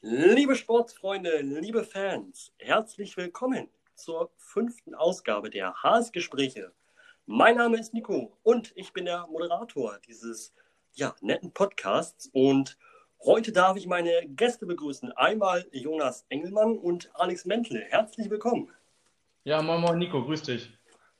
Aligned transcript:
Liebe 0.00 0.54
Sportsfreunde, 0.54 1.40
liebe 1.40 1.82
Fans, 1.82 2.52
herzlich 2.58 3.16
willkommen 3.16 3.68
zur 3.96 4.30
fünften 4.36 4.94
Ausgabe 4.94 5.50
der 5.50 5.74
Haas-Gespräche. 5.82 6.70
Mein 7.24 7.56
Name 7.56 7.80
ist 7.80 7.92
Nico 7.92 8.38
und 8.44 8.72
ich 8.76 8.92
bin 8.92 9.06
der 9.06 9.26
Moderator 9.26 9.98
dieses 10.06 10.54
ja, 10.92 11.16
netten 11.20 11.52
Podcasts. 11.52 12.30
Und 12.32 12.78
heute 13.24 13.50
darf 13.50 13.76
ich 13.76 13.88
meine 13.88 14.28
Gäste 14.28 14.66
begrüßen. 14.66 15.10
Einmal 15.12 15.66
Jonas 15.72 16.26
Engelmann 16.28 16.78
und 16.78 17.10
Alex 17.14 17.44
Mentle. 17.44 17.80
Herzlich 17.80 18.30
willkommen. 18.30 18.72
Ja, 19.42 19.60
moin, 19.62 19.80
moin, 19.80 19.98
Nico, 19.98 20.24
grüß 20.24 20.42
dich. 20.42 20.75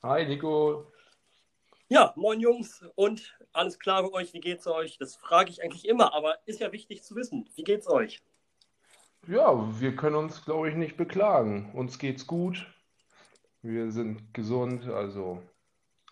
Hi, 0.09 0.25
Nico. 0.25 0.93
Ja, 1.89 2.13
moin 2.15 2.39
Jungs 2.39 2.85
und 2.95 3.37
alles 3.53 3.81
klar 3.81 4.05
bei 4.05 4.13
euch, 4.13 4.33
wie 4.35 4.39
geht's 4.39 4.69
euch? 4.69 4.99
Das 4.99 5.17
frage 5.17 5.51
ich 5.51 5.65
eigentlich 5.65 5.89
immer, 5.89 6.15
aber 6.15 6.37
ist 6.47 6.61
ja 6.61 6.71
wichtig 6.71 7.03
zu 7.03 7.17
wissen. 7.17 7.51
Wie 7.57 7.65
geht's 7.65 7.89
euch? 7.89 8.23
Ja, 9.27 9.81
wir 9.81 9.97
können 9.97 10.15
uns, 10.15 10.45
glaube 10.45 10.69
ich, 10.69 10.77
nicht 10.77 10.97
beklagen. 10.97 11.73
Uns 11.75 11.99
geht's 11.99 12.25
gut. 12.25 12.73
Wir 13.63 13.91
sind 13.91 14.33
gesund, 14.33 14.87
also 14.87 15.43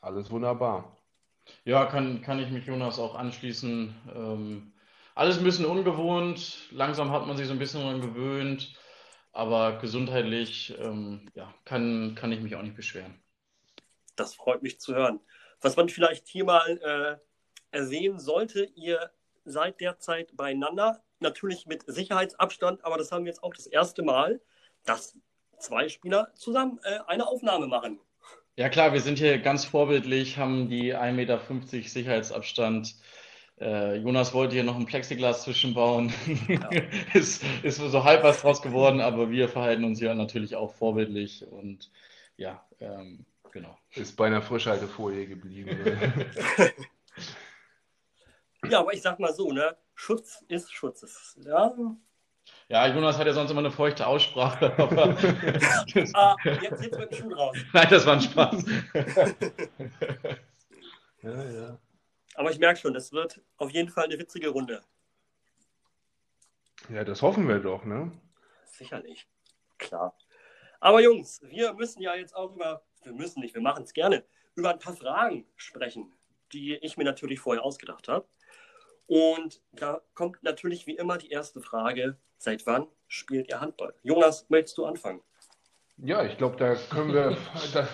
alles 0.00 0.28
wunderbar. 0.32 0.96
Ja, 1.64 1.86
kann, 1.86 2.20
kann 2.20 2.40
ich 2.40 2.50
mich 2.50 2.66
Jonas 2.66 2.98
auch 2.98 3.14
anschließen. 3.14 3.94
Ähm, 4.12 4.72
alles 5.14 5.38
ein 5.38 5.44
bisschen 5.44 5.66
ungewohnt. 5.66 6.68
Langsam 6.72 7.12
hat 7.12 7.28
man 7.28 7.36
sich 7.36 7.46
so 7.46 7.52
ein 7.52 7.60
bisschen 7.60 7.82
daran 7.82 8.00
gewöhnt. 8.00 8.74
Aber 9.30 9.78
gesundheitlich 9.78 10.76
ähm, 10.80 11.30
ja, 11.34 11.54
kann, 11.64 12.16
kann 12.16 12.32
ich 12.32 12.40
mich 12.40 12.56
auch 12.56 12.62
nicht 12.62 12.74
beschweren. 12.74 13.23
Das 14.16 14.34
freut 14.34 14.62
mich 14.62 14.80
zu 14.80 14.94
hören. 14.94 15.20
Was 15.60 15.76
man 15.76 15.88
vielleicht 15.88 16.28
hier 16.28 16.44
mal 16.44 17.20
äh, 17.72 17.76
erwähnen 17.76 18.20
sollte, 18.20 18.64
ihr 18.74 19.10
seid 19.44 19.80
derzeit 19.80 20.36
beieinander 20.36 21.02
natürlich 21.20 21.66
mit 21.66 21.84
Sicherheitsabstand, 21.86 22.84
aber 22.84 22.98
das 22.98 23.12
haben 23.12 23.24
wir 23.24 23.30
jetzt 23.30 23.42
auch 23.42 23.54
das 23.54 23.66
erste 23.66 24.02
Mal, 24.02 24.40
dass 24.84 25.18
zwei 25.58 25.88
Spieler 25.88 26.28
zusammen 26.34 26.78
äh, 26.84 26.98
eine 27.06 27.26
Aufnahme 27.26 27.66
machen. 27.66 27.98
Ja 28.56 28.68
klar, 28.68 28.92
wir 28.92 29.00
sind 29.00 29.18
hier 29.18 29.38
ganz 29.38 29.64
vorbildlich, 29.64 30.38
haben 30.38 30.68
die 30.68 30.94
1,50 30.94 31.12
Meter 31.12 31.40
Sicherheitsabstand. 31.88 32.94
Äh, 33.60 33.96
Jonas 33.96 34.34
wollte 34.34 34.54
hier 34.54 34.64
noch 34.64 34.76
ein 34.76 34.86
Plexiglas 34.86 35.42
zwischenbauen. 35.42 36.12
Ja. 36.48 36.68
ist, 37.14 37.42
ist 37.62 37.78
so 37.78 38.04
halb 38.04 38.22
was 38.22 38.42
draus 38.42 38.62
geworden, 38.62 39.00
aber 39.00 39.30
wir 39.30 39.48
verhalten 39.48 39.84
uns 39.84 40.00
ja 40.00 40.14
natürlich 40.14 40.54
auch 40.56 40.74
vorbildlich 40.74 41.44
und 41.46 41.90
ja, 42.36 42.64
ähm, 42.80 43.24
genau. 43.54 43.78
Ist 43.92 44.16
bei 44.16 44.26
einer 44.26 44.42
Frischhaltefolie 44.42 45.26
geblieben. 45.26 45.78
ja, 48.68 48.80
aber 48.80 48.92
ich 48.92 49.00
sag 49.00 49.18
mal 49.18 49.32
so, 49.32 49.50
ne? 49.50 49.74
Schutz 49.94 50.44
ist 50.48 50.70
Schutz. 50.74 51.38
Ja? 51.38 51.72
Ja, 52.68 52.86
Jonas 52.86 53.16
hat 53.16 53.26
ja 53.26 53.32
sonst 53.32 53.50
immer 53.50 53.60
eine 53.60 53.70
feuchte 53.70 54.06
Aussprache. 54.06 54.74
Aber 54.78 55.16
ah, 56.12 56.36
jetzt, 56.44 56.82
jetzt 56.82 56.98
wird 56.98 57.10
ein 57.10 57.14
Schuh 57.14 57.32
raus. 57.32 57.56
Nein, 57.72 57.86
das 57.88 58.04
war 58.04 58.14
ein 58.14 58.20
Spaß. 58.20 58.64
ja, 61.22 61.44
ja. 61.44 61.78
Aber 62.34 62.50
ich 62.50 62.58
merke 62.58 62.80
schon, 62.80 62.92
das 62.92 63.12
wird 63.12 63.40
auf 63.56 63.70
jeden 63.70 63.88
Fall 63.88 64.04
eine 64.04 64.18
witzige 64.18 64.48
Runde. 64.48 64.82
Ja, 66.90 67.04
das 67.04 67.22
hoffen 67.22 67.48
wir 67.48 67.60
doch, 67.60 67.84
ne? 67.84 68.12
Sicherlich. 68.66 69.26
Klar. 69.78 70.14
Aber 70.80 71.00
Jungs, 71.00 71.40
wir 71.42 71.72
müssen 71.72 72.02
ja 72.02 72.14
jetzt 72.14 72.36
auch 72.36 72.54
über, 72.54 72.82
wir 73.04 73.12
müssen 73.12 73.40
nicht, 73.40 73.54
wir 73.54 73.62
machen 73.62 73.84
es 73.84 73.92
gerne, 73.92 74.24
über 74.54 74.70
ein 74.70 74.78
paar 74.78 74.94
Fragen 74.94 75.46
sprechen, 75.56 76.12
die 76.52 76.74
ich 76.76 76.96
mir 76.96 77.04
natürlich 77.04 77.40
vorher 77.40 77.64
ausgedacht 77.64 78.08
habe. 78.08 78.26
Und 79.06 79.60
da 79.72 80.00
kommt 80.14 80.42
natürlich 80.42 80.86
wie 80.86 80.96
immer 80.96 81.18
die 81.18 81.30
erste 81.30 81.60
Frage: 81.60 82.16
Seit 82.38 82.66
wann 82.66 82.86
spielt 83.08 83.48
ihr 83.48 83.60
Handball? 83.60 83.94
Jonas, 84.02 84.48
möchtest 84.48 84.78
du 84.78 84.86
anfangen? 84.86 85.20
Ja, 85.98 86.24
ich 86.24 86.36
glaube, 86.38 86.56
da 86.56 86.74
können 86.74 87.12
wir 87.12 87.36
da, 87.72 87.88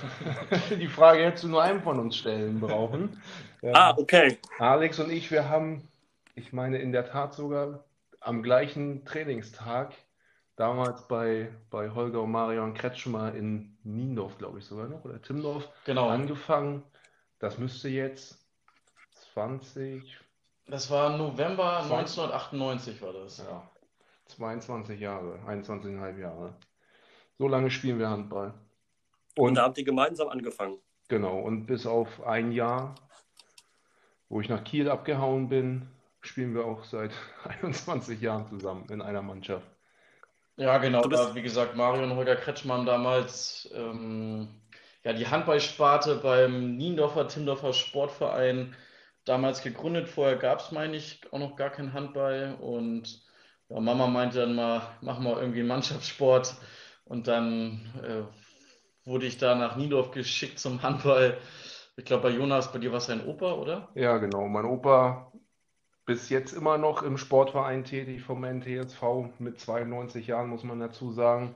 die 0.76 0.88
Frage 0.88 1.22
jetzt 1.22 1.44
nur 1.44 1.62
einem 1.62 1.82
von 1.82 1.99
uns 1.99 2.16
stellen 2.16 2.60
brauchen. 2.60 3.20
Ah, 3.75 3.94
okay. 3.99 4.38
Alex 4.59 4.99
und 5.00 5.10
ich, 5.10 5.31
wir 5.31 5.50
haben, 5.50 5.87
ich 6.34 6.54
meine 6.54 6.78
in 6.78 6.93
der 6.93 7.04
Tat 7.04 7.34
sogar 7.34 7.84
am 8.19 8.43
gleichen 8.43 9.04
Trainingstag, 9.04 9.93
damals 10.60 11.09
bei, 11.09 11.50
bei 11.71 11.91
Holger 11.91 12.21
und 12.21 12.32
Marion 12.32 12.75
Kretschmer 12.75 13.34
in 13.34 13.78
Niendorf, 13.82 14.37
glaube 14.37 14.59
ich 14.59 14.66
sogar 14.66 14.88
noch, 14.88 15.03
oder 15.06 15.21
Timdorf, 15.22 15.66
genau. 15.87 16.09
angefangen. 16.09 16.82
Das 17.38 17.56
müsste 17.56 17.88
jetzt 17.88 18.38
20, 19.32 20.20
das 20.66 20.91
war 20.91 21.16
November 21.16 21.78
1998 21.78 23.00
war 23.00 23.15
das. 23.15 23.38
Ja. 23.38 23.70
22 24.26 25.00
Jahre, 25.00 25.38
21,5 25.47 26.19
Jahre. 26.19 26.54
So 27.38 27.49
lange 27.49 27.70
spielen 27.70 27.99
wir 27.99 28.10
Handball. 28.10 28.53
Und, 29.37 29.49
und 29.49 29.54
da 29.54 29.62
habt 29.62 29.78
ihr 29.78 29.84
gemeinsam 29.84 30.28
angefangen. 30.28 30.76
Genau, 31.09 31.41
und 31.41 31.65
bis 31.66 31.87
auf 31.87 32.22
ein 32.25 32.53
Jahr, 32.53 32.94
wo 34.28 34.43
ich 34.43 34.50
nach 34.50 34.62
Kiel 34.62 34.91
abgehauen 34.91 35.49
bin, 35.49 35.88
spielen 36.20 36.54
wir 36.54 36.66
auch 36.66 36.84
seit 36.84 37.12
21 37.62 38.20
Jahren 38.20 38.47
zusammen 38.50 38.87
in 38.91 39.00
einer 39.00 39.22
Mannschaft. 39.22 39.66
Ja, 40.60 40.76
genau. 40.76 41.00
Da, 41.09 41.34
wie 41.34 41.41
gesagt, 41.41 41.75
Mario 41.75 42.03
und 42.03 42.16
Holger 42.16 42.37
Kretschmann 42.37 42.84
damals 42.84 43.71
ähm, 43.75 44.47
ja, 45.03 45.15
die 45.15 45.26
Handballsparte 45.26 46.16
beim 46.16 46.76
Niendorfer 46.76 47.28
Timdorfer 47.28 47.72
Sportverein 47.72 48.76
damals 49.25 49.62
gegründet. 49.62 50.06
Vorher 50.06 50.37
gab 50.37 50.60
es, 50.60 50.70
meine 50.70 50.97
ich, 50.97 51.22
auch 51.31 51.38
noch 51.38 51.56
gar 51.56 51.70
keinen 51.70 51.94
Handball. 51.94 52.59
Und 52.60 53.22
ja, 53.70 53.81
Mama 53.81 54.06
meinte 54.06 54.41
dann 54.41 54.54
mal, 54.54 54.82
machen 55.00 55.25
wir 55.25 55.41
irgendwie 55.41 55.60
einen 55.60 55.69
Mannschaftssport. 55.69 56.54
Und 57.06 57.26
dann 57.26 57.81
äh, 58.03 59.09
wurde 59.09 59.25
ich 59.25 59.38
da 59.38 59.54
nach 59.54 59.76
Niendorf 59.76 60.10
geschickt 60.10 60.59
zum 60.59 60.82
Handball. 60.82 61.38
Ich 61.97 62.04
glaube, 62.04 62.25
bei 62.25 62.37
Jonas, 62.37 62.70
bei 62.70 62.78
dir 62.78 62.93
war 62.93 62.99
es 62.99 63.06
dein 63.06 63.26
Opa, 63.26 63.54
oder? 63.54 63.88
Ja, 63.94 64.19
genau. 64.19 64.47
Mein 64.47 64.66
Opa 64.66 65.30
bis 66.06 66.28
jetzt 66.28 66.53
immer 66.53 66.78
noch 66.78 67.03
im 67.03 67.19
Sportverein 67.19 67.84
tätig 67.84 68.22
vom 68.22 68.44
NTSV 68.44 69.03
mit 69.38 69.61
92 69.61 70.27
Jahren, 70.27 70.49
muss 70.49 70.65
man 70.65 70.81
dazu 70.81 71.12
sagen. 71.12 71.55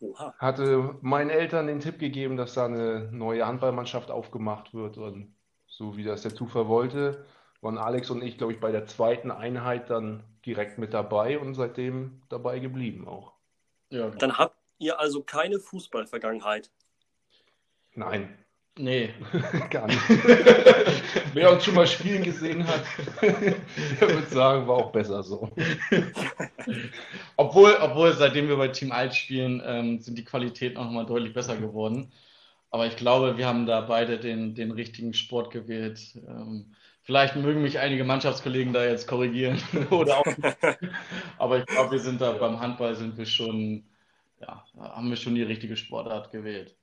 Oha. 0.00 0.34
Hatte 0.38 0.96
meinen 1.00 1.30
Eltern 1.30 1.66
den 1.66 1.80
Tipp 1.80 1.98
gegeben, 1.98 2.36
dass 2.36 2.54
da 2.54 2.66
eine 2.66 3.08
neue 3.12 3.46
Handballmannschaft 3.46 4.10
aufgemacht 4.10 4.74
wird. 4.74 4.96
Und 4.96 5.34
so 5.66 5.96
wie 5.96 6.04
das 6.04 6.22
der 6.22 6.34
Zufall 6.34 6.68
wollte, 6.68 7.24
waren 7.60 7.78
Alex 7.78 8.10
und 8.10 8.22
ich, 8.22 8.38
glaube 8.38 8.52
ich, 8.52 8.60
bei 8.60 8.70
der 8.70 8.86
zweiten 8.86 9.30
Einheit 9.30 9.90
dann 9.90 10.22
direkt 10.46 10.78
mit 10.78 10.94
dabei 10.94 11.38
und 11.38 11.54
seitdem 11.54 12.22
dabei 12.28 12.58
geblieben 12.60 13.08
auch. 13.08 13.32
Ja, 13.90 14.10
dann 14.10 14.38
habt 14.38 14.56
ihr 14.78 15.00
also 15.00 15.22
keine 15.22 15.58
Fußballvergangenheit. 15.58 16.70
Nein. 17.94 18.38
Nee. 18.78 19.12
Gar 19.70 19.88
nicht. 19.88 20.00
Wer 21.34 21.52
uns 21.52 21.64
schon 21.64 21.74
mal 21.74 21.86
spielen 21.86 22.22
gesehen 22.22 22.66
hat, 22.66 22.82
der 23.22 24.08
würde 24.08 24.26
sagen, 24.28 24.66
war 24.66 24.76
auch 24.76 24.92
besser 24.92 25.22
so. 25.22 25.50
obwohl, 27.36 27.76
obwohl, 27.80 28.12
seitdem 28.12 28.48
wir 28.48 28.56
bei 28.56 28.68
Team 28.68 28.92
Alt 28.92 29.14
spielen, 29.14 29.62
ähm, 29.64 30.00
sind 30.00 30.18
die 30.18 30.24
Qualitäten 30.24 30.76
auch 30.78 30.84
nochmal 30.84 31.06
deutlich 31.06 31.32
besser 31.32 31.56
geworden. 31.56 32.12
Aber 32.70 32.86
ich 32.86 32.96
glaube, 32.96 33.38
wir 33.38 33.46
haben 33.46 33.66
da 33.66 33.80
beide 33.80 34.18
den, 34.18 34.54
den 34.54 34.70
richtigen 34.70 35.14
Sport 35.14 35.50
gewählt. 35.50 36.00
Ähm, 36.16 36.74
vielleicht 37.02 37.36
mögen 37.36 37.62
mich 37.62 37.78
einige 37.78 38.04
Mannschaftskollegen 38.04 38.72
da 38.72 38.84
jetzt 38.84 39.08
korrigieren 39.08 39.60
oder 39.90 40.18
auch. 40.18 40.26
Aber 41.38 41.58
ich 41.58 41.66
glaube, 41.66 41.92
wir 41.92 42.00
sind 42.00 42.20
da 42.20 42.32
beim 42.32 42.60
Handball 42.60 42.94
sind 42.94 43.16
wir 43.16 43.26
schon, 43.26 43.84
ja, 44.40 44.64
haben 44.78 45.08
wir 45.08 45.16
schon 45.16 45.34
die 45.34 45.42
richtige 45.42 45.76
Sportart 45.76 46.30
gewählt. 46.30 46.76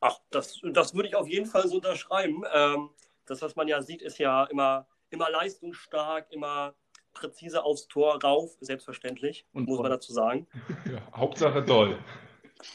Ach, 0.00 0.16
das, 0.30 0.60
das 0.62 0.94
würde 0.94 1.08
ich 1.08 1.16
auf 1.16 1.28
jeden 1.28 1.46
Fall 1.46 1.66
so 1.66 1.76
unterschreiben. 1.76 2.44
Ähm, 2.54 2.90
das, 3.30 3.42
was 3.42 3.56
man 3.56 3.68
ja 3.68 3.82
sieht, 3.82 4.02
ist 4.02 4.18
ja 4.18 4.44
immer, 4.44 4.86
immer 5.10 5.30
leistungsstark, 5.30 6.30
immer 6.30 6.74
präzise 7.12 7.62
aufs 7.64 7.88
Tor 7.88 8.22
rauf, 8.22 8.56
selbstverständlich, 8.60 9.46
Und 9.52 9.68
muss 9.68 9.80
man 9.80 9.90
dazu 9.90 10.12
sagen. 10.12 10.46
Ja, 10.90 11.00
Hauptsache 11.14 11.62
doll. 11.62 11.98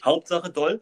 Hauptsache 0.04 0.50
doll. 0.50 0.80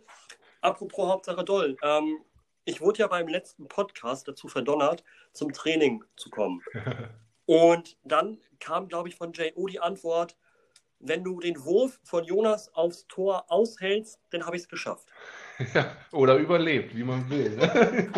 Apropos 0.61 1.09
Hauptsache 1.09 1.45
Doll. 1.45 1.77
Ähm, 1.83 2.19
ich 2.65 2.81
wurde 2.81 3.01
ja 3.01 3.09
beim 3.09 3.27
letzten 3.27 3.67
Podcast 3.67 4.29
dazu 4.29 4.47
verdonnert, 4.47 5.03
zum 5.33 5.53
Training 5.53 6.05
zu 6.17 6.31
kommen. 6.31 6.63
Und 7.47 7.97
dann 8.05 8.39
kam, 8.61 8.87
glaube 8.89 9.09
ich, 9.09 9.17
von 9.17 9.33
J.O. 9.33 9.67
die 9.67 9.81
Antwort, 9.81 10.37
wenn 11.01 11.25
du 11.25 11.41
den 11.41 11.65
Wurf 11.65 11.99
von 12.05 12.25
Jonas 12.25 12.73
aufs 12.75 13.09
Tor 13.09 13.47
aushältst, 13.49 14.21
dann 14.31 14.47
habe 14.47 14.57
ich 14.57 14.63
es 14.63 14.69
geschafft. 14.69 15.09
Ja, 15.75 15.97
oder 16.11 16.37
überlebt, 16.37 16.97
wie 16.97 17.05
man 17.05 17.29
will. 17.31 17.51
Ne? 17.51 18.11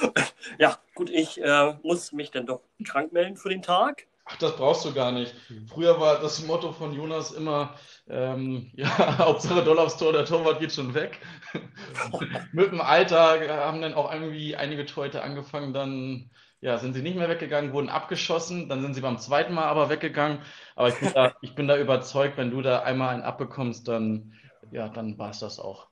ja, 0.58 0.78
gut, 0.94 1.10
ich 1.10 1.40
äh, 1.42 1.74
muss 1.82 2.12
mich 2.12 2.30
dann 2.30 2.46
doch 2.46 2.60
krank 2.84 3.12
melden 3.12 3.36
für 3.36 3.48
den 3.48 3.62
Tag. 3.62 4.06
Ach, 4.26 4.36
das 4.38 4.56
brauchst 4.56 4.84
du 4.84 4.94
gar 4.94 5.12
nicht. 5.12 5.34
Hm. 5.48 5.66
Früher 5.68 6.00
war 6.00 6.20
das 6.20 6.44
Motto 6.46 6.72
von 6.72 6.94
Jonas 6.94 7.32
immer, 7.32 7.74
ähm, 8.08 8.70
ja, 8.74 9.18
Hauptsache 9.18 9.62
Doll 9.62 9.78
aufs 9.78 9.98
Tor, 9.98 10.12
der 10.12 10.24
Torwart 10.24 10.60
geht 10.60 10.72
schon 10.72 10.94
weg. 10.94 11.20
Mit 12.52 12.72
dem 12.72 12.80
Alter 12.80 13.64
haben 13.64 13.82
dann 13.82 13.94
auch 13.94 14.12
irgendwie 14.12 14.56
einige 14.56 14.86
Torhüter 14.86 15.22
angefangen, 15.22 15.74
dann 15.74 16.30
ja, 16.60 16.78
sind 16.78 16.94
sie 16.94 17.02
nicht 17.02 17.16
mehr 17.16 17.28
weggegangen, 17.28 17.74
wurden 17.74 17.90
abgeschossen, 17.90 18.70
dann 18.70 18.80
sind 18.80 18.94
sie 18.94 19.02
beim 19.02 19.18
zweiten 19.18 19.52
Mal 19.52 19.66
aber 19.66 19.90
weggegangen. 19.90 20.38
Aber 20.76 20.88
ich 20.88 20.98
bin 20.98 21.12
da, 21.12 21.34
ich 21.42 21.54
bin 21.54 21.68
da 21.68 21.76
überzeugt, 21.76 22.38
wenn 22.38 22.50
du 22.50 22.62
da 22.62 22.80
einmal 22.80 23.10
einen 23.10 23.22
abbekommst, 23.22 23.86
dann, 23.86 24.32
ja, 24.70 24.88
dann 24.88 25.18
war 25.18 25.28
es 25.28 25.40
das 25.40 25.60
auch. 25.60 25.88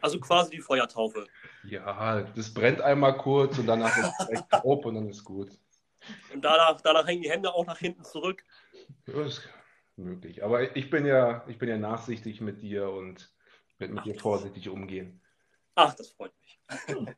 Also 0.00 0.20
quasi 0.20 0.50
die 0.50 0.60
Feuertaufe. 0.60 1.26
Ja, 1.64 2.22
das 2.22 2.52
brennt 2.54 2.80
einmal 2.80 3.16
kurz 3.16 3.58
und 3.58 3.66
danach 3.66 3.96
ist 3.96 4.12
es 4.20 4.28
echt 4.30 4.50
taub 4.50 4.84
und 4.86 4.94
dann 4.94 5.08
ist 5.08 5.24
gut. 5.24 5.50
Und 6.32 6.44
danach, 6.44 6.80
danach 6.80 7.06
hängen 7.06 7.22
die 7.22 7.30
Hände 7.30 7.52
auch 7.52 7.66
nach 7.66 7.78
hinten 7.78 8.04
zurück. 8.04 8.42
Das 9.06 9.38
ist 9.38 9.48
möglich. 9.96 10.44
Aber 10.44 10.76
ich 10.76 10.90
bin 10.90 11.04
ja, 11.04 11.44
ich 11.48 11.58
bin 11.58 11.68
ja 11.68 11.76
nachsichtig 11.76 12.40
mit 12.40 12.62
dir 12.62 12.90
und 12.90 13.32
werde 13.78 13.94
mit 13.94 14.02
Ach, 14.02 14.04
dir 14.04 14.18
vorsichtig 14.18 14.68
umgehen. 14.68 15.20
Ach, 15.74 15.94
das 15.94 16.10
freut 16.10 16.32
mich. 16.40 16.60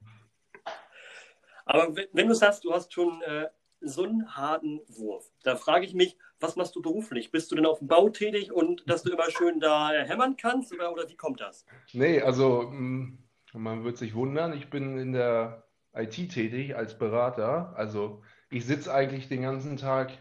Aber 1.64 1.94
wenn 2.12 2.28
du 2.28 2.34
sagst, 2.34 2.64
du 2.64 2.72
hast 2.72 2.92
schon 2.92 3.22
äh, 3.22 3.48
so 3.80 4.04
einen 4.04 4.36
harten 4.36 4.80
Wurf, 4.88 5.30
da 5.42 5.56
frage 5.56 5.86
ich 5.86 5.94
mich, 5.94 6.16
was 6.38 6.56
machst 6.56 6.74
du 6.76 6.82
beruflich? 6.82 7.30
Bist 7.30 7.50
du 7.50 7.56
denn 7.56 7.66
auf 7.66 7.78
dem 7.78 7.88
Bau 7.88 8.08
tätig 8.08 8.52
und 8.52 8.88
dass 8.88 9.02
du 9.02 9.12
immer 9.12 9.30
schön 9.30 9.60
da 9.60 9.90
hämmern 9.90 10.36
kannst 10.36 10.72
oder, 10.72 10.92
oder 10.92 11.08
wie 11.08 11.16
kommt 11.16 11.40
das? 11.40 11.64
Nee, 11.92 12.20
also 12.20 12.62
mm, 12.62 13.18
man 13.54 13.84
wird 13.84 13.98
sich 13.98 14.14
wundern, 14.14 14.52
ich 14.52 14.70
bin 14.70 14.98
in 14.98 15.12
der 15.12 15.64
IT 15.94 16.14
tätig 16.30 16.76
als 16.76 16.98
Berater. 16.98 17.74
Also 17.76 18.22
ich 18.48 18.64
sitze 18.66 18.92
eigentlich 18.92 19.28
den 19.28 19.42
ganzen 19.42 19.76
Tag 19.76 20.12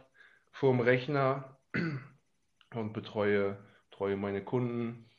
vorm 0.51 0.79
Rechner 0.79 1.57
und 2.73 2.93
betreue, 2.93 3.57
betreue 3.89 4.17
meine 4.17 4.43
Kunden 4.43 5.09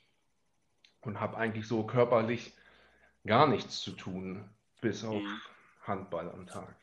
und 1.03 1.21
habe 1.21 1.37
eigentlich 1.37 1.67
so 1.67 1.85
körperlich 1.85 2.53
gar 3.27 3.47
nichts 3.47 3.81
zu 3.81 3.93
tun, 3.93 4.49
bis 4.81 5.05
auf 5.05 5.23
mhm. 5.23 5.41
Handball 5.83 6.31
am 6.31 6.47
Tag. 6.47 6.75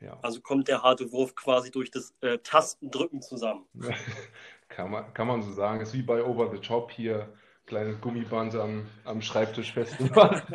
Ja. 0.00 0.18
Also 0.22 0.40
kommt 0.40 0.68
der 0.68 0.82
harte 0.82 1.12
Wurf 1.12 1.34
quasi 1.34 1.70
durch 1.70 1.90
das 1.90 2.14
äh, 2.22 2.38
Tastendrücken 2.38 3.20
zusammen. 3.20 3.66
kann, 4.68 4.90
man, 4.90 5.12
kann 5.12 5.26
man 5.26 5.42
so 5.42 5.52
sagen. 5.52 5.80
Ist 5.80 5.92
wie 5.92 6.02
bei 6.02 6.22
Over 6.24 6.50
the 6.50 6.58
Top 6.58 6.90
hier, 6.90 7.28
kleines 7.66 8.00
Gummiband 8.00 8.54
am, 8.54 8.86
am 9.04 9.20
Schreibtisch 9.20 9.72
festgemacht. 9.72 10.44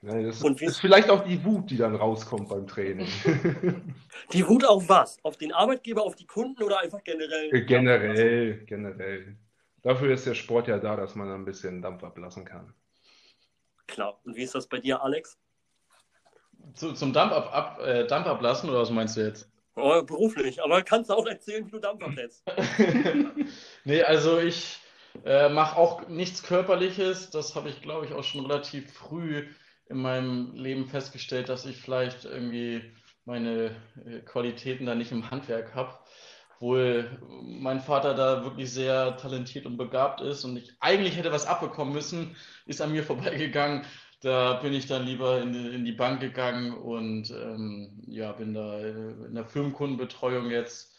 Das 0.00 0.42
und 0.44 0.62
ist 0.62 0.78
vielleicht 0.78 1.10
auch 1.10 1.24
die 1.24 1.44
Wut, 1.44 1.70
die 1.70 1.76
dann 1.76 1.96
rauskommt 1.96 2.48
beim 2.48 2.68
Training. 2.68 3.08
Die 4.32 4.46
Wut 4.46 4.64
auf 4.64 4.88
was? 4.88 5.18
Auf 5.24 5.36
den 5.38 5.52
Arbeitgeber, 5.52 6.04
auf 6.04 6.14
die 6.14 6.26
Kunden 6.26 6.62
oder 6.62 6.80
einfach 6.80 7.02
generell? 7.02 7.52
Äh, 7.52 7.62
generell, 7.62 8.64
generell. 8.64 9.36
Dafür 9.82 10.12
ist 10.12 10.26
der 10.26 10.34
Sport 10.34 10.68
ja 10.68 10.78
da, 10.78 10.96
dass 10.96 11.14
man 11.14 11.30
ein 11.30 11.44
bisschen 11.44 11.82
Dampf 11.82 12.04
ablassen 12.04 12.44
kann. 12.44 12.72
Klar. 13.88 14.20
Und 14.24 14.36
wie 14.36 14.42
ist 14.42 14.54
das 14.54 14.68
bei 14.68 14.78
dir, 14.78 15.02
Alex? 15.02 15.36
Zu, 16.74 16.92
zum 16.92 17.12
Dampf, 17.12 17.32
ab, 17.32 17.50
ab, 17.52 17.80
äh, 17.80 18.06
Dampf 18.06 18.26
ablassen 18.26 18.70
oder 18.70 18.80
was 18.80 18.90
meinst 18.90 19.16
du 19.16 19.20
jetzt? 19.22 19.50
Oh, 19.74 20.02
beruflich, 20.02 20.62
aber 20.62 20.82
kannst 20.82 21.10
du 21.10 21.14
auch 21.14 21.26
erzählen, 21.26 21.64
wie 21.66 21.70
du 21.70 21.78
Dampf 21.78 22.02
ablässt? 22.02 22.42
nee, 23.84 24.02
also 24.02 24.38
ich 24.38 24.78
äh, 25.24 25.48
mache 25.48 25.76
auch 25.76 26.08
nichts 26.08 26.42
Körperliches. 26.42 27.30
Das 27.30 27.54
habe 27.54 27.68
ich, 27.68 27.80
glaube 27.80 28.06
ich, 28.06 28.12
auch 28.12 28.24
schon 28.24 28.44
relativ 28.46 28.92
früh 28.92 29.46
in 29.88 29.98
meinem 29.98 30.54
Leben 30.54 30.86
festgestellt, 30.86 31.48
dass 31.48 31.64
ich 31.64 31.76
vielleicht 31.76 32.24
irgendwie 32.24 32.82
meine 33.24 33.76
äh, 34.04 34.20
Qualitäten 34.20 34.86
da 34.86 34.94
nicht 34.94 35.12
im 35.12 35.30
Handwerk 35.30 35.74
habe. 35.74 35.94
Obwohl 36.56 37.08
mein 37.40 37.80
Vater 37.80 38.14
da 38.14 38.42
wirklich 38.42 38.72
sehr 38.72 39.16
talentiert 39.16 39.64
und 39.64 39.76
begabt 39.76 40.20
ist 40.20 40.44
und 40.44 40.56
ich 40.56 40.72
eigentlich 40.80 41.16
hätte 41.16 41.30
was 41.30 41.46
abbekommen 41.46 41.94
müssen, 41.94 42.34
ist 42.66 42.80
an 42.80 42.90
mir 42.90 43.04
vorbeigegangen. 43.04 43.84
Da 44.20 44.54
bin 44.54 44.72
ich 44.72 44.86
dann 44.86 45.04
lieber 45.06 45.40
in 45.40 45.52
die, 45.52 45.74
in 45.74 45.84
die 45.84 45.92
Bank 45.92 46.20
gegangen 46.20 46.72
und 46.72 47.30
ähm, 47.30 48.02
ja, 48.06 48.32
bin 48.32 48.52
da 48.52 48.80
in 48.80 49.34
der 49.34 49.44
Firmenkundenbetreuung 49.44 50.50
jetzt 50.50 50.96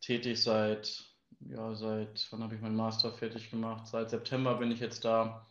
tätig 0.00 0.42
seit, 0.42 1.04
ja, 1.40 1.74
seit, 1.74 2.26
wann 2.30 2.42
habe 2.42 2.54
ich 2.54 2.60
meinen 2.60 2.76
Master 2.76 3.12
fertig 3.12 3.50
gemacht? 3.50 3.86
Seit 3.86 4.08
September 4.10 4.54
bin 4.54 4.70
ich 4.70 4.80
jetzt 4.80 5.04
da 5.04 5.46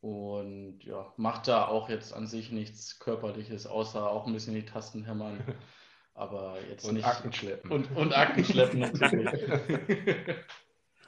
und 0.00 0.80
ja, 0.82 1.12
macht 1.16 1.46
da 1.46 1.68
auch 1.68 1.88
jetzt 1.88 2.12
an 2.12 2.26
sich 2.26 2.50
nichts 2.50 2.98
Körperliches, 2.98 3.68
außer 3.68 4.10
auch 4.10 4.26
ein 4.26 4.32
bisschen 4.32 4.54
die 4.54 4.66
Tasten 4.66 5.04
hämmern. 5.04 5.38
Aber 6.14 6.56
jetzt 6.68 6.84
und 6.84 6.94
nicht. 6.94 7.06
Akten 7.06 7.32
schleppen. 7.32 7.70
Und, 7.70 7.96
und 7.96 8.12
Akten 8.12 8.44
schleppen 8.44 8.80
natürlich. 8.80 9.48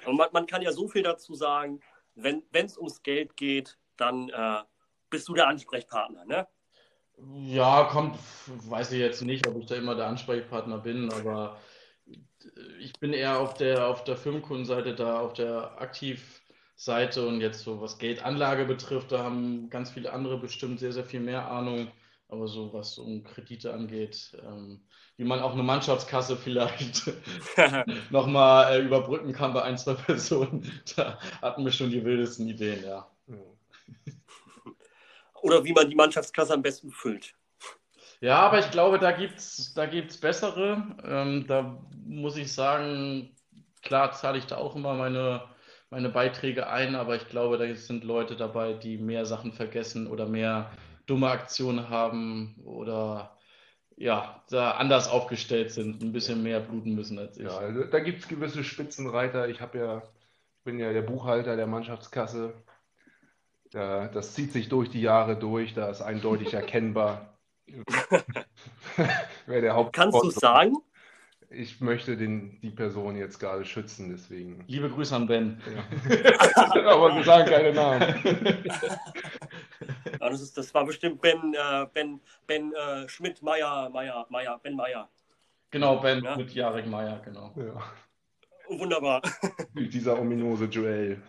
und 0.07 0.17
man, 0.17 0.29
man, 0.33 0.47
kann 0.47 0.63
ja 0.63 0.73
so 0.73 0.89
viel 0.89 1.03
dazu 1.03 1.35
sagen, 1.35 1.81
wenn 2.15 2.43
es 2.53 2.79
ums 2.79 3.03
Geld 3.03 3.37
geht, 3.37 3.77
dann 3.97 4.31
äh, 4.31 4.63
bist 5.15 5.29
du 5.29 5.35
der 5.35 5.47
Ansprechpartner, 5.47 6.25
ne? 6.25 6.49
Ja, 7.47 7.85
kommt, 7.85 8.19
weiß 8.47 8.91
ich 8.91 8.99
jetzt 8.99 9.23
nicht, 9.23 9.47
ob 9.47 9.57
ich 9.59 9.67
da 9.67 9.77
immer 9.77 9.95
der 9.95 10.09
Ansprechpartner 10.09 10.79
bin, 10.79 11.13
aber 11.13 11.61
ich 12.81 12.93
bin 12.99 13.13
eher 13.13 13.39
auf 13.39 13.55
der, 13.55 13.87
auf 13.87 14.03
der 14.03 14.17
Firmenkundenseite 14.17 14.97
da, 14.97 15.21
auf 15.21 15.33
der 15.35 15.81
aktiv 15.81 16.43
Seite 16.75 17.29
und 17.29 17.41
jetzt 17.41 17.63
so 17.63 17.81
was 17.81 17.99
Geldanlage 17.99 18.65
betrifft, 18.65 19.13
da 19.13 19.23
haben 19.23 19.71
ganz 19.71 19.93
viele 19.93 20.13
andere 20.13 20.39
bestimmt 20.39 20.81
sehr, 20.81 20.93
sehr 20.93 21.05
viel 21.05 21.21
mehr 21.21 21.49
Ahnung. 21.49 21.89
Aber 22.27 22.49
so 22.49 22.73
was 22.73 22.99
um 22.99 23.23
Kredite 23.23 23.73
angeht, 23.73 24.37
ähm, 24.45 24.81
wie 25.17 25.25
man 25.25 25.41
auch 25.41 25.53
eine 25.53 25.63
Mannschaftskasse 25.63 26.37
vielleicht 26.37 27.13
nochmal 28.11 28.73
äh, 28.73 28.83
überbrücken 28.83 29.33
kann 29.33 29.53
bei 29.53 29.63
ein, 29.63 29.79
zwei 29.79 29.95
Personen, 29.95 30.69
da 30.97 31.19
hatten 31.43 31.65
wir 31.65 31.71
schon 31.71 31.91
die 31.91 32.05
wildesten 32.05 32.49
Ideen, 32.49 32.83
ja. 32.83 33.07
Oder 35.45 35.65
wie 35.65 35.75
man 35.75 35.91
die 35.91 35.95
Mannschaftskasse 35.95 36.55
am 36.55 36.63
besten 36.63 36.91
füllt. 36.91 37.35
Ja, 38.21 38.39
aber 38.39 38.59
ich 38.59 38.71
glaube, 38.71 38.99
da 38.99 39.13
gibt 39.13 39.39
es 39.39 39.75
da 39.75 39.85
gibt's 39.85 40.17
bessere. 40.17 40.97
Ähm, 41.05 41.47
da 41.47 41.79
muss 42.07 42.39
ich 42.39 42.51
sagen, 42.51 43.37
klar 43.83 44.13
zahle 44.13 44.39
ich 44.39 44.47
da 44.47 44.57
auch 44.57 44.75
immer 44.75 44.95
meine 44.95 45.43
meine 45.91 46.09
Beiträge 46.09 46.67
ein, 46.67 46.97
aber 46.97 47.15
ich 47.15 47.29
glaube, 47.29 47.59
da 47.59 47.73
sind 47.75 48.03
Leute 48.03 48.35
dabei, 48.35 48.73
die 48.73 48.97
mehr 48.97 49.27
Sachen 49.27 49.53
vergessen 49.53 50.09
oder 50.09 50.27
mehr 50.27 50.71
dumme 51.07 51.29
Aktionen 51.29 51.89
haben 51.89 52.57
oder 52.65 53.37
ja, 53.97 54.43
da 54.51 54.73
anders 54.73 55.09
aufgestellt 55.09 55.71
sind, 55.71 56.03
ein 56.03 56.13
bisschen 56.13 56.43
mehr 56.43 56.59
bluten 56.59 56.95
müssen 56.95 57.19
als 57.19 57.37
ich. 57.37 57.45
Ja, 57.45 57.59
also 57.59 57.85
da 57.85 58.01
gibt 58.01 58.23
es 58.23 58.29
gewisse 58.29 58.65
Spitzenreiter. 58.65 59.49
Ich 59.49 59.61
habe 59.61 59.79
ja, 59.79 60.03
bin 60.65 60.81
ja 60.81 60.93
der 60.93 61.03
Buchhalter 61.03 61.55
der 61.55 61.69
Mannschaftskasse. 61.69 62.55
Ja, 63.75 64.07
das 64.09 64.35
zieht 64.35 64.53
sich 64.53 64.69
durch 64.69 64.89
die 64.89 65.03
Jahre 65.03 65.37
durch, 65.37 65.75
da 65.75 65.91
ist 65.91 66.01
eindeutig 66.01 66.55
erkennbar, 66.55 67.37
wer 69.47 69.61
der 69.61 69.75
Haupt 69.75 69.95
Kannst 69.95 70.23
du 70.23 70.31
sagen? 70.31 70.77
ich 71.57 71.81
möchte 71.81 72.17
den, 72.17 72.61
die 72.61 72.71
Person 72.71 73.17
jetzt 73.17 73.39
gerade 73.39 73.65
schützen, 73.65 74.11
deswegen. 74.11 74.65
Liebe 74.67 74.91
Grüße 74.91 75.15
an 75.15 75.27
Ben. 75.27 75.61
Ja. 75.75 76.85
Aber 76.93 77.15
wir 77.15 77.25
sagen 77.25 77.49
keine 77.49 77.73
Namen. 77.73 78.15
Ja, 80.13 80.19
das, 80.31 80.41
ist, 80.41 80.57
das 80.59 80.75
war 80.75 80.85
bestimmt 80.85 81.21
Ben, 81.21 81.55
äh, 81.55 81.87
Ben, 81.93 82.21
Ben 82.47 82.73
äh, 82.73 83.09
Schmidt, 83.09 83.43
Meier, 83.43 83.89
Meier, 83.91 84.27
Meier, 84.31 84.59
Ben 84.63 84.75
Meier. 84.75 85.09
Genau, 85.71 85.97
Ben 85.97 86.23
ja? 86.23 86.37
mit 86.37 86.53
Jarek 86.55 86.87
Meier, 86.87 87.21
genau. 87.25 87.53
Ja. 87.57 88.79
Wunderbar. 88.79 89.23
Dieser 89.75 90.19
ominose 90.19 90.65
Joel. 90.67 91.21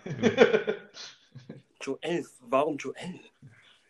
Joel, 1.82 2.26
warum 2.42 2.78
Joel? 2.78 3.20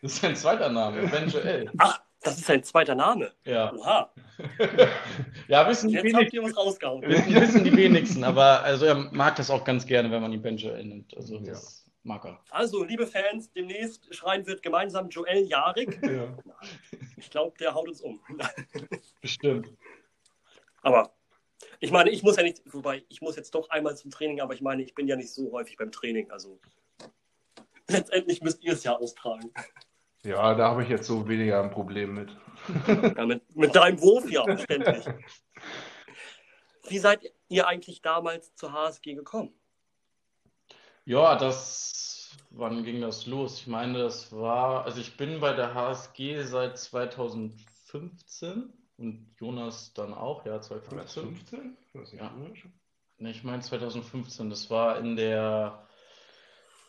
Das 0.02 0.12
ist 0.12 0.20
sein 0.20 0.36
zweiter 0.36 0.68
Name, 0.68 1.08
Ben 1.08 1.28
Joel. 1.28 1.70
Ach, 1.78 2.00
das 2.22 2.38
ist 2.38 2.46
sein 2.46 2.62
zweiter 2.62 2.94
Name. 2.94 3.32
Ja. 3.44 3.72
Oha. 3.72 4.12
ja, 5.48 5.68
wissen 5.68 5.90
Jetzt 5.90 6.04
die 6.04 6.12
wenigsten. 6.12 6.42
was 6.42 6.56
rausgehauen. 6.56 7.02
Wissen, 7.08 7.34
wissen 7.34 7.64
die 7.64 7.76
wenigsten, 7.76 8.24
aber 8.24 8.62
also 8.62 8.84
er 8.84 8.94
mag 8.94 9.36
das 9.36 9.50
auch 9.50 9.64
ganz 9.64 9.86
gerne, 9.86 10.10
wenn 10.10 10.20
man 10.20 10.32
ihn 10.32 10.42
Ben 10.42 10.56
Joel 10.56 10.84
nennt. 10.84 11.16
Also 11.16 11.38
das 11.38 11.84
ja. 11.86 11.92
mag 12.02 12.24
er. 12.24 12.40
Also, 12.50 12.84
liebe 12.84 13.06
Fans, 13.06 13.50
demnächst 13.52 14.14
schreien 14.14 14.46
wird 14.46 14.62
gemeinsam 14.62 15.08
Joel 15.08 15.46
Jarik. 15.46 15.98
Ja. 16.02 16.36
Ich 17.16 17.30
glaube, 17.30 17.56
der 17.58 17.74
haut 17.74 17.88
uns 17.88 18.00
um. 18.00 18.20
Bestimmt. 19.22 19.72
Aber 20.82 21.12
ich 21.80 21.90
meine, 21.90 22.10
ich 22.10 22.22
muss 22.22 22.36
ja 22.36 22.42
nicht, 22.42 22.62
wobei 22.66 23.04
ich 23.08 23.20
muss 23.20 23.36
jetzt 23.36 23.54
doch 23.54 23.70
einmal 23.70 23.96
zum 23.96 24.10
Training, 24.10 24.40
aber 24.40 24.54
ich 24.54 24.60
meine, 24.60 24.82
ich 24.82 24.94
bin 24.94 25.08
ja 25.08 25.16
nicht 25.16 25.32
so 25.32 25.52
häufig 25.52 25.76
beim 25.76 25.90
Training. 25.90 26.30
Also 26.30 26.58
letztendlich 27.88 28.42
müsst 28.42 28.62
ihr 28.64 28.72
es 28.72 28.84
ja 28.84 28.96
austragen. 28.96 29.52
Ja, 30.22 30.54
da 30.54 30.70
habe 30.70 30.82
ich 30.82 30.88
jetzt 30.88 31.06
so 31.06 31.28
weniger 31.28 31.62
ein 31.62 31.70
Problem 31.70 32.14
mit. 32.14 32.36
Ja, 33.16 33.26
mit, 33.26 33.56
mit 33.56 33.74
deinem 33.76 34.00
Wurf 34.00 34.28
ja, 34.30 34.58
ständig. 34.58 35.04
Wie 36.88 36.98
seid 36.98 37.20
ihr 37.48 37.66
eigentlich 37.66 38.02
damals 38.02 38.54
zur 38.54 38.72
HSG 38.72 39.14
gekommen? 39.14 39.52
Ja, 41.04 41.36
das, 41.36 42.36
wann 42.50 42.82
ging 42.82 43.00
das 43.00 43.26
los? 43.26 43.60
Ich 43.60 43.66
meine, 43.68 43.98
das 43.98 44.32
war, 44.32 44.84
also 44.84 45.00
ich 45.00 45.16
bin 45.16 45.38
bei 45.40 45.52
der 45.52 45.74
HSG 45.74 46.42
seit 46.42 46.78
2005 46.78 47.76
2015 47.86 48.72
und 48.98 49.26
Jonas 49.38 49.92
dann 49.94 50.14
auch, 50.14 50.44
ja, 50.46 50.60
2015. 50.60 51.36
2015? 51.46 51.76
Das 51.94 52.12
ja. 52.12 52.32
Ich 53.18 53.44
meine 53.44 53.62
2015, 53.62 54.50
das 54.50 54.70
war 54.70 54.98
in 54.98 55.16
der, 55.16 55.85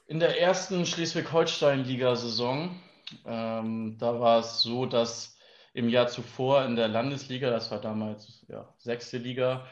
in 0.07 0.19
der 0.19 0.39
ersten 0.39 0.85
Schleswig-Holstein-Liga-Saison. 0.85 2.79
Ähm, 3.25 3.97
da 3.99 4.19
war 4.19 4.39
es 4.39 4.61
so, 4.61 4.85
dass 4.85 5.37
im 5.73 5.89
Jahr 5.89 6.07
zuvor 6.07 6.65
in 6.65 6.75
der 6.75 6.87
Landesliga, 6.87 7.49
das 7.49 7.71
war 7.71 7.79
damals 7.79 8.45
ja, 8.47 8.73
sechste 8.77 9.17
Liga, 9.17 9.67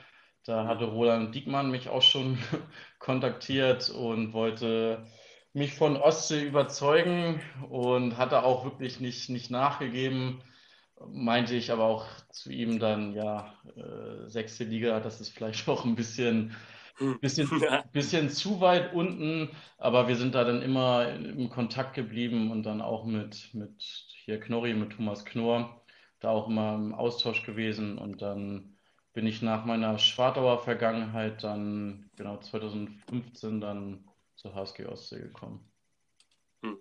da 0.46 0.68
hatte 0.68 0.86
Roland 0.86 1.34
Diekmann 1.34 1.72
mich 1.72 1.90
auch 1.90 2.04
schon 2.04 2.38
kontaktiert 3.00 3.90
und 3.90 4.34
wollte 4.34 5.06
mich 5.54 5.74
von 5.74 5.98
Ostsee 5.98 6.44
überzeugen 6.44 7.42
und 7.70 8.18
hatte 8.18 8.44
auch 8.44 8.66
wirklich 8.66 9.00
nicht, 9.00 9.30
nicht 9.30 9.50
nachgegeben. 9.50 10.44
Meinte 11.08 11.56
ich 11.56 11.72
aber 11.72 11.86
auch 11.86 12.06
zu 12.30 12.52
ihm 12.52 12.80
dann, 12.80 13.14
ja, 13.14 13.54
äh, 13.76 14.30
sechste 14.30 14.66
Liga, 14.66 15.00
das 15.00 15.22
ist 15.22 15.30
vielleicht 15.30 15.68
auch 15.70 15.86
ein 15.86 15.96
bisschen. 15.96 16.56
Bisschen, 17.22 17.50
bisschen 17.92 18.30
zu 18.30 18.62
weit 18.62 18.94
unten, 18.94 19.50
aber 19.78 20.08
wir 20.08 20.16
sind 20.16 20.36
da 20.36 20.44
dann 20.44 20.62
immer 20.62 21.10
im 21.14 21.50
Kontakt 21.50 21.94
geblieben 21.94 22.52
und 22.52 22.64
dann 22.64 22.82
auch 22.82 23.06
mit, 23.06 23.54
mit 23.54 23.82
hier 23.82 24.40
Knorri, 24.40 24.74
mit 24.74 24.94
Thomas 24.94 25.26
Knorr, 25.26 25.82
da 26.20 26.30
auch 26.30 26.48
immer 26.48 26.76
im 26.76 26.94
Austausch 26.94 27.44
gewesen 27.44 27.98
und 27.98 28.22
dann 28.22 28.76
bin 29.14 29.28
ich 29.28 29.42
nach 29.42 29.64
meiner 29.66 29.98
Schwartauer 29.98 30.60
Vergangenheit 30.60 31.44
dann, 31.44 32.10
genau 32.18 32.38
2015 32.38 33.62
dann 33.62 34.04
zur 34.36 34.54
HSG 34.54 34.86
Ostsee 34.88 35.22
gekommen. 35.22 35.72
Hm. 36.62 36.78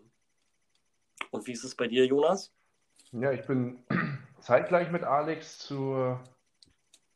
Und 1.31 1.47
wie 1.47 1.53
ist 1.53 1.63
es 1.63 1.77
bei 1.77 1.87
dir, 1.87 2.07
Jonas? 2.07 2.53
Ja, 3.13 3.31
ich 3.31 3.47
bin 3.47 3.85
zeitgleich 4.41 4.91
mit 4.91 5.05
Alex 5.05 5.61
zur, 5.61 6.25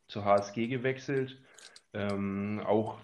zur 0.07 0.23
HSG 0.23 0.67
gewechselt. 0.67 1.41
Ähm, 1.93 2.61
auch 2.65 2.99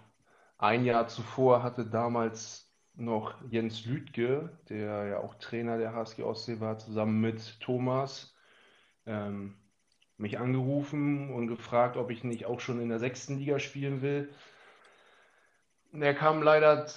ein 0.58 0.86
Jahr 0.86 1.08
zuvor 1.08 1.64
hatte 1.64 1.86
damals 1.86 2.66
noch 2.96 3.36
Jens 3.50 3.86
Lüdke, 3.86 4.50
der 4.70 5.06
ja 5.06 5.20
auch 5.20 5.36
Trainer 5.36 5.78
der 5.78 5.94
HSG 5.94 6.24
Ostsee 6.24 6.60
war, 6.60 6.78
zusammen 6.78 7.20
mit 7.22 7.60
Thomas, 7.60 8.36
ähm, 9.06 9.56
mich 10.18 10.40
angerufen 10.40 11.34
und 11.34 11.48
gefragt, 11.48 11.98
ob 11.98 12.10
ich 12.10 12.24
nicht 12.24 12.46
auch 12.46 12.60
schon 12.62 12.82
in 12.82 12.90
der 12.90 13.00
sechsten 13.00 13.38
Liga 13.38 13.60
spielen 13.60 14.02
will. 14.02 14.30
Er 15.92 16.14
kam 16.14 16.42
leider, 16.42 16.88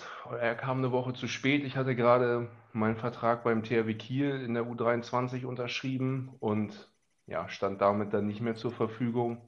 er 0.41 0.55
kam 0.55 0.79
eine 0.79 0.93
Woche 0.93 1.15
zu 1.15 1.29
spät. 1.29 1.65
Ich 1.65 1.77
hatte 1.77 1.95
gerade 1.95 2.49
meinen 2.73 2.97
Vertrag 2.97 3.45
beim 3.45 3.63
THW 3.63 3.95
Kiel 3.95 4.43
in 4.43 4.55
der 4.55 4.65
U23 4.65 5.45
unterschrieben 5.47 6.35
und 6.41 6.91
ja, 7.27 7.49
stand 7.49 7.81
damit 7.81 8.13
dann 8.13 8.27
nicht 8.27 8.41
mehr 8.41 8.55
zur 8.55 8.73
Verfügung. 8.73 9.48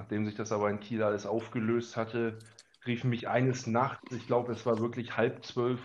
Nachdem 0.00 0.24
sich 0.24 0.34
das 0.34 0.50
aber 0.50 0.70
in 0.70 0.80
Kiel 0.80 1.02
alles 1.02 1.26
aufgelöst 1.26 1.98
hatte, 1.98 2.38
rief 2.86 3.04
mich 3.04 3.28
eines 3.28 3.66
Nachts, 3.66 4.10
ich 4.12 4.26
glaube, 4.26 4.50
es 4.52 4.64
war 4.64 4.78
wirklich 4.78 5.18
halb 5.18 5.44
zwölf, 5.44 5.78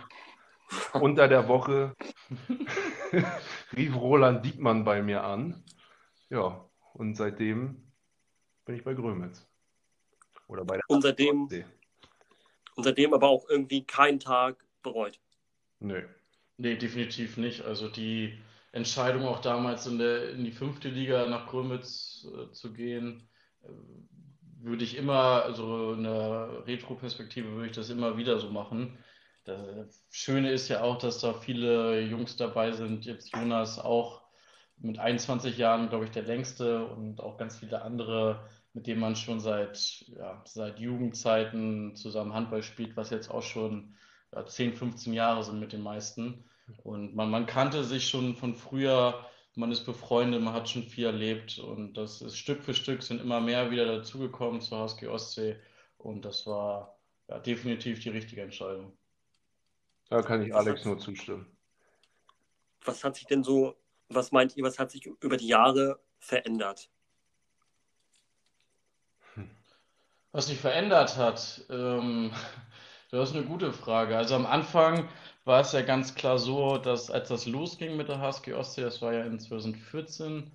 unter 0.93 1.27
der 1.27 1.49
Woche, 1.49 1.93
rief 3.75 3.93
Roland 3.93 4.45
Diekmann 4.45 4.85
bei 4.85 5.01
mir 5.01 5.25
an. 5.25 5.65
Ja, 6.29 6.63
und 6.93 7.15
seitdem 7.15 7.91
bin 8.63 8.75
ich 8.75 8.85
bei 8.85 8.93
Grömitz. 8.93 9.45
Oder 10.47 10.63
bei 10.63 10.77
der 10.77 10.83
und 10.87 11.01
seitdem, 11.01 11.49
und 12.75 12.83
seitdem 12.85 13.13
aber 13.13 13.27
auch 13.27 13.49
irgendwie 13.49 13.83
keinen 13.83 14.21
Tag 14.21 14.63
bereut. 14.81 15.19
Nö. 15.81 16.03
Nee, 16.55 16.77
definitiv 16.77 17.35
nicht. 17.35 17.65
Also 17.65 17.89
die 17.89 18.39
Entscheidung 18.71 19.25
auch 19.25 19.41
damals 19.41 19.85
in, 19.87 19.97
der, 19.97 20.29
in 20.29 20.45
die 20.45 20.53
fünfte 20.53 20.87
Liga 20.87 21.25
nach 21.25 21.47
Grömitz 21.47 22.25
äh, 22.33 22.53
zu 22.53 22.71
gehen, 22.71 23.19
äh, 23.19 23.34
würde 24.61 24.83
ich 24.83 24.97
immer, 24.97 25.45
in 25.95 26.03
der 26.03 26.63
Retro-Perspektive 26.65 27.51
würde 27.51 27.67
ich 27.67 27.75
das 27.75 27.89
immer 27.89 28.17
wieder 28.17 28.39
so 28.39 28.49
machen. 28.49 28.97
Das 29.43 30.03
Schöne 30.09 30.51
ist 30.51 30.69
ja 30.69 30.81
auch, 30.81 30.97
dass 30.97 31.19
da 31.19 31.33
viele 31.33 32.01
Jungs 32.01 32.35
dabei 32.35 32.71
sind, 32.71 33.05
jetzt 33.05 33.35
Jonas 33.35 33.77
auch 33.77 34.23
mit 34.77 34.97
21 34.97 35.57
Jahren, 35.57 35.89
glaube 35.89 36.05
ich, 36.05 36.11
der 36.11 36.23
längste 36.23 36.85
und 36.85 37.21
auch 37.21 37.37
ganz 37.37 37.57
viele 37.57 37.83
andere 37.83 38.43
mit 38.75 38.87
dem 38.87 38.99
man 38.99 39.15
schon 39.15 39.39
seit, 39.39 40.05
ja, 40.17 40.41
seit 40.45 40.79
Jugendzeiten 40.79 41.95
zusammen 41.95 42.33
Handball 42.33 42.61
spielt, 42.61 42.97
was 42.97 43.09
jetzt 43.09 43.31
auch 43.31 43.41
schon 43.41 43.95
ja, 44.33 44.45
10, 44.45 44.73
15 44.73 45.13
Jahre 45.13 45.43
sind 45.43 45.61
mit 45.61 45.71
den 45.71 45.81
meisten. 45.81 46.43
Und 46.83 47.15
man, 47.15 47.29
man 47.29 47.45
kannte 47.45 47.85
sich 47.85 48.09
schon 48.09 48.35
von 48.35 48.53
früher, 48.53 49.25
man 49.55 49.71
ist 49.71 49.85
befreundet, 49.85 50.41
man 50.41 50.53
hat 50.53 50.69
schon 50.69 50.83
viel 50.83 51.05
erlebt 51.05 51.57
und 51.57 51.93
das 51.93 52.21
ist 52.21 52.37
Stück 52.37 52.63
für 52.63 52.73
Stück 52.73 53.01
sind 53.01 53.21
immer 53.21 53.39
mehr 53.39 53.71
wieder 53.71 53.85
dazugekommen 53.85 54.61
zur 54.61 54.79
HSG 54.79 55.07
Ostsee 55.07 55.55
und 55.97 56.23
das 56.25 56.45
war 56.45 56.97
ja, 57.29 57.39
definitiv 57.39 58.01
die 58.01 58.09
richtige 58.09 58.41
Entscheidung. 58.41 58.95
Da 60.09 60.21
kann 60.21 60.43
ich 60.43 60.53
Alex 60.53 60.85
nur 60.85 60.99
zustimmen. 60.99 61.47
Was 62.83 63.03
hat 63.03 63.15
sich 63.15 63.25
denn 63.25 63.43
so, 63.43 63.75
was 64.09 64.31
meint 64.31 64.55
ihr, 64.55 64.63
was 64.63 64.77
hat 64.77 64.91
sich 64.91 65.05
über 65.05 65.37
die 65.37 65.47
Jahre 65.47 65.99
verändert? 66.19 66.89
Was 70.31 70.47
sich 70.47 70.59
verändert 70.59 71.15
hat, 71.15 71.65
ähm, 71.69 72.31
das 73.09 73.29
ist 73.29 73.35
eine 73.35 73.45
gute 73.45 73.71
Frage. 73.71 74.17
Also 74.17 74.35
am 74.35 74.45
Anfang 74.45 75.07
war 75.45 75.61
es 75.61 75.71
ja 75.73 75.81
ganz 75.81 76.15
klar 76.15 76.39
so, 76.39 76.77
dass 76.77 77.11
als 77.11 77.29
das 77.29 77.45
losging 77.45 77.95
mit 77.97 78.09
der 78.09 78.19
HSG 78.19 78.53
Ostsee, 78.53 78.81
das 78.81 79.01
war 79.01 79.13
ja 79.13 79.23
in 79.25 79.39
2014, 79.39 80.51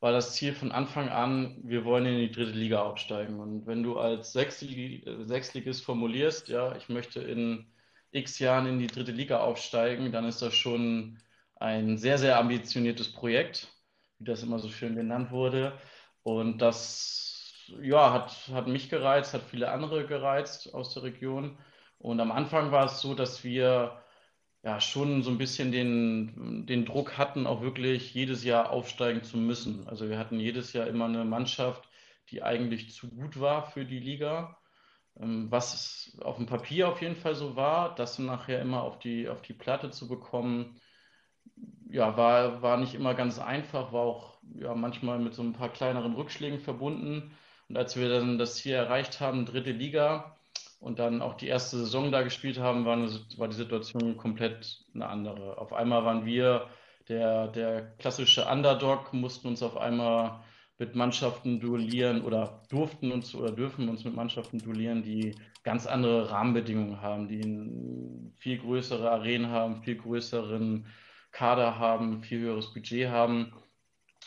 war 0.00 0.12
das 0.12 0.34
Ziel 0.34 0.54
von 0.54 0.72
Anfang 0.72 1.08
an, 1.10 1.60
wir 1.62 1.84
wollen 1.84 2.06
in 2.06 2.18
die 2.18 2.32
dritte 2.32 2.52
Liga 2.52 2.82
aufsteigen. 2.82 3.38
Und 3.40 3.66
wenn 3.66 3.82
du 3.82 3.98
als 3.98 4.32
Sechsligist 4.32 5.84
formulierst, 5.84 6.48
ja, 6.48 6.74
ich 6.76 6.88
möchte 6.88 7.20
in 7.20 7.66
x 8.10 8.38
Jahren 8.38 8.66
in 8.66 8.78
die 8.78 8.88
dritte 8.88 9.12
Liga 9.12 9.40
aufsteigen, 9.40 10.12
dann 10.12 10.24
ist 10.26 10.42
das 10.42 10.54
schon 10.54 11.18
ein 11.56 11.98
sehr, 11.98 12.18
sehr 12.18 12.38
ambitioniertes 12.38 13.12
Projekt, 13.12 13.68
wie 14.18 14.24
das 14.24 14.42
immer 14.42 14.58
so 14.58 14.68
schön 14.70 14.96
genannt 14.96 15.30
wurde. 15.30 15.78
Und 16.22 16.58
das 16.58 17.52
ja, 17.80 18.12
hat, 18.12 18.48
hat 18.52 18.66
mich 18.66 18.88
gereizt, 18.90 19.34
hat 19.34 19.42
viele 19.42 19.70
andere 19.70 20.06
gereizt 20.06 20.74
aus 20.74 20.94
der 20.94 21.04
Region. 21.04 21.58
Und 21.98 22.20
am 22.20 22.32
Anfang 22.32 22.72
war 22.72 22.86
es 22.86 23.00
so, 23.00 23.14
dass 23.14 23.44
wir 23.44 24.01
ja 24.62 24.80
schon 24.80 25.22
so 25.22 25.30
ein 25.30 25.38
bisschen 25.38 25.72
den, 25.72 26.66
den 26.66 26.84
Druck 26.84 27.18
hatten, 27.18 27.46
auch 27.46 27.62
wirklich 27.62 28.14
jedes 28.14 28.44
Jahr 28.44 28.70
aufsteigen 28.70 29.24
zu 29.24 29.36
müssen. 29.36 29.88
Also 29.88 30.08
wir 30.08 30.18
hatten 30.18 30.38
jedes 30.38 30.72
Jahr 30.72 30.86
immer 30.86 31.06
eine 31.06 31.24
Mannschaft, 31.24 31.88
die 32.30 32.42
eigentlich 32.42 32.92
zu 32.92 33.08
gut 33.10 33.40
war 33.40 33.70
für 33.70 33.84
die 33.84 33.98
Liga. 33.98 34.58
Ähm, 35.20 35.50
was 35.50 36.16
auf 36.22 36.36
dem 36.36 36.46
Papier 36.46 36.88
auf 36.88 37.02
jeden 37.02 37.16
Fall 37.16 37.34
so 37.34 37.56
war, 37.56 37.94
das 37.94 38.18
nachher 38.18 38.60
immer 38.62 38.82
auf 38.82 38.98
die, 38.98 39.28
auf 39.28 39.42
die 39.42 39.52
Platte 39.52 39.90
zu 39.90 40.08
bekommen, 40.08 40.80
ja, 41.90 42.16
war, 42.16 42.62
war 42.62 42.78
nicht 42.78 42.94
immer 42.94 43.14
ganz 43.14 43.38
einfach, 43.38 43.92
war 43.92 44.02
auch 44.02 44.38
ja, 44.54 44.74
manchmal 44.74 45.18
mit 45.18 45.34
so 45.34 45.42
ein 45.42 45.52
paar 45.52 45.70
kleineren 45.70 46.14
Rückschlägen 46.14 46.60
verbunden. 46.60 47.32
Und 47.68 47.76
als 47.76 47.96
wir 47.96 48.08
dann 48.08 48.38
das 48.38 48.56
Ziel 48.56 48.72
erreicht 48.74 49.20
haben, 49.20 49.44
dritte 49.44 49.72
Liga 49.72 50.36
und 50.82 50.98
dann 50.98 51.22
auch 51.22 51.34
die 51.34 51.46
erste 51.46 51.76
Saison 51.76 52.10
da 52.10 52.22
gespielt 52.22 52.58
haben, 52.58 52.84
war, 52.84 52.94
eine, 52.94 53.08
war 53.36 53.46
die 53.46 53.54
Situation 53.54 54.16
komplett 54.16 54.84
eine 54.94 55.08
andere. 55.08 55.56
Auf 55.58 55.72
einmal 55.72 56.04
waren 56.04 56.26
wir 56.26 56.66
der, 57.08 57.46
der 57.48 57.82
klassische 57.98 58.46
Underdog, 58.46 59.12
mussten 59.12 59.46
uns 59.46 59.62
auf 59.62 59.76
einmal 59.76 60.40
mit 60.78 60.96
Mannschaften 60.96 61.60
duellieren 61.60 62.22
oder 62.22 62.64
durften 62.68 63.12
uns 63.12 63.32
oder 63.32 63.52
dürfen 63.52 63.88
uns 63.88 64.04
mit 64.04 64.16
Mannschaften 64.16 64.58
duellieren, 64.58 65.04
die 65.04 65.36
ganz 65.62 65.86
andere 65.86 66.32
Rahmenbedingungen 66.32 67.00
haben, 67.00 67.28
die 67.28 68.34
viel 68.38 68.58
größere 68.58 69.08
Arenen 69.08 69.50
haben, 69.50 69.84
viel 69.84 69.96
größeren 69.96 70.86
Kader 71.30 71.78
haben, 71.78 72.24
viel 72.24 72.40
höheres 72.40 72.74
Budget 72.74 73.08
haben. 73.08 73.52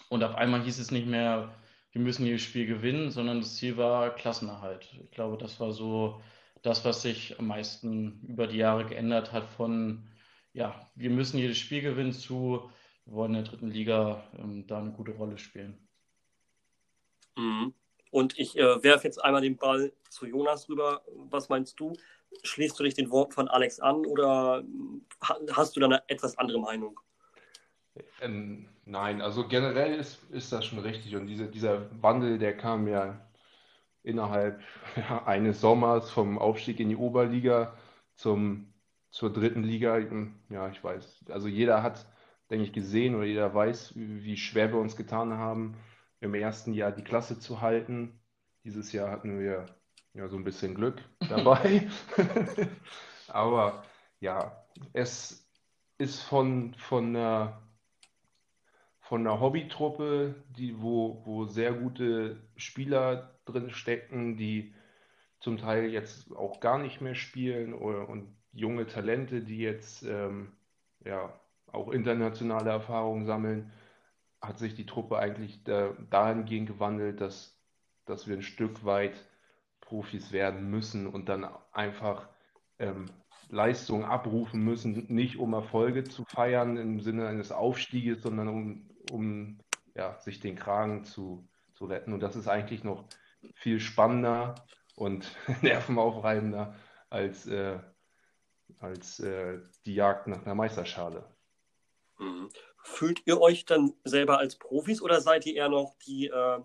Und 0.07 0.23
auf 0.23 0.35
einmal 0.35 0.63
hieß 0.63 0.79
es 0.79 0.91
nicht 0.91 1.07
mehr, 1.07 1.53
wir 1.91 2.01
müssen 2.01 2.25
jedes 2.25 2.43
Spiel 2.43 2.65
gewinnen, 2.65 3.11
sondern 3.11 3.41
das 3.41 3.57
Ziel 3.57 3.75
war 3.75 4.15
Klassenerhalt. 4.15 4.87
Ich 5.03 5.11
glaube, 5.11 5.37
das 5.37 5.59
war 5.59 5.73
so 5.73 6.21
das, 6.65 6.83
was 6.83 7.01
sich 7.01 7.37
am 7.39 7.47
meisten 7.47 8.21
über 8.27 8.47
die 8.47 8.57
Jahre 8.57 8.85
geändert 8.85 9.31
hat 9.31 9.47
von, 9.49 10.07
ja, 10.53 10.89
wir 10.95 11.09
müssen 11.09 11.37
jedes 11.37 11.57
Spiel 11.57 11.81
gewinnen 11.81 12.13
zu, 12.13 12.69
wir 13.05 13.13
wollen 13.13 13.35
in 13.35 13.43
der 13.43 13.51
dritten 13.51 13.69
Liga 13.69 14.23
ähm, 14.37 14.65
da 14.67 14.79
eine 14.79 14.91
gute 14.91 15.11
Rolle 15.11 15.37
spielen. 15.37 15.77
Mhm. 17.37 17.73
Und 18.09 18.39
ich 18.39 18.57
äh, 18.57 18.81
werfe 18.83 19.03
jetzt 19.03 19.23
einmal 19.23 19.41
den 19.41 19.57
Ball 19.57 19.91
zu 20.09 20.25
Jonas 20.25 20.69
rüber. 20.69 21.03
Was 21.29 21.49
meinst 21.49 21.79
du? 21.79 21.93
Schließt 22.43 22.79
du 22.79 22.83
dich 22.83 22.93
den 22.93 23.11
Worten 23.11 23.33
von 23.33 23.47
Alex 23.47 23.79
an 23.79 24.05
oder 24.05 24.63
hast 25.51 25.75
du 25.75 25.79
da 25.79 25.85
eine 25.85 26.03
etwas 26.07 26.37
andere 26.37 26.59
Meinung? 26.59 26.99
Ähm, 28.21 28.69
nein, 28.85 29.21
also 29.21 29.47
generell 29.47 29.95
ist, 29.95 30.23
ist 30.31 30.51
das 30.51 30.65
schon 30.65 30.79
richtig. 30.79 31.15
Und 31.15 31.27
diese, 31.27 31.47
dieser 31.47 31.89
Wandel, 32.01 32.37
der 32.37 32.55
kam 32.57 32.87
ja 32.87 33.24
innerhalb 34.05 34.61
ja, 34.95 35.25
eines 35.25 35.61
Sommers 35.61 36.09
vom 36.11 36.37
Aufstieg 36.37 36.79
in 36.79 36.89
die 36.89 36.95
Oberliga 36.95 37.73
zum, 38.15 38.73
zur 39.09 39.33
dritten 39.33 39.63
Liga. 39.63 39.99
Ja, 40.49 40.69
ich 40.69 40.83
weiß. 40.83 41.25
Also 41.29 41.47
jeder 41.47 41.83
hat 41.83 42.05
denke 42.49 42.65
ich, 42.65 42.73
gesehen 42.73 43.15
oder 43.15 43.25
jeder 43.25 43.53
weiß, 43.53 43.93
wie 43.95 44.37
schwer 44.37 44.71
wir 44.71 44.79
uns 44.79 44.95
getan 44.95 45.33
haben, 45.33 45.75
im 46.19 46.33
ersten 46.33 46.73
Jahr 46.73 46.91
die 46.91 47.03
Klasse 47.03 47.39
zu 47.39 47.61
halten. 47.61 48.19
Dieses 48.63 48.91
Jahr 48.91 49.11
hatten 49.11 49.39
wir 49.39 49.65
ja 50.13 50.27
so 50.27 50.37
ein 50.37 50.43
bisschen 50.43 50.75
Glück 50.75 51.01
dabei. 51.29 51.87
Aber 53.27 53.83
ja, 54.19 54.65
es 54.93 55.49
ist 55.97 56.21
von, 56.21 56.73
von 56.75 57.15
einer, 57.15 57.61
von 59.05 59.21
einer 59.21 59.39
Hobbytruppe, 59.39 60.33
die, 60.49 60.81
wo, 60.81 61.21
wo 61.25 61.45
sehr 61.45 61.73
gute 61.73 62.41
Spieler 62.55 63.35
drin 63.45 63.69
stecken, 63.69 64.35
die 64.35 64.73
zum 65.39 65.57
Teil 65.57 65.91
jetzt 65.91 66.35
auch 66.35 66.59
gar 66.59 66.79
nicht 66.79 67.01
mehr 67.01 67.13
spielen 67.13 67.75
oder, 67.75 68.09
und 68.09 68.35
junge 68.51 68.87
Talente, 68.87 69.41
die 69.41 69.59
jetzt 69.59 70.01
ähm, 70.03 70.53
ja, 71.03 71.39
auch 71.67 71.89
internationale 71.89 72.71
Erfahrungen 72.71 73.27
sammeln, 73.27 73.71
hat 74.41 74.57
sich 74.57 74.73
die 74.73 74.87
Truppe 74.87 75.19
eigentlich 75.19 75.63
da, 75.63 75.93
dahingehend 76.09 76.67
gewandelt, 76.67 77.21
dass, 77.21 77.61
dass 78.05 78.27
wir 78.27 78.35
ein 78.35 78.41
Stück 78.41 78.85
weit 78.85 79.23
Profis 79.81 80.31
werden 80.31 80.71
müssen 80.71 81.05
und 81.05 81.29
dann 81.29 81.47
einfach 81.73 82.27
ähm, 82.79 83.05
Leistungen 83.49 84.05
abrufen 84.05 84.63
müssen, 84.63 85.05
nicht 85.09 85.37
um 85.37 85.53
Erfolge 85.53 86.05
zu 86.05 86.25
feiern 86.25 86.77
im 86.77 86.99
Sinne 87.01 87.27
eines 87.27 87.51
Aufstieges, 87.51 88.23
sondern 88.23 88.47
um, 88.47 88.89
um 89.11 89.59
ja, 89.95 90.17
sich 90.19 90.39
den 90.39 90.55
Kragen 90.55 91.03
zu, 91.03 91.47
zu 91.73 91.85
retten. 91.85 92.13
Und 92.13 92.19
das 92.19 92.35
ist 92.35 92.47
eigentlich 92.47 92.83
noch 92.83 93.05
viel 93.53 93.79
spannender 93.79 94.55
und 94.95 95.35
nervenaufreibender 95.61 96.75
als, 97.09 97.47
äh, 97.47 97.79
als 98.79 99.19
äh, 99.19 99.59
die 99.85 99.95
Jagd 99.95 100.27
nach 100.27 100.45
einer 100.45 100.55
Meisterschale. 100.55 101.25
Mhm. 102.17 102.49
Fühlt 102.83 103.25
ihr 103.25 103.41
euch 103.41 103.65
dann 103.65 103.93
selber 104.03 104.37
als 104.37 104.57
Profis 104.57 105.01
oder 105.01 105.21
seid 105.21 105.45
ihr 105.45 105.55
eher 105.55 105.69
noch 105.69 105.95
die 106.05 106.27
äh, 106.27 106.59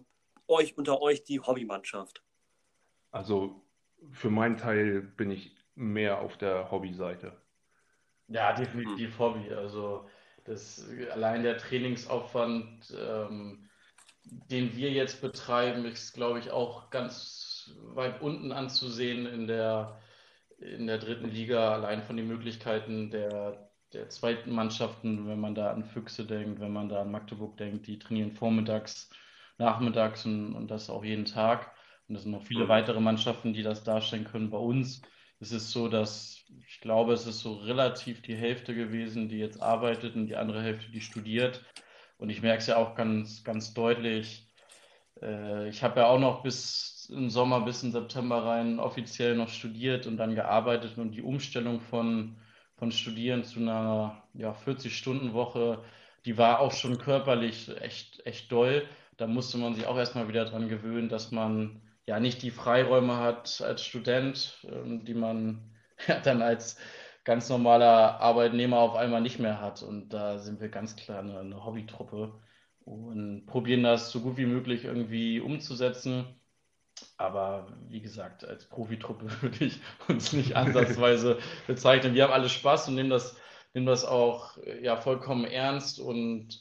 euch 0.49 0.77
unter 0.77 1.01
euch 1.01 1.25
die 1.25 1.41
Hobbymannschaft? 1.41 2.23
Also 3.11 3.63
für 4.13 4.31
meinen 4.31 4.57
Teil 4.57 5.01
bin 5.03 5.31
ich 5.31 5.57
mehr 5.75 6.21
auf 6.21 6.37
der 6.37 6.71
Hobbyseite. 6.71 7.37
Ja, 8.29 8.53
definitiv 8.53 9.19
Hobby. 9.19 9.53
Also 9.53 10.09
das 10.51 10.87
allein 11.13 11.43
der 11.43 11.59
Trainingsaufwand, 11.59 12.95
ähm, 12.99 13.69
den 14.51 14.77
wir 14.77 14.91
jetzt 14.91 15.21
betreiben, 15.23 15.85
ist, 15.85 16.13
glaube 16.13 16.39
ich, 16.39 16.51
auch 16.51 16.91
ganz 16.91 17.71
weit 17.95 18.21
unten 18.21 18.53
anzusehen 18.53 19.27
in 19.27 19.47
der, 19.47 20.01
in 20.59 20.87
der 20.87 20.99
dritten 20.99 21.31
Liga, 21.31 21.73
allein 21.73 22.03
von 22.03 22.17
den 22.17 22.29
Möglichkeiten 22.29 23.11
der, 23.11 23.71
der 23.93 24.09
zweiten 24.09 24.53
Mannschaften, 24.53 25.29
wenn 25.29 25.41
man 25.41 25.55
da 25.55 25.71
an 25.71 25.85
Füchse 25.85 26.25
denkt, 26.25 26.61
wenn 26.61 26.73
man 26.73 26.89
da 26.89 27.03
an 27.03 27.11
Magdeburg 27.11 27.57
denkt, 27.57 27.87
die 27.87 27.99
trainieren 27.99 28.33
vormittags, 28.33 29.11
nachmittags 29.59 30.27
und, 30.27 30.55
und 30.55 30.71
das 30.71 30.91
auch 30.91 31.05
jeden 31.05 31.25
Tag. 31.25 31.73
Und 32.09 32.17
es 32.17 32.23
sind 32.23 32.33
noch 32.33 32.43
viele 32.43 32.65
mhm. 32.65 32.69
weitere 32.69 33.01
Mannschaften, 33.01 33.53
die 33.53 33.63
das 33.63 33.85
darstellen 33.85 34.25
können. 34.25 34.51
Bei 34.51 34.59
uns 34.59 35.03
ist 35.41 35.53
es 35.53 35.73
so, 35.73 35.89
dass 35.89 36.45
ich 36.69 36.81
glaube, 36.81 37.13
es 37.13 37.27
ist 37.27 37.41
so 37.41 37.55
relativ 37.55 38.23
die 38.23 38.37
Hälfte 38.37 38.75
gewesen, 38.75 39.29
die 39.29 39.39
jetzt 39.39 39.61
arbeitet 39.61 40.17
und 40.17 40.27
die 40.27 40.37
andere 40.37 40.63
Hälfte, 40.63 40.91
die 40.91 41.01
studiert. 41.01 41.65
Und 42.19 42.31
ich 42.31 42.43
merke 42.43 42.59
es 42.59 42.67
ja 42.67 42.77
auch 42.77 42.95
ganz, 42.95 43.45
ganz 43.45 43.75
deutlich. 43.75 44.49
Äh, 45.23 45.69
ich 45.69 45.83
habe 45.83 46.01
ja 46.01 46.07
auch 46.07 46.19
noch 46.19 46.43
bis 46.43 47.11
im 47.13 47.31
Sommer, 47.31 47.63
bis 47.63 47.83
in 47.83 47.93
September 47.93 48.45
rein 48.45 48.79
offiziell 48.79 49.37
noch 49.37 49.49
studiert 49.49 50.07
und 50.07 50.17
dann 50.17 50.35
gearbeitet 50.35 50.99
und 50.99 51.13
die 51.13 51.23
Umstellung 51.23 51.81
von 51.81 52.37
von 52.81 52.91
Studieren 52.91 53.45
zu 53.45 53.61
einer 53.61 54.23
ja, 54.33 54.53
40-Stunden-Woche, 54.53 55.85
die 56.25 56.39
war 56.39 56.61
auch 56.61 56.73
schon 56.73 56.97
körperlich 56.97 57.71
echt, 57.81 58.27
echt 58.27 58.51
doll. 58.51 58.89
Da 59.19 59.27
musste 59.27 59.59
man 59.59 59.75
sich 59.75 59.87
auch 59.87 59.99
erstmal 59.99 60.29
wieder 60.29 60.47
dran 60.47 60.69
gewöhnen, 60.69 61.11
dass 61.11 61.31
man 61.31 61.83
ja 62.11 62.19
nicht 62.19 62.43
die 62.43 62.51
Freiräume 62.51 63.19
hat 63.19 63.63
als 63.65 63.85
Student, 63.85 64.59
ähm, 64.65 65.05
die 65.05 65.15
man 65.15 65.71
ja, 66.09 66.19
dann 66.19 66.43
als 66.43 66.77
ganz 67.23 67.49
normaler 67.49 68.21
Arbeitnehmer 68.21 68.79
auf 68.79 68.97
einmal 68.97 69.21
nicht 69.21 69.39
mehr 69.39 69.61
hat. 69.61 69.83
Und 69.85 70.09
da 70.09 70.39
sind 70.39 70.61
wir 70.61 70.71
ganz 70.71 70.97
klar 70.97 71.21
eine, 71.21 71.39
eine 71.39 71.65
Hobbytruppe 71.65 72.33
und 72.85 73.47
probieren 73.47 73.85
das 73.85 74.11
so 74.11 74.21
gut 74.23 74.39
wie 74.39 74.47
möglich 74.47 74.85
irgendwie 74.85 75.39
umzusetzen. 75.39 76.27
Aber 77.17 77.69
wie 77.89 78.01
gesagt, 78.01 78.45
als 78.45 78.69
Profitruppe 78.69 79.31
würde 79.43 79.65
ich 79.65 79.79
uns 80.09 80.33
nicht 80.33 80.57
ansatzweise 80.57 81.39
bezeichnen. 81.69 82.15
Wir 82.15 82.25
haben 82.25 82.33
alle 82.33 82.49
Spaß 82.49 82.89
und 82.89 82.97
nehmen 82.97 83.11
das, 83.11 83.37
nehmen 83.73 83.87
das 83.87 84.05
auch 84.05 84.59
ja, 84.83 84.97
vollkommen 84.97 85.45
ernst 85.45 86.01
und 86.01 86.61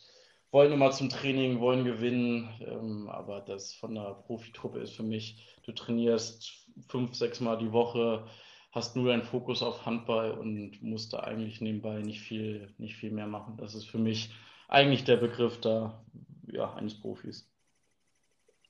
wollen 0.52 0.72
immer 0.72 0.92
zum 0.92 1.10
Training, 1.10 1.60
wollen 1.60 1.86
gewinnen. 1.86 2.50
Ähm, 2.62 3.10
aber 3.10 3.42
das 3.42 3.74
von 3.74 3.96
der 3.96 4.16
Profitruppe 4.26 4.80
ist 4.80 4.94
für 4.94 5.04
mich, 5.04 5.38
du 5.64 5.72
trainierst 5.72 6.68
fünf, 6.88 7.16
sechs 7.16 7.40
Mal 7.40 7.58
die 7.58 7.72
Woche, 7.72 8.26
hast 8.72 8.96
nur 8.96 9.08
deinen 9.08 9.24
Fokus 9.24 9.64
auf 9.64 9.86
Handball 9.86 10.32
und 10.32 10.82
musst 10.82 11.14
da 11.14 11.20
eigentlich 11.22 11.62
nebenbei 11.62 12.00
nicht 12.02 12.22
viel, 12.22 12.74
nicht 12.78 12.96
viel 12.96 13.12
mehr 13.12 13.28
machen. 13.28 13.58
Das 13.58 13.76
ist 13.76 13.86
für 13.86 13.98
mich 13.98 14.32
eigentlich 14.68 15.04
der 15.04 15.18
Begriff 15.18 15.60
da, 15.60 16.04
ja, 16.48 16.74
eines 16.76 17.00
Profis. 17.00 17.50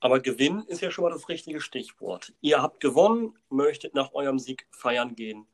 Aber 0.00 0.20
Gewinn 0.20 0.62
ist 0.62 0.80
ja 0.80 0.90
schon 0.90 1.04
mal 1.04 1.10
das 1.10 1.28
richtige 1.28 1.60
Stichwort. 1.60 2.32
Ihr 2.40 2.62
habt 2.62 2.80
gewonnen, 2.80 3.34
möchtet 3.50 3.94
nach 3.94 4.14
eurem 4.14 4.38
Sieg 4.38 4.66
feiern 4.70 5.14
gehen. 5.14 5.46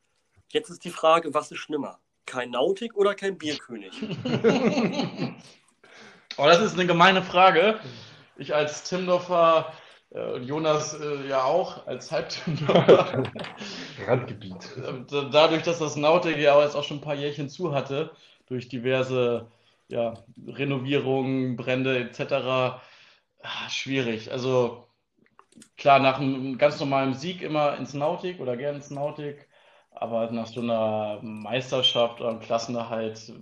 Jetzt 0.52 0.70
ist 0.70 0.84
die 0.84 0.90
Frage, 0.90 1.34
was 1.34 1.50
ist 1.50 1.58
schlimmer? 1.58 1.98
Kein 2.26 2.50
Nautik 2.50 2.94
oder 2.96 3.16
kein 3.16 3.36
Bierkönig? 3.38 3.92
oh, 6.38 6.46
das 6.46 6.60
ist 6.60 6.74
eine 6.74 6.86
gemeine 6.86 7.22
Frage. 7.22 7.80
Ich 8.36 8.54
als 8.54 8.84
Timdorfer 8.84 9.72
äh, 10.10 10.32
und 10.32 10.44
Jonas 10.44 10.94
äh, 10.94 11.28
ja 11.28 11.44
auch 11.44 11.86
als 11.86 12.12
Halbtimdorfer. 12.12 13.22
Randgebiet. 14.06 14.76
Äh, 14.76 15.30
dadurch, 15.30 15.62
dass 15.62 15.78
das 15.78 15.96
Nautik 15.96 16.38
ja 16.38 16.62
jetzt 16.62 16.74
auch 16.74 16.84
schon 16.84 16.98
ein 16.98 17.02
paar 17.02 17.14
Jährchen 17.14 17.48
zu 17.48 17.74
hatte, 17.74 18.10
durch 18.46 18.68
diverse 18.68 19.50
ja, 19.88 20.14
Renovierungen, 20.46 21.56
Brände 21.56 21.98
etc., 21.98 22.80
Ah, 23.42 23.68
schwierig. 23.70 24.30
Also 24.32 24.86
klar, 25.76 26.00
nach 26.00 26.18
einem 26.18 26.58
ganz 26.58 26.80
normalen 26.80 27.14
Sieg 27.14 27.42
immer 27.42 27.76
ins 27.76 27.94
Nautik 27.94 28.40
oder 28.40 28.56
gerne 28.56 28.78
ins 28.78 28.90
Nautik, 28.90 29.48
aber 29.90 30.30
nach 30.32 30.46
so 30.48 30.60
einer 30.60 31.20
Meisterschaft 31.22 32.20
oder 32.20 32.30
einem 32.30 32.40
Klassenerhalt 32.40 33.32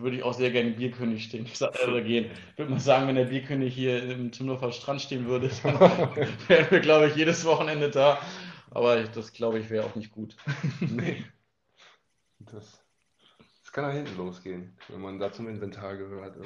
würde 0.00 0.16
ich 0.16 0.22
auch 0.22 0.34
sehr 0.34 0.50
gerne 0.50 0.70
Bierkönig 0.70 1.24
stehen 1.24 1.46
oder 1.86 2.00
gehen. 2.00 2.30
Ich 2.52 2.58
würde 2.58 2.72
mal 2.72 2.80
sagen, 2.80 3.08
wenn 3.08 3.16
der 3.16 3.26
Bierkönig 3.26 3.74
hier 3.74 4.02
im 4.02 4.32
Timnofer 4.32 4.72
Strand 4.72 5.02
stehen 5.02 5.26
würde, 5.26 5.50
dann 5.62 5.80
wären 6.48 6.70
wir, 6.70 6.80
glaube 6.80 7.08
ich, 7.08 7.16
jedes 7.16 7.44
Wochenende 7.44 7.90
da. 7.90 8.20
Aber 8.70 9.02
das, 9.02 9.32
glaube 9.32 9.58
ich, 9.58 9.68
wäre 9.68 9.84
auch 9.84 9.94
nicht 9.94 10.12
gut. 10.12 10.36
nee. 10.80 11.24
Das, 12.38 12.82
das 13.62 13.72
kann 13.72 13.84
nach 13.84 13.92
hinten 13.92 14.16
losgehen, 14.16 14.76
wenn 14.88 15.00
man 15.00 15.18
da 15.18 15.30
zum 15.30 15.48
Inventar 15.48 15.96
gehört. 15.96 16.36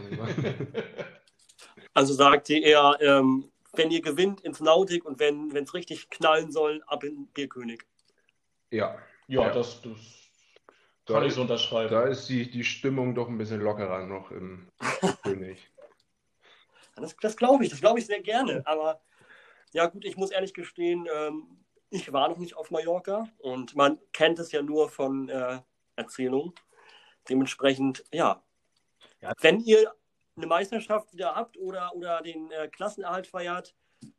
Also 1.95 2.15
sagt 2.15 2.51
ihr 2.51 2.63
eher, 2.63 2.99
ähm, 3.01 3.51
wenn 3.73 3.91
ihr 3.91 4.03
gewinnt 4.03 4.41
ins 4.41 4.61
Nautik 4.61 5.05
und 5.05 5.19
wenn 5.21 5.55
es 5.55 5.73
richtig 5.73 6.11
knallen 6.11 6.51
soll, 6.51 6.83
ab 6.87 7.05
in 7.05 7.27
Bierkönig. 7.29 7.83
Ja. 8.71 8.99
Ja, 9.29 9.43
ja. 9.43 9.51
das, 9.51 9.81
das 9.83 10.26
kann 11.15 11.23
da 11.23 11.27
ich 11.27 11.35
so 11.35 11.43
unterschreiben. 11.43 11.91
Da 11.91 12.05
ist 12.05 12.29
die, 12.29 12.51
die 12.51 12.65
Stimmung 12.65 13.15
doch 13.15 13.29
ein 13.29 13.39
bisschen 13.39 13.61
lockerer 13.61 14.05
noch 14.07 14.31
im 14.31 14.69
König. 15.23 15.71
Das, 16.97 17.17
das 17.17 17.37
glaube 17.37 17.65
ich, 17.65 17.71
das 17.71 17.81
glaube 17.81 17.99
ich 17.99 18.07
sehr 18.07 18.21
gerne. 18.21 18.63
Aber 18.67 19.01
ja 19.73 19.87
gut, 19.87 20.05
ich 20.05 20.17
muss 20.17 20.31
ehrlich 20.31 20.55
gestehen, 20.55 21.07
ähm, 21.15 21.65
ich 21.91 22.13
war 22.13 22.29
noch 22.29 22.39
nicht 22.39 22.57
auf 22.57 22.71
Mallorca 22.71 23.29
und 23.39 23.77
man 23.77 23.99
kennt 24.13 24.39
es 24.39 24.51
ja 24.53 24.63
nur 24.63 24.89
von 24.89 25.29
äh, 25.29 25.61
Erzählungen. 25.95 26.53
Dementsprechend, 27.29 28.05
ja. 28.13 28.43
ja. 29.21 29.33
Wenn 29.41 29.61
ihr 29.61 29.93
eine 30.37 30.47
Meisterschaft 30.47 31.13
wieder 31.13 31.35
habt 31.35 31.57
oder, 31.57 31.95
oder 31.95 32.23
den 32.23 32.51
äh, 32.51 32.69
Klassenerhalt 32.69 33.27
feiert, 33.27 33.75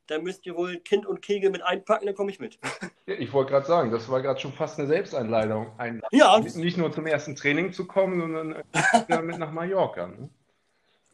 dann 0.07 0.23
müsst 0.23 0.45
ihr 0.45 0.55
wohl 0.55 0.77
Kind 0.79 1.05
und 1.05 1.21
Kegel 1.21 1.49
mit 1.49 1.61
einpacken, 1.61 2.05
dann 2.05 2.15
komme 2.15 2.31
ich 2.31 2.39
mit. 2.39 2.59
Ja, 3.05 3.13
ich 3.13 3.31
wollte 3.31 3.51
gerade 3.53 3.65
sagen, 3.65 3.89
das 3.89 4.09
war 4.09 4.21
gerade 4.21 4.37
schon 4.37 4.51
fast 4.51 4.77
eine 4.77 4.85
Selbsteinleitung. 4.85 5.71
Ein, 5.77 6.01
ja. 6.11 6.37
Nicht 6.39 6.77
nur 6.77 6.91
zum 6.91 7.07
ersten 7.07 7.37
Training 7.37 7.71
zu 7.71 7.87
kommen, 7.87 8.19
sondern 8.19 8.63
äh, 9.07 9.21
mit 9.21 9.37
nach 9.37 9.53
Mallorca. 9.53 10.07
Ne? 10.07 10.29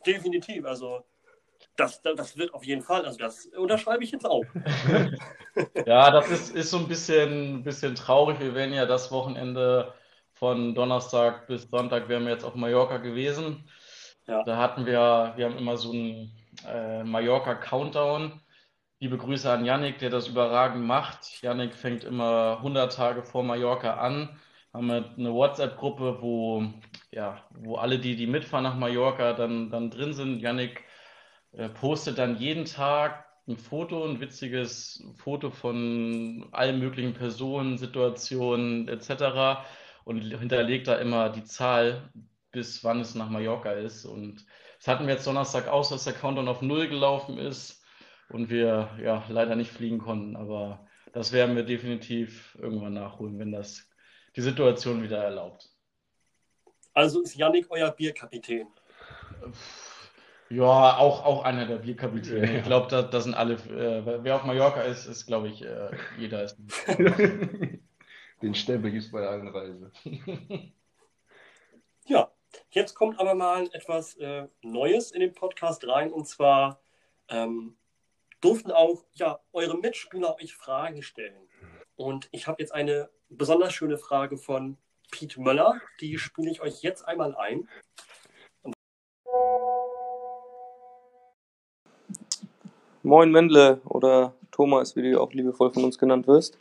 Definitiv, 0.04 0.66
also 0.66 1.04
das, 1.76 2.02
das 2.02 2.36
wird 2.36 2.52
auf 2.54 2.64
jeden 2.64 2.82
Fall, 2.82 3.06
also 3.06 3.20
das 3.20 3.46
unterschreibe 3.46 4.04
ich 4.04 4.12
jetzt 4.12 4.26
auch. 4.26 4.44
ja, 5.86 6.10
das 6.10 6.32
ist, 6.32 6.56
ist 6.56 6.72
so 6.72 6.78
ein 6.78 6.88
bisschen, 6.88 7.64
bisschen 7.64 7.94
traurig. 7.94 8.40
Wir 8.40 8.56
wären 8.56 8.74
ja 8.74 8.88
das 8.88 9.12
Wochenende 9.12 9.94
von 10.34 10.76
Donnerstag 10.76 11.48
bis 11.48 11.70
Sonntag 11.70 12.10
wären 12.10 12.26
wir 12.26 12.34
jetzt 12.34 12.44
auf 12.44 12.56
Mallorca 12.56 12.98
gewesen. 12.98 13.64
Ja. 14.28 14.44
Da 14.44 14.58
hatten 14.58 14.86
wir, 14.86 15.34
wir 15.36 15.46
haben 15.46 15.58
immer 15.58 15.78
so 15.78 15.92
einen 15.92 16.32
äh, 16.68 17.04
Mallorca-Countdown. 17.04 18.40
Liebe 19.00 19.18
Grüße 19.18 19.52
an 19.52 19.66
Yannick, 19.66 20.00
der 20.00 20.10
das 20.10 20.28
überragend 20.28 20.86
macht. 20.86 21.42
Yannick 21.42 21.76
fängt 21.76 22.04
immer 22.04 22.58
100 22.58 22.96
Tage 22.96 23.24
vor 23.24 23.44
Mallorca 23.44 23.96
an. 23.96 24.40
Haben 24.74 24.88
wir 24.88 25.14
eine 25.18 25.34
WhatsApp-Gruppe, 25.34 26.20
wo 26.22 26.64
ja, 27.14 27.44
wo 27.52 27.76
alle, 27.76 28.00
die, 28.00 28.16
die 28.16 28.28
mitfahren 28.28 28.64
nach 28.64 28.76
Mallorca, 28.76 29.34
dann, 29.34 29.70
dann 29.70 29.92
drin 29.92 30.14
sind. 30.14 30.42
Yannick 30.42 30.84
äh, 31.52 31.70
postet 31.70 32.18
dann 32.18 32.38
jeden 32.38 32.66
Tag 32.66 33.26
ein 33.48 33.58
Foto, 33.58 34.06
ein 34.06 34.20
witziges 34.20 35.04
Foto 35.16 35.52
von 35.52 36.48
allen 36.52 36.80
möglichen 36.80 37.14
Personen, 37.14 37.78
Situationen 37.78 38.88
etc. 38.88 39.66
und 40.06 40.22
hinterlegt 40.22 40.88
da 40.88 40.96
immer 40.96 41.30
die 41.30 41.44
Zahl, 41.44 42.10
bis 42.52 42.84
wann 42.84 43.02
es 43.02 43.16
nach 43.16 43.30
Mallorca 43.30 43.72
ist. 43.72 44.06
Und 44.06 44.46
das 44.80 44.88
hatten 44.88 45.08
wir 45.08 45.16
jetzt 45.16 45.28
Donnerstag 45.28 45.68
aus, 45.68 45.90
dass 45.90 46.06
der 46.06 46.14
Countdown 46.14 46.48
auf 46.48 46.62
Null 46.62 46.88
gelaufen 46.88 47.38
ist 47.38 47.83
und 48.34 48.50
wir 48.50 48.90
ja 49.02 49.24
leider 49.30 49.56
nicht 49.56 49.72
fliegen 49.72 50.00
konnten. 50.00 50.36
Aber 50.36 50.88
das 51.14 51.32
werden 51.32 51.56
wir 51.56 51.64
definitiv 51.64 52.58
irgendwann 52.60 52.94
nachholen, 52.94 53.40
wenn 53.40 53.52
das 53.52 53.88
die 54.36 54.42
Situation 54.42 55.04
wieder 55.04 55.24
erlaubt. 55.24 55.70
Also 56.94 57.22
ist 57.22 57.36
Yannick 57.36 57.68
euer 57.70 57.92
Bierkapitän? 57.92 58.68
Ja, 60.50 60.98
auch, 60.98 61.26
auch 61.26 61.44
einer 61.44 61.66
der 61.66 61.78
Bierkapitäne. 61.78 62.60
Ich 62.60 62.64
glaube, 62.64 62.88
da, 62.88 63.02
da 63.02 63.22
sind 63.22 63.34
alle. 63.34 63.54
Äh, 63.56 64.24
wer 64.24 64.36
auf 64.36 64.44
Mallorca 64.44 64.82
ist, 64.82 65.06
ist, 65.08 65.26
glaube 65.26 65.48
ich, 65.48 65.64
äh, 65.64 65.90
jeder 66.18 66.44
ist. 66.44 66.58
Den 68.42 68.56
Stempel 68.56 68.92
gibt 68.92 69.06
es 69.06 69.12
bei 69.12 69.22
der 69.22 69.32
Einreise. 69.32 69.92
ja, 72.06 72.32
jetzt 72.72 72.94
kommt 72.94 73.20
aber 73.20 73.36
mal 73.36 73.70
etwas 73.74 74.16
äh, 74.18 74.48
Neues 74.62 75.12
in 75.12 75.22
den 75.22 75.34
Podcast 75.34 75.88
rein 75.88 76.12
und 76.12 76.28
zwar 76.28 76.82
ähm, 77.30 77.78
durften 78.44 78.72
auch 78.72 79.06
ja, 79.14 79.40
eure 79.54 79.78
Mitspieler 79.78 80.36
euch 80.36 80.54
Fragen 80.54 81.02
stellen. 81.02 81.48
Und 81.96 82.28
ich 82.32 82.48
habe 82.48 82.62
jetzt 82.62 82.74
eine 82.74 83.10
besonders 83.30 83.74
schöne 83.74 83.98
Frage 83.98 84.38
von 84.38 84.78
Pete 85.12 85.40
Möller. 85.40 85.80
Die 86.02 86.18
spiele 86.18 86.52
ich 86.52 86.62
euch 86.62 86.82
jetzt 86.82 87.08
einmal 87.08 87.36
ein. 87.36 87.70
Moin 93.02 93.32
Mendle 93.32 93.80
oder 93.86 94.34
Thomas, 94.52 94.96
wie 94.96 95.12
du 95.12 95.22
auch 95.22 95.34
liebevoll 95.34 95.72
von 95.72 95.86
uns 95.86 95.98
genannt 95.98 96.28
wirst. 96.28 96.60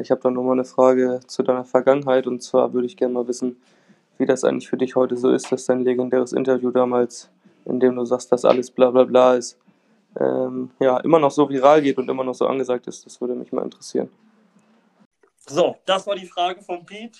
Ich 0.00 0.10
habe 0.10 0.20
da 0.20 0.30
nochmal 0.30 0.54
eine 0.54 0.64
Frage 0.64 1.20
zu 1.26 1.42
deiner 1.42 1.64
Vergangenheit 1.64 2.26
und 2.26 2.42
zwar 2.42 2.72
würde 2.72 2.86
ich 2.86 2.96
gerne 2.96 3.14
mal 3.14 3.28
wissen, 3.28 3.60
wie 4.18 4.26
das 4.26 4.44
eigentlich 4.44 4.68
für 4.68 4.76
dich 4.76 4.96
heute 4.96 5.16
so 5.16 5.30
ist, 5.30 5.52
dass 5.52 5.66
dein 5.66 5.84
legendäres 5.84 6.32
Interview 6.32 6.70
damals, 6.70 7.30
in 7.64 7.80
dem 7.80 7.96
du 7.96 8.04
sagst, 8.04 8.32
dass 8.32 8.44
alles 8.44 8.70
bla 8.70 8.90
bla 8.90 9.04
bla 9.04 9.34
ist, 9.34 9.58
ähm, 10.20 10.70
ja, 10.80 10.98
immer 10.98 11.18
noch 11.18 11.30
so 11.30 11.48
viral 11.48 11.82
geht 11.82 11.98
und 11.98 12.08
immer 12.08 12.24
noch 12.24 12.34
so 12.34 12.46
angesagt 12.46 12.86
ist. 12.86 13.04
Das 13.06 13.20
würde 13.20 13.34
mich 13.34 13.52
mal 13.52 13.62
interessieren. 13.62 14.10
So, 15.46 15.76
das 15.84 16.06
war 16.06 16.14
die 16.14 16.26
Frage 16.26 16.62
von 16.62 16.86
Pete. 16.86 17.18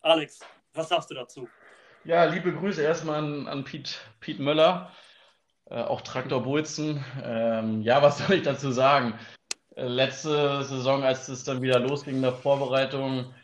Alex, 0.00 0.40
was 0.74 0.88
sagst 0.88 1.10
du 1.10 1.14
dazu? 1.14 1.48
Ja, 2.04 2.24
liebe 2.24 2.52
Grüße 2.52 2.82
erstmal 2.82 3.18
an, 3.18 3.48
an 3.48 3.64
Pete, 3.64 3.90
Pete 4.20 4.40
Möller, 4.40 4.92
äh, 5.66 5.82
auch 5.82 6.00
Traktor 6.02 6.42
Bulzen. 6.42 7.04
Ähm, 7.22 7.82
ja, 7.82 8.00
was 8.02 8.18
soll 8.18 8.36
ich 8.36 8.42
dazu 8.42 8.70
sagen? 8.70 9.14
Äh, 9.74 9.86
letzte 9.86 10.62
Saison, 10.64 11.02
als 11.02 11.28
es 11.28 11.44
dann 11.44 11.62
wieder 11.62 11.80
losging 11.80 12.16
in 12.16 12.22
der 12.22 12.32
Vorbereitung, 12.32 13.34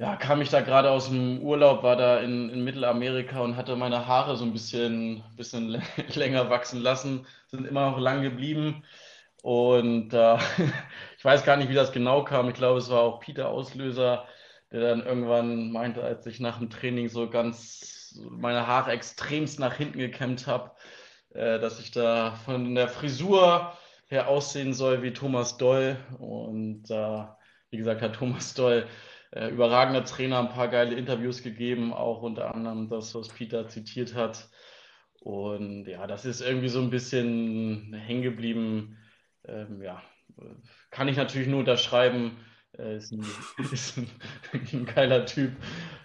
ja, 0.00 0.16
kam 0.16 0.40
ich 0.40 0.48
da 0.48 0.62
gerade 0.62 0.90
aus 0.90 1.10
dem 1.10 1.42
Urlaub, 1.42 1.82
war 1.82 1.94
da 1.94 2.20
in, 2.20 2.48
in 2.48 2.64
Mittelamerika 2.64 3.40
und 3.40 3.56
hatte 3.56 3.76
meine 3.76 4.06
Haare 4.06 4.34
so 4.34 4.46
ein 4.46 4.52
bisschen, 4.54 5.22
bisschen 5.36 5.82
länger 6.14 6.48
wachsen 6.48 6.80
lassen, 6.80 7.26
sind 7.48 7.66
immer 7.66 7.90
noch 7.90 7.98
lang 7.98 8.22
geblieben. 8.22 8.82
Und 9.42 10.14
äh, 10.14 10.36
ich 11.18 11.24
weiß 11.24 11.44
gar 11.44 11.58
nicht, 11.58 11.68
wie 11.68 11.74
das 11.74 11.92
genau 11.92 12.24
kam. 12.24 12.48
Ich 12.48 12.54
glaube, 12.54 12.78
es 12.78 12.88
war 12.88 13.00
auch 13.02 13.20
Peter 13.20 13.50
Auslöser, 13.50 14.26
der 14.72 14.80
dann 14.80 15.04
irgendwann 15.04 15.70
meinte, 15.70 16.02
als 16.02 16.24
ich 16.26 16.40
nach 16.40 16.58
dem 16.60 16.70
Training 16.70 17.10
so 17.10 17.28
ganz 17.28 18.18
meine 18.30 18.66
Haare 18.66 18.92
extremst 18.92 19.60
nach 19.60 19.74
hinten 19.74 19.98
gekämmt 19.98 20.46
habe, 20.46 20.70
äh, 21.34 21.58
dass 21.58 21.78
ich 21.78 21.90
da 21.90 22.32
von 22.46 22.74
der 22.74 22.88
Frisur 22.88 23.74
her 24.08 24.28
aussehen 24.28 24.72
soll 24.72 25.02
wie 25.02 25.12
Thomas 25.12 25.58
Doll. 25.58 25.98
Und 26.18 26.90
äh, 26.90 27.24
wie 27.68 27.76
gesagt, 27.76 28.00
hat 28.00 28.14
Thomas 28.14 28.54
Doll 28.54 28.86
äh, 29.32 29.48
überragender 29.48 30.04
Trainer, 30.04 30.40
ein 30.40 30.48
paar 30.48 30.68
geile 30.68 30.96
Interviews 30.96 31.42
gegeben, 31.42 31.92
auch 31.92 32.22
unter 32.22 32.54
anderem 32.54 32.88
das, 32.88 33.14
was 33.14 33.28
Peter 33.28 33.68
zitiert 33.68 34.14
hat. 34.14 34.48
Und 35.20 35.86
ja, 35.86 36.06
das 36.06 36.24
ist 36.24 36.40
irgendwie 36.40 36.68
so 36.68 36.80
ein 36.80 36.90
bisschen 36.90 37.92
hängen 37.92 38.22
geblieben. 38.22 38.98
Ähm, 39.44 39.82
ja, 39.82 40.02
kann 40.90 41.08
ich 41.08 41.16
natürlich 41.16 41.48
nur 41.48 41.60
unterschreiben. 41.60 42.38
Äh, 42.78 42.96
ist, 42.96 43.12
ein, 43.12 43.26
ist 43.72 43.98
ein, 43.98 44.08
ein, 44.72 44.86
geiler 44.86 45.26
Typ. 45.26 45.52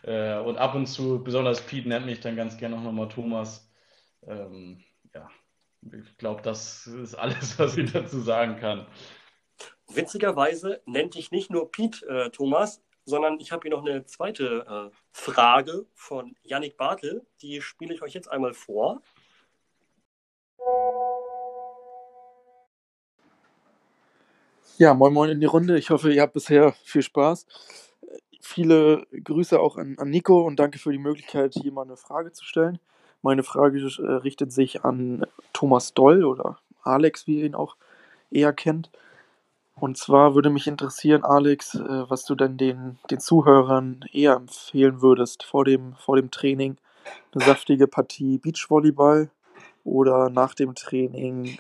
Äh, 0.04 0.38
und 0.40 0.58
ab 0.58 0.76
und 0.76 0.88
zu, 0.88 1.24
besonders 1.24 1.62
Pete 1.62 1.88
nennt 1.88 2.06
mich 2.06 2.20
dann 2.20 2.36
ganz 2.36 2.58
gerne 2.58 2.76
auch 2.76 2.84
nochmal 2.84 3.08
Thomas. 3.08 3.72
Ähm, 4.28 4.84
ja, 5.14 5.30
ich 5.82 6.18
glaube, 6.18 6.42
das 6.42 6.88
ist 6.88 7.16
alles, 7.16 7.58
was 7.58 7.78
ich 7.78 7.92
dazu 7.92 8.20
sagen 8.20 8.58
kann. 8.58 8.86
Witzigerweise 9.88 10.82
nennt 10.86 11.16
dich 11.16 11.32
nicht 11.32 11.52
nur 11.52 11.72
Pete 11.72 12.06
äh, 12.08 12.30
Thomas, 12.32 12.82
sondern 13.06 13.40
ich 13.40 13.52
habe 13.52 13.62
hier 13.62 13.72
noch 13.72 13.86
eine 13.86 14.06
zweite 14.06 14.92
äh, 14.92 14.96
Frage 15.12 15.86
von 15.94 16.36
Yannick 16.44 16.76
Bartel. 16.76 17.26
Die 17.42 17.62
spiele 17.62 17.94
ich 17.94 18.02
euch 18.02 18.14
jetzt 18.14 18.32
einmal 18.32 18.54
vor. 18.54 19.02
Ja, 24.78 24.94
moin 24.94 25.14
moin 25.14 25.30
in 25.30 25.40
die 25.40 25.46
Runde. 25.46 25.78
Ich 25.78 25.90
hoffe, 25.90 26.12
ihr 26.12 26.22
habt 26.22 26.34
bisher 26.34 26.74
viel 26.84 27.02
Spaß. 27.02 27.46
Viele 28.42 29.08
Grüße 29.24 29.60
auch 29.60 29.78
an, 29.78 29.96
an 29.98 30.10
Nico 30.10 30.42
und 30.42 30.58
danke 30.58 30.80
für 30.80 30.92
die 30.92 30.98
Möglichkeit, 30.98 31.54
hier 31.54 31.72
mal 31.72 31.84
eine 31.84 31.98
Frage 31.98 32.32
zu 32.34 32.44
stellen. 32.44 32.80
Meine 33.22 33.44
Frage 33.44 33.80
äh, 33.80 34.12
richtet 34.16 34.52
sich 34.52 34.84
an 34.84 35.26
Thomas 35.54 35.94
Doll 35.94 36.26
oder 36.26 36.60
Alex, 36.84 37.26
wie 37.26 37.40
ihr 37.40 37.46
ihn 37.46 37.56
auch 37.56 37.78
eher 38.30 38.54
kennt. 38.54 38.92
Und 39.78 39.98
zwar 39.98 40.36
würde 40.36 40.50
mich 40.50 40.68
interessieren, 40.68 41.24
Alex, 41.24 41.76
äh, 41.76 42.10
was 42.10 42.24
du 42.26 42.36
denn 42.36 42.58
den, 42.58 42.98
den 43.12 43.20
Zuhörern 43.20 44.06
eher 44.12 44.36
empfehlen 44.36 45.02
würdest 45.02 45.44
vor 45.44 45.66
dem, 45.66 45.96
vor 45.96 46.16
dem 46.16 46.32
Training. 46.32 46.78
Eine 47.34 47.44
saftige 47.44 47.88
Partie 47.88 48.38
Beachvolleyball 48.38 49.30
oder 49.84 50.30
nach 50.30 50.54
dem 50.54 50.76
Training 50.76 51.60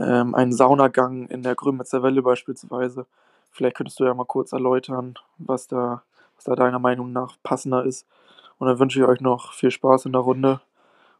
ähm, 0.00 0.34
einen 0.34 0.52
Saunagang 0.52 1.28
in 1.28 1.42
der 1.42 1.54
Grömitzer 1.54 2.02
Welle 2.02 2.22
beispielsweise. 2.22 3.06
Vielleicht 3.50 3.76
könntest 3.76 4.00
du 4.00 4.04
ja 4.04 4.14
mal 4.14 4.24
kurz 4.24 4.52
erläutern, 4.52 5.14
was 5.38 5.68
da, 5.68 6.02
was 6.36 6.44
da 6.44 6.54
deiner 6.54 6.78
Meinung 6.80 7.12
nach 7.12 7.36
passender 7.42 7.84
ist. 7.84 8.06
Und 8.58 8.66
dann 8.66 8.78
wünsche 8.80 8.98
ich 9.00 9.06
euch 9.06 9.20
noch 9.20 9.52
viel 9.52 9.70
Spaß 9.70 10.06
in 10.06 10.12
der 10.12 10.22
Runde 10.22 10.60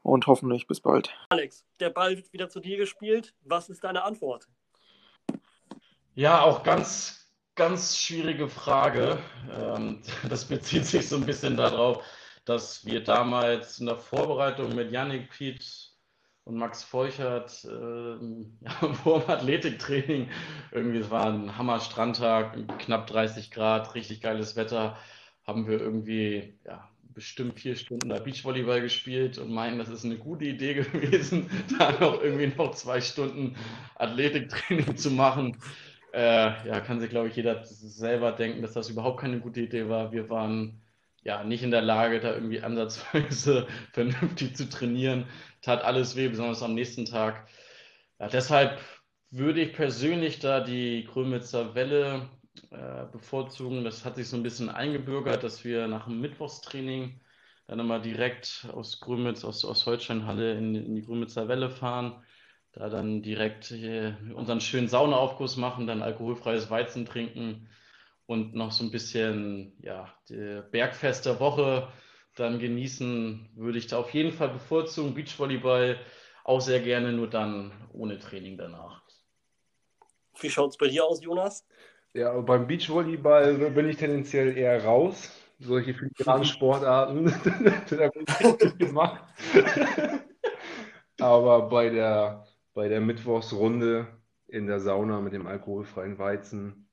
und 0.02 0.26
hoffentlich 0.26 0.66
bis 0.66 0.80
bald. 0.80 1.10
Alex, 1.30 1.64
der 1.80 1.90
Ball 1.90 2.16
wird 2.16 2.32
wieder 2.32 2.48
zu 2.48 2.60
dir 2.60 2.76
gespielt. 2.76 3.34
Was 3.44 3.68
ist 3.68 3.84
deine 3.84 4.02
Antwort? 4.02 4.48
Ja, 6.18 6.42
auch 6.42 6.64
ganz, 6.64 7.30
ganz 7.54 7.96
schwierige 7.96 8.48
Frage. 8.48 9.20
Ähm, 9.56 10.02
das 10.28 10.46
bezieht 10.46 10.84
sich 10.84 11.08
so 11.08 11.14
ein 11.14 11.24
bisschen 11.24 11.56
darauf, 11.56 12.02
dass 12.44 12.84
wir 12.84 13.04
damals 13.04 13.78
in 13.78 13.86
der 13.86 13.98
Vorbereitung 13.98 14.74
mit 14.74 14.90
Yannick 14.90 15.30
Piet 15.30 15.92
und 16.42 16.56
Max 16.56 16.82
Feuchert 16.82 17.64
äh, 17.64 17.68
ja, 18.64 18.94
vor 19.04 19.20
dem 19.20 19.30
Athletiktraining, 19.30 20.28
irgendwie, 20.72 20.98
es 20.98 21.10
war 21.12 21.26
ein 21.26 21.56
Hammer-Strandtag, 21.56 22.66
knapp 22.80 23.06
30 23.06 23.52
Grad, 23.52 23.94
richtig 23.94 24.20
geiles 24.20 24.56
Wetter, 24.56 24.98
haben 25.46 25.68
wir 25.68 25.80
irgendwie 25.80 26.58
ja, 26.64 26.90
bestimmt 27.14 27.60
vier 27.60 27.76
Stunden 27.76 28.08
da 28.08 28.18
Beachvolleyball 28.18 28.80
gespielt 28.80 29.38
und 29.38 29.52
meinen, 29.52 29.78
das 29.78 29.88
ist 29.88 30.04
eine 30.04 30.18
gute 30.18 30.46
Idee 30.46 30.74
gewesen, 30.82 31.48
da 31.78 31.92
noch 31.92 32.20
irgendwie 32.20 32.48
noch 32.56 32.72
zwei 32.74 33.00
Stunden 33.00 33.54
Athletiktraining 33.94 34.96
zu 34.96 35.12
machen. 35.12 35.56
Äh, 36.12 36.66
ja, 36.68 36.80
kann 36.80 37.00
sich, 37.00 37.10
glaube 37.10 37.28
ich, 37.28 37.36
jeder 37.36 37.64
selber 37.64 38.32
denken, 38.32 38.62
dass 38.62 38.72
das 38.72 38.88
überhaupt 38.88 39.20
keine 39.20 39.40
gute 39.40 39.60
Idee 39.60 39.88
war. 39.88 40.12
Wir 40.12 40.30
waren 40.30 40.80
ja 41.22 41.44
nicht 41.44 41.62
in 41.62 41.70
der 41.70 41.82
Lage, 41.82 42.20
da 42.20 42.32
irgendwie 42.34 42.60
ansatzweise 42.62 43.66
vernünftig 43.92 44.56
zu 44.56 44.68
trainieren. 44.68 45.26
Tat 45.62 45.84
alles 45.84 46.16
weh, 46.16 46.28
besonders 46.28 46.62
am 46.62 46.74
nächsten 46.74 47.04
Tag. 47.04 47.48
Ja, 48.18 48.28
deshalb 48.28 48.80
würde 49.30 49.60
ich 49.60 49.74
persönlich 49.74 50.38
da 50.38 50.60
die 50.60 51.04
Grömitzer 51.04 51.74
Welle 51.74 52.30
äh, 52.70 53.04
bevorzugen. 53.12 53.84
Das 53.84 54.04
hat 54.04 54.16
sich 54.16 54.28
so 54.28 54.36
ein 54.36 54.42
bisschen 54.42 54.70
eingebürgert, 54.70 55.44
dass 55.44 55.64
wir 55.64 55.88
nach 55.88 56.06
dem 56.06 56.20
Mittwochstraining 56.20 57.20
dann 57.66 57.80
immer 57.80 58.00
direkt 58.00 58.66
aus 58.72 59.00
Grömitz, 59.00 59.44
aus, 59.44 59.64
aus 59.64 59.84
Holsteinhalle 59.84 60.54
in, 60.54 60.74
in 60.74 60.94
die 60.94 61.02
Grömitzer 61.02 61.48
Welle 61.48 61.68
fahren 61.70 62.24
da 62.78 62.88
dann 62.88 63.22
direkt 63.22 63.74
unseren 64.34 64.60
schönen 64.60 64.86
Saunaaufguss 64.88 65.56
machen, 65.56 65.88
dann 65.88 66.00
alkoholfreies 66.00 66.70
Weizen 66.70 67.06
trinken 67.06 67.68
und 68.26 68.54
noch 68.54 68.70
so 68.70 68.84
ein 68.84 68.92
bisschen 68.92 69.76
ja, 69.82 70.14
die 70.28 70.62
Bergfest 70.70 71.26
der 71.26 71.40
Woche 71.40 71.88
dann 72.36 72.60
genießen, 72.60 73.50
würde 73.56 73.78
ich 73.78 73.88
da 73.88 73.98
auf 73.98 74.14
jeden 74.14 74.30
Fall 74.32 74.50
bevorzugen. 74.50 75.14
Beachvolleyball 75.14 75.98
auch 76.44 76.60
sehr 76.60 76.80
gerne, 76.80 77.12
nur 77.12 77.28
dann 77.28 77.72
ohne 77.92 78.18
Training 78.18 78.56
danach. 78.56 79.02
Wie 80.40 80.48
schaut 80.48 80.70
es 80.70 80.76
bei 80.76 80.86
dir 80.86 81.04
aus, 81.04 81.22
Jonas? 81.22 81.66
Ja, 82.14 82.40
beim 82.40 82.68
Beachvolleyball 82.68 83.70
bin 83.70 83.88
ich 83.88 83.96
tendenziell 83.96 84.56
eher 84.56 84.84
raus. 84.84 85.32
solche 85.58 85.94
filigranen 85.94 86.44
Sportarten 86.44 87.26
gemacht. 88.78 89.24
Aber 91.20 91.68
bei 91.68 91.90
der, 91.90 92.46
bei 92.74 92.88
der 92.88 93.00
Mittwochsrunde 93.00 94.06
in 94.46 94.66
der 94.66 94.80
Sauna 94.80 95.20
mit 95.20 95.32
dem 95.32 95.46
alkoholfreien 95.46 96.18
Weizen 96.18 96.88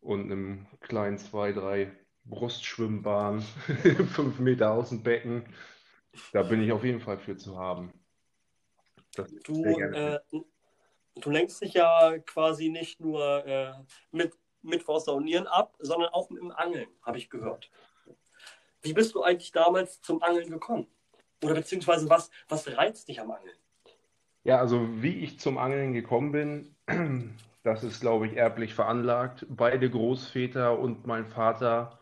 und 0.00 0.30
einem 0.30 0.66
kleinen 0.80 1.18
zwei, 1.18 1.52
drei 1.52 1.92
Brustschwimmbahn, 2.24 3.40
fünf 4.12 4.38
Meter 4.38 4.72
aus 4.72 4.90
dem 4.90 5.02
Becken, 5.02 5.44
da 6.32 6.42
bin 6.42 6.62
ich 6.62 6.72
auf 6.72 6.84
jeden 6.84 7.00
Fall 7.00 7.18
für 7.18 7.36
zu 7.36 7.58
haben. 7.58 7.92
Du, 9.44 9.64
äh, 9.64 10.20
du 11.16 11.30
lenkst 11.30 11.60
dich 11.60 11.74
ja 11.74 12.18
quasi 12.18 12.68
nicht 12.68 13.00
nur 13.00 13.44
äh, 13.46 13.72
mit 14.12 14.32
Mittwochsaunieren 14.62 15.46
ab, 15.46 15.74
sondern 15.78 16.10
auch 16.10 16.30
im 16.30 16.50
Angeln, 16.52 16.88
habe 17.02 17.18
ich 17.18 17.30
gehört. 17.30 17.70
Wie 18.82 18.92
bist 18.92 19.14
du 19.14 19.22
eigentlich 19.22 19.52
damals 19.52 20.00
zum 20.00 20.22
Angeln 20.22 20.50
gekommen? 20.50 20.86
Oder 21.42 21.54
beziehungsweise 21.54 22.08
was, 22.08 22.30
was 22.48 22.68
reizt 22.68 23.08
dich 23.08 23.20
am 23.20 23.30
Angeln? 23.30 23.56
Ja, 24.48 24.60
also 24.60 25.02
wie 25.02 25.18
ich 25.18 25.38
zum 25.38 25.58
Angeln 25.58 25.92
gekommen 25.92 26.32
bin, 26.32 26.74
das 27.64 27.84
ist, 27.84 28.00
glaube 28.00 28.26
ich, 28.26 28.34
erblich 28.38 28.72
veranlagt. 28.72 29.44
Beide 29.50 29.90
Großväter 29.90 30.78
und 30.78 31.06
mein 31.06 31.26
Vater 31.26 31.98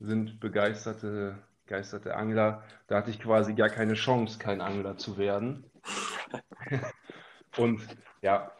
sind 0.00 0.40
begeisterte, 0.40 1.38
begeisterte 1.64 2.16
Angler. 2.16 2.64
Da 2.88 2.96
hatte 2.96 3.10
ich 3.10 3.20
quasi 3.20 3.54
gar 3.54 3.68
keine 3.68 3.94
Chance, 3.94 4.40
kein 4.40 4.60
Angler 4.62 4.96
zu 4.96 5.16
werden. 5.16 5.70
und 7.56 7.80
ja, 8.20 8.50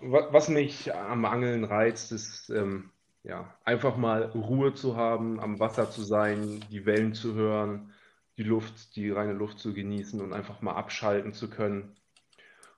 was 0.00 0.48
mich 0.48 0.94
am 0.94 1.24
Angeln 1.24 1.64
reizt, 1.64 2.12
ist 2.12 2.50
ähm, 2.50 2.92
ja, 3.24 3.52
einfach 3.64 3.96
mal 3.96 4.26
Ruhe 4.26 4.74
zu 4.74 4.94
haben, 4.94 5.40
am 5.40 5.58
Wasser 5.58 5.90
zu 5.90 6.04
sein, 6.04 6.64
die 6.70 6.86
Wellen 6.86 7.14
zu 7.14 7.34
hören, 7.34 7.92
die 8.38 8.44
Luft, 8.44 8.94
die 8.94 9.10
reine 9.10 9.32
Luft 9.32 9.58
zu 9.58 9.74
genießen 9.74 10.20
und 10.20 10.32
einfach 10.32 10.62
mal 10.62 10.74
abschalten 10.76 11.32
zu 11.32 11.50
können. 11.50 11.96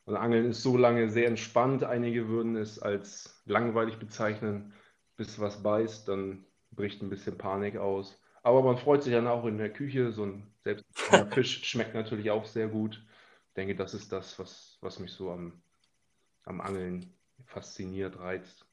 Und 0.09 0.16
Angeln 0.16 0.47
ist 0.47 0.62
so 0.62 0.79
lange 0.79 1.11
sehr 1.11 1.27
entspannt. 1.27 1.85
Einige 1.85 2.29
würden 2.29 2.57
es 2.57 2.79
als 2.79 3.42
langweilig 3.44 3.99
bezeichnen, 3.99 4.73
bis 5.16 5.38
was 5.38 5.62
beißt, 5.62 6.09
dann 6.09 6.47
bricht 6.71 7.03
ein 7.03 7.11
bisschen 7.11 7.37
Panik 7.37 7.77
aus. 7.77 8.18
Aber 8.42 8.62
man 8.62 8.79
freut 8.79 9.03
sich 9.03 9.12
dann 9.12 9.27
auch 9.27 9.44
in 9.44 9.59
der 9.59 9.71
Küche. 9.71 10.11
So 10.11 10.25
ein 10.25 10.51
selbst 10.64 10.87
Fisch 11.35 11.62
schmeckt 11.62 11.92
natürlich 11.92 12.31
auch 12.31 12.47
sehr 12.47 12.68
gut. 12.68 13.05
Ich 13.49 13.55
denke, 13.55 13.77
das 13.77 13.92
ist 13.92 14.11
das, 14.11 14.38
was, 14.38 14.79
was 14.81 14.99
mich 14.99 15.12
so 15.12 15.31
am, 15.31 15.61
am 16.44 16.62
Angeln 16.62 17.14
fasziniert, 17.44 18.18
reizt. 18.18 18.64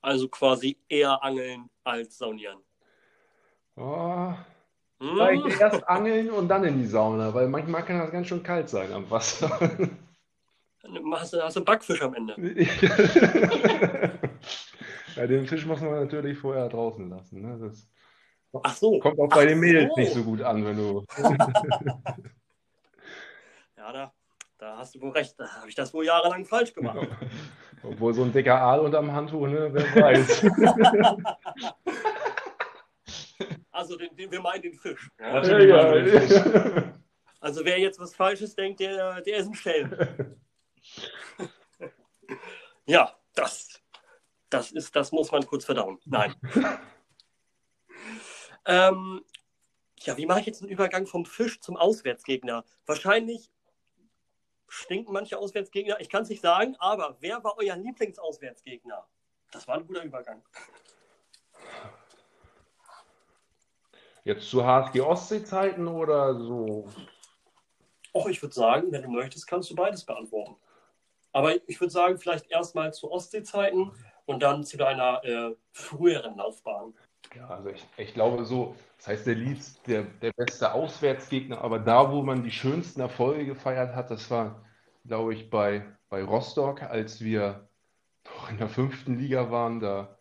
Also 0.00 0.28
quasi 0.28 0.78
eher 0.88 1.20
angeln 1.24 1.68
als 1.82 2.18
saunieren. 2.18 2.60
Oh, 3.74 4.32
hm? 5.02 5.14
vielleicht 5.14 5.60
erst 5.60 5.88
angeln 5.88 6.30
und 6.30 6.48
dann 6.48 6.64
in 6.64 6.78
die 6.78 6.86
Sauna, 6.86 7.34
weil 7.34 7.48
manchmal 7.48 7.84
kann 7.84 7.98
das 7.98 8.10
ganz 8.10 8.28
schön 8.28 8.42
kalt 8.42 8.68
sein 8.68 8.92
am 8.92 9.10
Wasser. 9.10 9.50
Hast 11.12 11.32
du, 11.32 11.42
hast 11.42 11.56
du 11.56 11.64
Backfisch 11.64 12.02
am 12.02 12.14
Ende? 12.14 12.34
ja, 15.16 15.26
den 15.26 15.46
Fisch 15.46 15.64
muss 15.64 15.80
man 15.80 15.92
natürlich 15.92 16.38
vorher 16.38 16.68
draußen 16.68 17.08
lassen. 17.08 17.40
Ne? 17.40 17.56
Das 17.60 17.88
Ach 18.62 18.74
so. 18.74 18.98
Kommt 18.98 19.18
auch 19.18 19.28
bei 19.28 19.42
Ach 19.44 19.46
den 19.46 19.60
Mädels 19.60 19.90
so. 19.94 20.00
nicht 20.00 20.12
so 20.12 20.22
gut 20.22 20.42
an, 20.42 20.64
wenn 20.64 20.76
du. 20.76 21.04
ja, 23.76 23.92
da, 23.92 24.12
da 24.58 24.76
hast 24.76 24.94
du 24.94 25.00
wohl 25.00 25.12
recht. 25.12 25.34
Da 25.38 25.48
habe 25.56 25.68
ich 25.68 25.74
das 25.74 25.94
wohl 25.94 26.04
jahrelang 26.04 26.44
falsch 26.44 26.74
gemacht. 26.74 26.98
Obwohl 27.82 28.12
so 28.14 28.22
ein 28.22 28.32
dicker 28.32 28.60
Aal 28.60 28.80
unterm 28.80 29.12
Handtuch, 29.12 29.48
ne? 29.48 29.70
Wer 29.72 30.02
weiß. 30.02 30.44
Also 33.72 33.96
den, 33.96 34.14
den, 34.16 34.30
wir 34.30 34.40
meinen 34.40 34.62
den 34.62 34.74
Fisch. 34.74 35.10
Ja, 35.18 35.42
ja, 35.42 35.96
ja. 35.96 36.92
Also 37.40 37.64
wer 37.64 37.78
jetzt 37.80 37.98
was 37.98 38.14
Falsches 38.14 38.54
denkt, 38.54 38.78
der, 38.78 39.20
der 39.22 39.38
ist 39.38 39.48
ein 39.48 39.54
Schelm. 39.54 40.38
ja, 42.86 43.12
das, 43.34 43.82
das 44.48 44.70
ist, 44.70 44.94
das 44.94 45.10
muss 45.10 45.32
man 45.32 45.44
kurz 45.44 45.64
verdauen. 45.64 45.98
Nein. 46.04 46.34
ähm, 48.66 49.24
ja, 50.00 50.16
wie 50.16 50.26
mache 50.26 50.40
ich 50.40 50.46
jetzt 50.46 50.62
einen 50.62 50.70
Übergang 50.70 51.06
vom 51.06 51.24
Fisch 51.24 51.60
zum 51.60 51.76
Auswärtsgegner? 51.76 52.64
Wahrscheinlich 52.86 53.50
stinken 54.68 55.12
manche 55.12 55.38
Auswärtsgegner. 55.38 56.00
Ich 56.00 56.08
kann 56.08 56.22
es 56.22 56.28
nicht 56.28 56.42
sagen, 56.42 56.76
aber 56.78 57.16
wer 57.20 57.42
war 57.42 57.56
euer 57.58 57.76
Lieblingsauswärtsgegner? 57.76 59.06
Das 59.50 59.66
war 59.66 59.76
ein 59.76 59.86
guter 59.86 60.02
Übergang. 60.02 60.42
Jetzt 64.24 64.48
zu 64.48 64.64
HSG 64.64 65.00
Ostsee-Zeiten 65.00 65.88
oder 65.88 66.34
so? 66.38 66.88
Och, 68.14 68.28
ich 68.28 68.40
würde 68.42 68.54
sagen, 68.54 68.92
wenn 68.92 69.02
du 69.02 69.08
möchtest, 69.08 69.46
kannst 69.46 69.70
du 69.70 69.74
beides 69.74 70.04
beantworten. 70.04 70.56
Aber 71.32 71.54
ich 71.68 71.80
würde 71.80 71.92
sagen, 71.92 72.18
vielleicht 72.18 72.50
erstmal 72.50 72.92
zu 72.92 73.10
Ostsee-Zeiten 73.10 73.92
und 74.26 74.42
dann 74.42 74.64
zu 74.64 74.76
deiner 74.76 75.24
äh, 75.24 75.56
früheren 75.72 76.36
Laufbahn. 76.36 76.94
Ja, 77.34 77.48
also 77.48 77.70
ich, 77.70 77.84
ich 77.96 78.14
glaube 78.14 78.44
so, 78.44 78.76
das 78.98 79.08
heißt, 79.08 79.26
der 79.26 79.34
liebst 79.34 79.86
der, 79.86 80.02
der 80.02 80.32
beste 80.32 80.72
Auswärtsgegner, 80.72 81.62
aber 81.62 81.78
da, 81.78 82.12
wo 82.12 82.22
man 82.22 82.44
die 82.44 82.50
schönsten 82.50 83.00
Erfolge 83.00 83.46
gefeiert 83.46 83.94
hat, 83.94 84.10
das 84.10 84.30
war, 84.30 84.64
glaube 85.06 85.34
ich, 85.34 85.48
bei, 85.48 85.84
bei 86.10 86.22
Rostock, 86.22 86.82
als 86.82 87.22
wir 87.22 87.68
noch 88.24 88.50
in 88.50 88.58
der 88.58 88.68
fünften 88.68 89.18
Liga 89.18 89.50
waren. 89.50 89.80
Da 89.80 90.16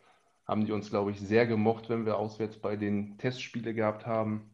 haben 0.52 0.66
die 0.66 0.74
uns, 0.74 0.90
glaube 0.90 1.12
ich, 1.12 1.20
sehr 1.22 1.48
gemocht, 1.48 1.88
wenn 1.88 2.06
wir 2.06 2.18
auswärts 2.18 2.58
bei 2.58 2.76
den 2.76 3.18
Testspiele 3.18 3.74
gehabt 3.74 4.06
haben. 4.06 4.52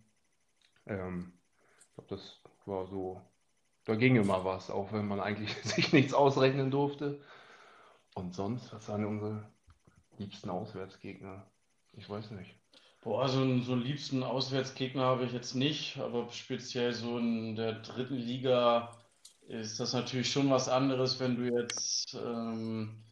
Ähm, 0.86 1.34
ich 1.90 1.96
glaube, 1.96 2.16
das 2.16 2.40
war 2.68 2.86
so, 2.86 3.20
da 3.84 3.96
ging 3.96 4.16
immer 4.16 4.46
was, 4.46 4.70
auch 4.70 4.94
wenn 4.94 5.08
man 5.08 5.20
eigentlich 5.20 5.52
sich 5.64 5.94
nichts 5.94 6.14
ausrechnen 6.14 6.70
durfte. 6.70 7.20
Und 8.14 8.36
sonst, 8.36 8.72
was 8.72 8.88
waren 8.90 9.06
unsere 9.06 9.52
liebsten 10.20 10.52
Auswärtsgegner? 10.52 11.48
Ich 11.94 12.08
weiß 12.08 12.30
nicht. 12.30 12.54
Boah, 13.02 13.28
so 13.28 13.42
einen, 13.42 13.64
so 13.64 13.72
einen 13.72 13.82
liebsten 13.82 14.22
Auswärtsgegner 14.22 15.02
habe 15.02 15.26
ich 15.26 15.32
jetzt 15.32 15.56
nicht, 15.56 15.98
aber 15.98 16.32
speziell 16.32 16.94
so 16.94 17.18
in 17.18 17.56
der 17.56 17.74
dritten 17.74 18.18
Liga 18.18 18.96
ist 19.48 19.80
das 19.80 19.94
natürlich 19.94 20.32
schon 20.32 20.52
was 20.52 20.70
anderes, 20.70 21.20
wenn 21.20 21.38
du 21.38 21.60
jetzt 21.60 22.14
ähm, 22.14 23.04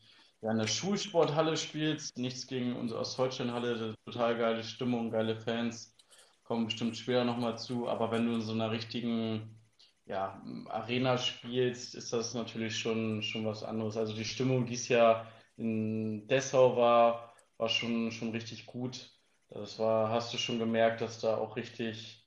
ja, 0.46 0.52
in 0.52 0.60
der 0.60 0.68
Schulsporthalle 0.68 1.58
spielst. 1.58 2.20
Nichts 2.20 2.46
gegen 2.46 2.76
unsere 2.76 3.00
Ostdeutschlandhalle, 3.00 3.96
total 4.06 4.38
geile 4.38 4.64
Stimmung, 4.64 5.10
geile 5.10 5.36
Fans, 5.36 5.96
kommen 6.44 6.66
bestimmt 6.66 6.96
später 6.96 7.24
nochmal 7.24 7.58
zu. 7.58 7.88
Aber 7.88 8.12
wenn 8.12 8.28
du 8.28 8.36
in 8.36 8.42
so 8.42 8.54
einer 8.54 8.70
richtigen 8.70 9.60
ja, 10.06 10.40
Arena 10.70 11.18
spielst, 11.18 11.96
ist 11.96 12.14
das 12.14 12.36
natürlich 12.36 12.78
schon, 12.78 13.24
schon 13.24 13.44
was 13.44 13.64
anderes. 13.64 13.98
Also 13.98 14.14
die 14.14 14.24
Stimmung, 14.24 14.68
die 14.68 14.76
es 14.76 14.88
ja 14.88 15.26
in 15.58 16.28
Dessau 16.28 16.78
war, 16.78 17.34
war 17.58 17.70
schon, 17.70 18.12
schon 18.12 18.30
richtig 18.30 18.68
gut. 18.68 19.10
Das 19.50 19.80
war, 19.80 20.10
hast 20.12 20.32
du 20.32 20.38
schon 20.38 20.60
gemerkt, 20.60 21.02
dass 21.02 21.22
da 21.22 21.38
auch 21.38 21.56
richtig, 21.56 22.24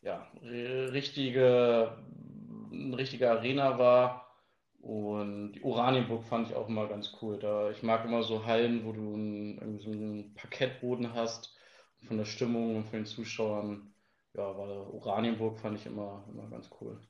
ja, 0.00 0.26
richtige, 0.40 2.02
eine 2.72 2.96
richtige 2.96 3.30
Arena 3.30 3.78
war. 3.78 4.23
Und 4.84 5.52
die 5.52 5.64
Oranienburg 5.64 6.24
fand 6.24 6.50
ich 6.50 6.54
auch 6.54 6.68
immer 6.68 6.86
ganz 6.86 7.16
cool. 7.22 7.38
Da, 7.38 7.70
ich 7.70 7.82
mag 7.82 8.04
immer 8.04 8.22
so 8.22 8.44
Hallen, 8.44 8.84
wo 8.84 8.92
du 8.92 9.14
einen, 9.14 9.78
so 9.78 9.90
einen 9.90 10.34
Parkettboden 10.34 11.14
hast. 11.14 11.56
Von 12.06 12.18
der 12.18 12.26
Stimmung 12.26 12.76
und 12.76 12.84
von 12.84 12.98
den 12.98 13.06
Zuschauern, 13.06 13.94
ja, 14.34 14.42
war 14.42 14.92
Oranienburg 14.92 15.58
fand 15.58 15.78
ich 15.78 15.86
immer, 15.86 16.22
immer 16.30 16.50
ganz 16.50 16.68
cool. 16.78 17.00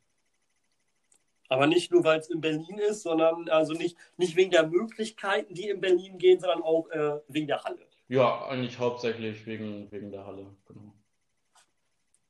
Aber 1.49 1.67
nicht 1.67 1.91
nur, 1.91 2.05
weil 2.05 2.21
es 2.21 2.31
in 2.31 2.41
Berlin 2.41 2.79
ist, 2.79 3.03
sondern 3.03 3.49
also 3.49 3.73
nicht, 3.73 3.97
nicht 4.19 4.37
wegen 4.37 4.53
der 4.53 4.69
Möglichkeiten, 4.69 5.53
die 5.53 5.69
in 5.69 5.81
Berlin 5.81 6.19
gehen, 6.19 6.39
sondern 6.39 6.63
auch 6.63 6.89
äh, 6.91 7.19
wegen 7.27 7.49
der 7.49 7.65
Halle. 7.65 7.89
Ja, 8.07 8.47
eigentlich 8.47 8.79
hauptsächlich 8.79 9.45
wegen, 9.47 9.91
wegen 9.91 10.13
der 10.13 10.25
Halle, 10.25 10.47
genau. 10.69 10.95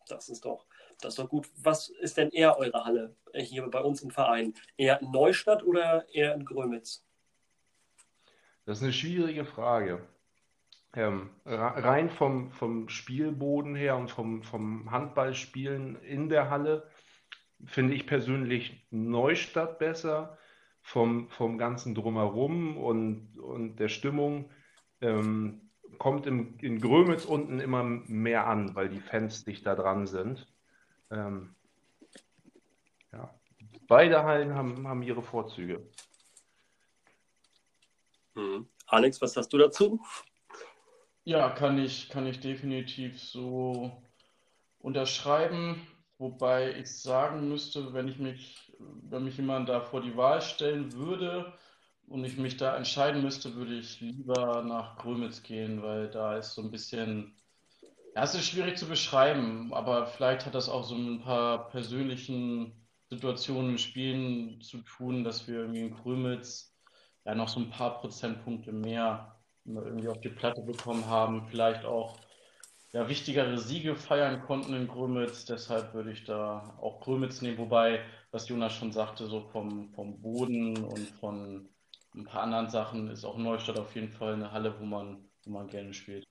Das 0.09 0.30
ist 0.30 0.46
doch, 0.46 0.64
das 1.04 1.18
ist 1.18 1.28
gut. 1.28 1.48
Was 1.62 1.88
ist 1.88 2.16
denn 2.16 2.30
eher 2.30 2.58
eure 2.58 2.84
Halle 2.84 3.14
hier 3.34 3.66
bei 3.68 3.80
uns 3.80 4.02
im 4.02 4.10
Verein? 4.10 4.54
Eher 4.76 5.00
in 5.00 5.10
Neustadt 5.10 5.62
oder 5.62 6.06
eher 6.12 6.34
in 6.34 6.44
Grömitz? 6.44 7.04
Das 8.64 8.78
ist 8.78 8.84
eine 8.84 8.92
schwierige 8.92 9.44
Frage. 9.44 10.00
Ähm, 10.94 11.30
rein 11.44 12.08
vom, 12.08 12.52
vom 12.52 12.88
Spielboden 12.88 13.74
her 13.74 13.96
und 13.96 14.10
vom, 14.10 14.42
vom 14.42 14.90
Handballspielen 14.90 16.00
in 16.02 16.28
der 16.28 16.50
Halle 16.50 16.88
finde 17.66 17.94
ich 17.94 18.06
persönlich 18.06 18.86
Neustadt 18.90 19.78
besser, 19.78 20.38
vom, 20.82 21.28
vom 21.30 21.58
ganzen 21.58 21.94
Drumherum 21.94 22.76
und, 22.76 23.38
und 23.38 23.76
der 23.76 23.88
Stimmung. 23.88 24.50
Ähm, 25.00 25.70
kommt 25.98 26.26
im, 26.26 26.58
in 26.58 26.80
Grömitz 26.80 27.24
unten 27.24 27.60
immer 27.60 27.82
mehr 27.82 28.46
an, 28.46 28.74
weil 28.74 28.88
die 28.88 29.00
Fans 29.00 29.44
dicht 29.44 29.66
da 29.66 29.74
dran 29.74 30.06
sind. 30.06 30.46
Ähm, 31.10 31.54
ja. 33.12 33.34
Beide 33.86 34.22
Hallen 34.22 34.54
haben, 34.54 34.86
haben 34.86 35.02
ihre 35.02 35.22
Vorzüge. 35.22 35.86
Hm. 38.34 38.68
Alex, 38.86 39.20
was 39.22 39.36
hast 39.36 39.52
du 39.52 39.58
dazu? 39.58 40.00
Ja, 41.24 41.50
kann 41.50 41.78
ich, 41.78 42.10
kann 42.10 42.26
ich 42.26 42.40
definitiv 42.40 43.20
so 43.20 43.92
unterschreiben. 44.78 45.86
Wobei 46.18 46.74
ich 46.78 46.90
sagen 46.90 47.48
müsste, 47.48 47.92
wenn 47.92 48.08
ich 48.08 48.18
mich, 48.18 48.72
wenn 48.78 49.24
mich 49.24 49.36
jemand 49.36 49.68
da 49.68 49.80
vor 49.80 50.00
die 50.00 50.16
Wahl 50.16 50.42
stellen 50.42 50.92
würde 50.92 51.52
und 52.06 52.24
ich 52.24 52.36
mich 52.36 52.56
da 52.56 52.76
entscheiden 52.76 53.22
müsste, 53.22 53.54
würde 53.54 53.74
ich 53.74 54.00
lieber 54.00 54.62
nach 54.62 54.96
Grömitz 54.98 55.42
gehen, 55.42 55.82
weil 55.82 56.08
da 56.10 56.36
ist 56.36 56.54
so 56.54 56.62
ein 56.62 56.70
bisschen, 56.70 57.34
ja, 58.14 58.22
es 58.22 58.35
ist 58.35 58.46
schwierig 58.46 58.79
zu 58.79 58.87
beschreiben, 58.87 59.72
aber 59.74 60.07
vielleicht 60.07 60.46
hat 60.46 60.55
das 60.55 60.68
auch 60.68 60.85
so 60.85 60.94
ein 60.94 61.20
paar 61.22 61.68
persönlichen 61.70 62.87
Situationen 63.11 63.72
in 63.72 63.79
Spielen 63.79 64.61
zu 64.61 64.79
tun, 64.83 65.24
dass 65.24 65.48
wir 65.48 65.61
irgendwie 65.61 65.81
in 65.81 65.94
Grömitz 65.94 66.77
ja 67.24 67.35
noch 67.35 67.48
so 67.48 67.61
ein 67.61 67.70
paar 67.70 68.00
Prozentpunkte 68.00 68.72
mehr 68.72 69.40
irgendwie 69.64 70.09
auf 70.09 70.20
die 70.20 70.29
Platte 70.29 70.62
bekommen 70.62 71.07
haben, 71.07 71.46
vielleicht 71.48 71.85
auch 71.85 72.18
ja, 72.92 73.09
wichtigere 73.09 73.59
Siege 73.59 73.96
feiern 73.96 74.42
konnten 74.42 74.74
in 74.74 74.87
Grömitz. 74.87 75.46
Deshalb 75.46 75.94
würde 75.94 76.12
ich 76.12 76.24
da 76.24 76.77
auch 76.81 77.00
Grömitz 77.00 77.42
nehmen. 77.42 77.59
Wobei, 77.59 78.05
was 78.31 78.48
Jonas 78.48 78.74
schon 78.74 78.92
sagte, 78.92 79.27
so 79.27 79.40
vom, 79.40 79.90
vom 79.94 80.20
Boden 80.20 80.85
und 80.85 81.09
von 81.18 81.68
ein 82.14 82.24
paar 82.24 82.42
anderen 82.42 82.70
Sachen 82.70 83.09
ist 83.11 83.24
auch 83.24 83.37
Neustadt 83.37 83.79
auf 83.79 83.94
jeden 83.96 84.12
Fall 84.12 84.35
eine 84.35 84.53
Halle, 84.53 84.79
wo 84.79 84.85
man, 84.85 85.29
wo 85.44 85.50
man 85.50 85.66
gerne 85.66 85.92
spielt. 85.92 86.24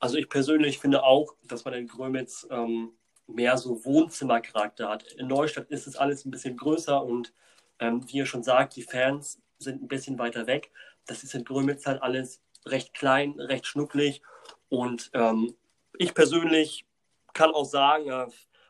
Also 0.00 0.16
ich 0.16 0.28
persönlich 0.28 0.78
finde 0.78 1.04
auch, 1.04 1.36
dass 1.44 1.64
man 1.64 1.74
in 1.74 1.86
Grömitz 1.86 2.46
ähm, 2.50 2.92
mehr 3.26 3.56
so 3.58 3.84
Wohnzimmercharakter 3.84 4.88
hat. 4.88 5.04
In 5.12 5.28
Neustadt 5.28 5.68
ist 5.70 5.86
es 5.86 5.96
alles 5.96 6.24
ein 6.24 6.30
bisschen 6.30 6.56
größer 6.56 7.02
und 7.02 7.32
ähm, 7.78 8.02
wie 8.08 8.18
ihr 8.18 8.26
schon 8.26 8.42
sagt, 8.42 8.76
die 8.76 8.82
Fans 8.82 9.40
sind 9.58 9.82
ein 9.82 9.88
bisschen 9.88 10.18
weiter 10.18 10.46
weg. 10.46 10.72
Das 11.06 11.22
ist 11.22 11.34
in 11.34 11.44
Grömitz 11.44 11.86
halt 11.86 12.02
alles 12.02 12.42
recht 12.66 12.94
klein, 12.94 13.38
recht 13.38 13.66
schnucklig 13.66 14.22
und 14.68 15.10
ähm, 15.14 15.54
ich 15.98 16.14
persönlich 16.14 16.86
kann 17.34 17.50
auch 17.50 17.64
sagen, 17.64 18.08
äh, 18.08 18.26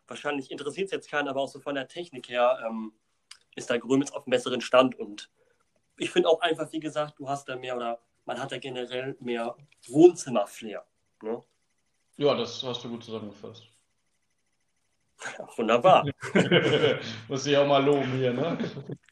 wahrscheinlich 0.09 0.51
interessiert 0.51 0.87
es 0.87 0.93
jetzt 0.93 1.11
keinen, 1.11 1.29
aber 1.29 1.41
auch 1.43 1.49
so 1.49 1.61
von 1.61 1.77
der 1.77 1.89
Technik 1.89 2.29
her 2.29 2.59
ähm, 2.67 2.93
ist 3.55 3.71
da 3.71 3.79
Grömitz 3.79 4.11
auf 4.11 4.27
einem 4.27 4.33
besseren 4.33 4.61
Stand. 4.61 4.99
Und 4.99 5.31
ich 5.97 6.11
finde 6.11 6.29
auch 6.29 6.41
einfach, 6.41 6.73
wie 6.73 6.81
gesagt, 6.81 7.19
du 7.19 7.29
hast 7.29 7.49
da 7.49 7.57
mehr 7.57 7.77
oder 7.77 8.01
man 8.25 8.41
hat 8.41 8.53
da 8.53 8.59
generell 8.59 9.17
mehr 9.21 9.57
Wohnzimmer-Flair. 9.89 10.85
Ne? 11.23 11.43
Ja, 12.17 12.35
das 12.35 12.63
hast 12.63 12.85
du 12.85 12.89
gut 12.89 13.05
zusammengefasst. 13.05 13.67
Ja, 15.39 15.49
wunderbar. 15.57 16.07
Muss 17.29 17.47
ich 17.47 17.57
auch 17.57 17.67
mal 17.67 17.85
loben 17.85 18.13
hier, 18.13 18.33
ne? 18.33 18.57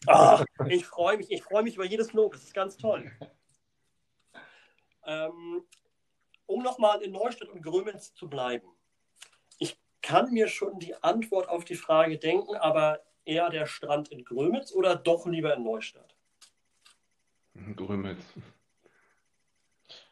Ach, 0.06 0.44
ich 0.68 0.86
freue 0.86 1.18
mich, 1.18 1.30
ich 1.30 1.42
freue 1.42 1.62
mich 1.62 1.74
über 1.74 1.84
jedes 1.84 2.12
Lob, 2.12 2.32
das 2.32 2.44
ist 2.44 2.54
ganz 2.54 2.76
toll. 2.76 3.10
Ähm, 5.04 5.64
um 6.46 6.62
nochmal 6.62 7.02
in 7.02 7.12
Neustadt 7.12 7.50
und 7.50 7.62
Grömitz 7.62 8.14
zu 8.14 8.28
bleiben. 8.28 8.68
Ich 9.58 9.78
kann 10.00 10.32
mir 10.32 10.48
schon 10.48 10.78
die 10.78 10.94
Antwort 11.02 11.48
auf 11.48 11.64
die 11.64 11.76
Frage 11.76 12.18
denken, 12.18 12.56
aber 12.56 13.00
eher 13.24 13.50
der 13.50 13.66
Strand 13.66 14.08
in 14.08 14.24
Grömitz 14.24 14.72
oder 14.72 14.96
doch 14.96 15.26
lieber 15.26 15.54
in 15.54 15.62
Neustadt? 15.62 16.16
Grömitz. 17.76 18.24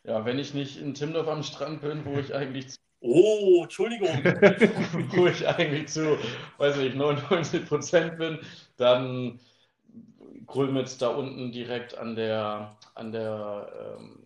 Ja, 0.06 0.24
wenn 0.24 0.38
ich 0.38 0.54
nicht 0.54 0.80
in 0.80 0.94
Timdorf 0.94 1.26
am 1.26 1.42
Strand 1.42 1.80
bin, 1.80 2.04
wo 2.04 2.18
ich 2.18 2.34
eigentlich 2.34 2.68
zu, 2.70 2.78
Oh, 3.00 3.62
Entschuldigung. 3.64 4.08
wo 5.10 5.26
ich 5.26 5.46
eigentlich 5.46 5.88
zu, 5.88 6.18
weiß 6.58 6.76
nicht, 6.76 6.96
99 6.96 7.68
Prozent 7.68 8.16
bin, 8.18 8.38
dann 8.76 9.38
Grömitz 10.46 10.96
da 10.98 11.08
unten 11.08 11.52
direkt 11.52 11.96
an 11.98 12.16
der, 12.16 12.76
an 12.94 13.12
der, 13.12 13.96
ähm, 13.98 14.22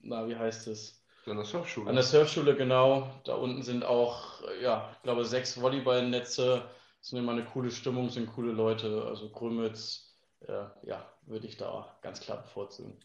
na, 0.00 0.28
wie 0.28 0.36
heißt 0.36 0.66
es? 0.68 1.02
An 1.26 1.36
der 1.36 1.44
Surfschule. 1.44 1.88
An 1.88 1.94
der 1.94 2.04
Surfschule, 2.04 2.56
genau. 2.56 3.08
Da 3.24 3.34
unten 3.34 3.62
sind 3.62 3.84
auch, 3.84 4.42
ja, 4.60 4.90
ich 4.96 5.02
glaube, 5.02 5.24
sechs 5.24 5.60
Volleyballnetze. 5.60 6.62
Es 7.00 7.12
ist 7.12 7.18
immer 7.18 7.32
eine 7.32 7.44
coole 7.44 7.70
Stimmung, 7.70 8.10
sind 8.10 8.32
coole 8.32 8.52
Leute. 8.52 9.06
Also 9.08 9.28
Grömitz, 9.30 10.12
äh, 10.46 10.64
ja, 10.82 11.06
würde 11.26 11.46
ich 11.46 11.56
da 11.56 11.96
ganz 12.02 12.20
klar 12.20 12.38
bevorzugen. 12.42 12.96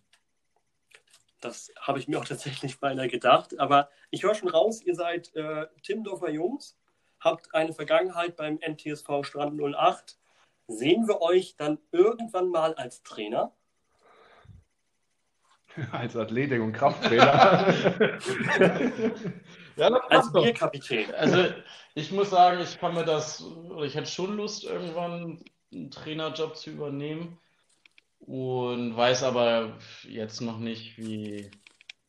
Das 1.46 1.72
habe 1.80 2.00
ich 2.00 2.08
mir 2.08 2.18
auch 2.20 2.26
tatsächlich 2.34 2.80
beinahe 2.80 3.08
gedacht. 3.08 3.60
Aber 3.60 3.90
ich 4.10 4.24
höre 4.24 4.34
schon 4.36 4.50
raus, 4.50 4.82
ihr 4.82 4.96
seid 4.96 5.34
äh, 5.36 5.68
Timdorfer 5.84 6.32
Jungs, 6.32 6.78
habt 7.20 7.54
eine 7.54 7.74
Vergangenheit 7.74 8.36
beim 8.36 8.60
NTSV 8.60 9.24
Strand 9.24 9.62
08. 9.62 10.18
Sehen 10.68 11.08
wir 11.08 11.22
euch 11.22 11.56
dann 11.58 11.78
irgendwann 11.92 12.50
mal 12.50 12.74
als 12.74 13.04
Trainer? 13.04 13.54
Als 15.92 16.16
Athletik- 16.16 16.62
und 16.62 16.72
Krafttrainer. 16.72 17.74
ja, 19.76 19.88
Als 19.88 20.32
Bierkapitän. 20.32 21.14
Also 21.14 21.50
ich 21.96 22.14
muss 22.14 22.30
sagen, 22.30 22.62
ich 22.62 22.80
kann 22.80 22.94
mir 22.94 23.04
das, 23.04 23.44
oder 23.44 23.84
ich 23.84 23.94
hätte 23.94 24.10
schon 24.10 24.38
Lust, 24.38 24.64
irgendwann 24.64 25.44
einen 25.74 25.92
Trainerjob 25.92 26.56
zu 26.56 26.70
übernehmen 26.72 27.38
und 28.26 28.96
weiß 28.96 29.24
aber 29.24 29.78
jetzt 30.04 30.42
noch 30.42 30.60
nicht, 30.60 30.98
wie, 30.98 31.52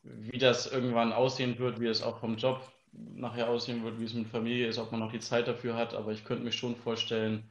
wie 0.03 0.37
das 0.37 0.71
irgendwann 0.71 1.13
aussehen 1.13 1.59
wird, 1.59 1.79
wie 1.79 1.87
es 1.87 2.01
auch 2.01 2.19
vom 2.19 2.37
Job 2.37 2.61
nachher 2.91 3.49
aussehen 3.49 3.83
wird, 3.83 3.99
wie 3.99 4.05
es 4.05 4.13
mit 4.13 4.27
Familie 4.27 4.67
ist, 4.67 4.79
ob 4.79 4.91
man 4.91 4.99
noch 4.99 5.11
die 5.11 5.19
Zeit 5.19 5.47
dafür 5.47 5.75
hat. 5.75 5.93
Aber 5.93 6.11
ich 6.11 6.25
könnte 6.25 6.43
mich 6.43 6.55
schon 6.55 6.75
vorstellen, 6.75 7.49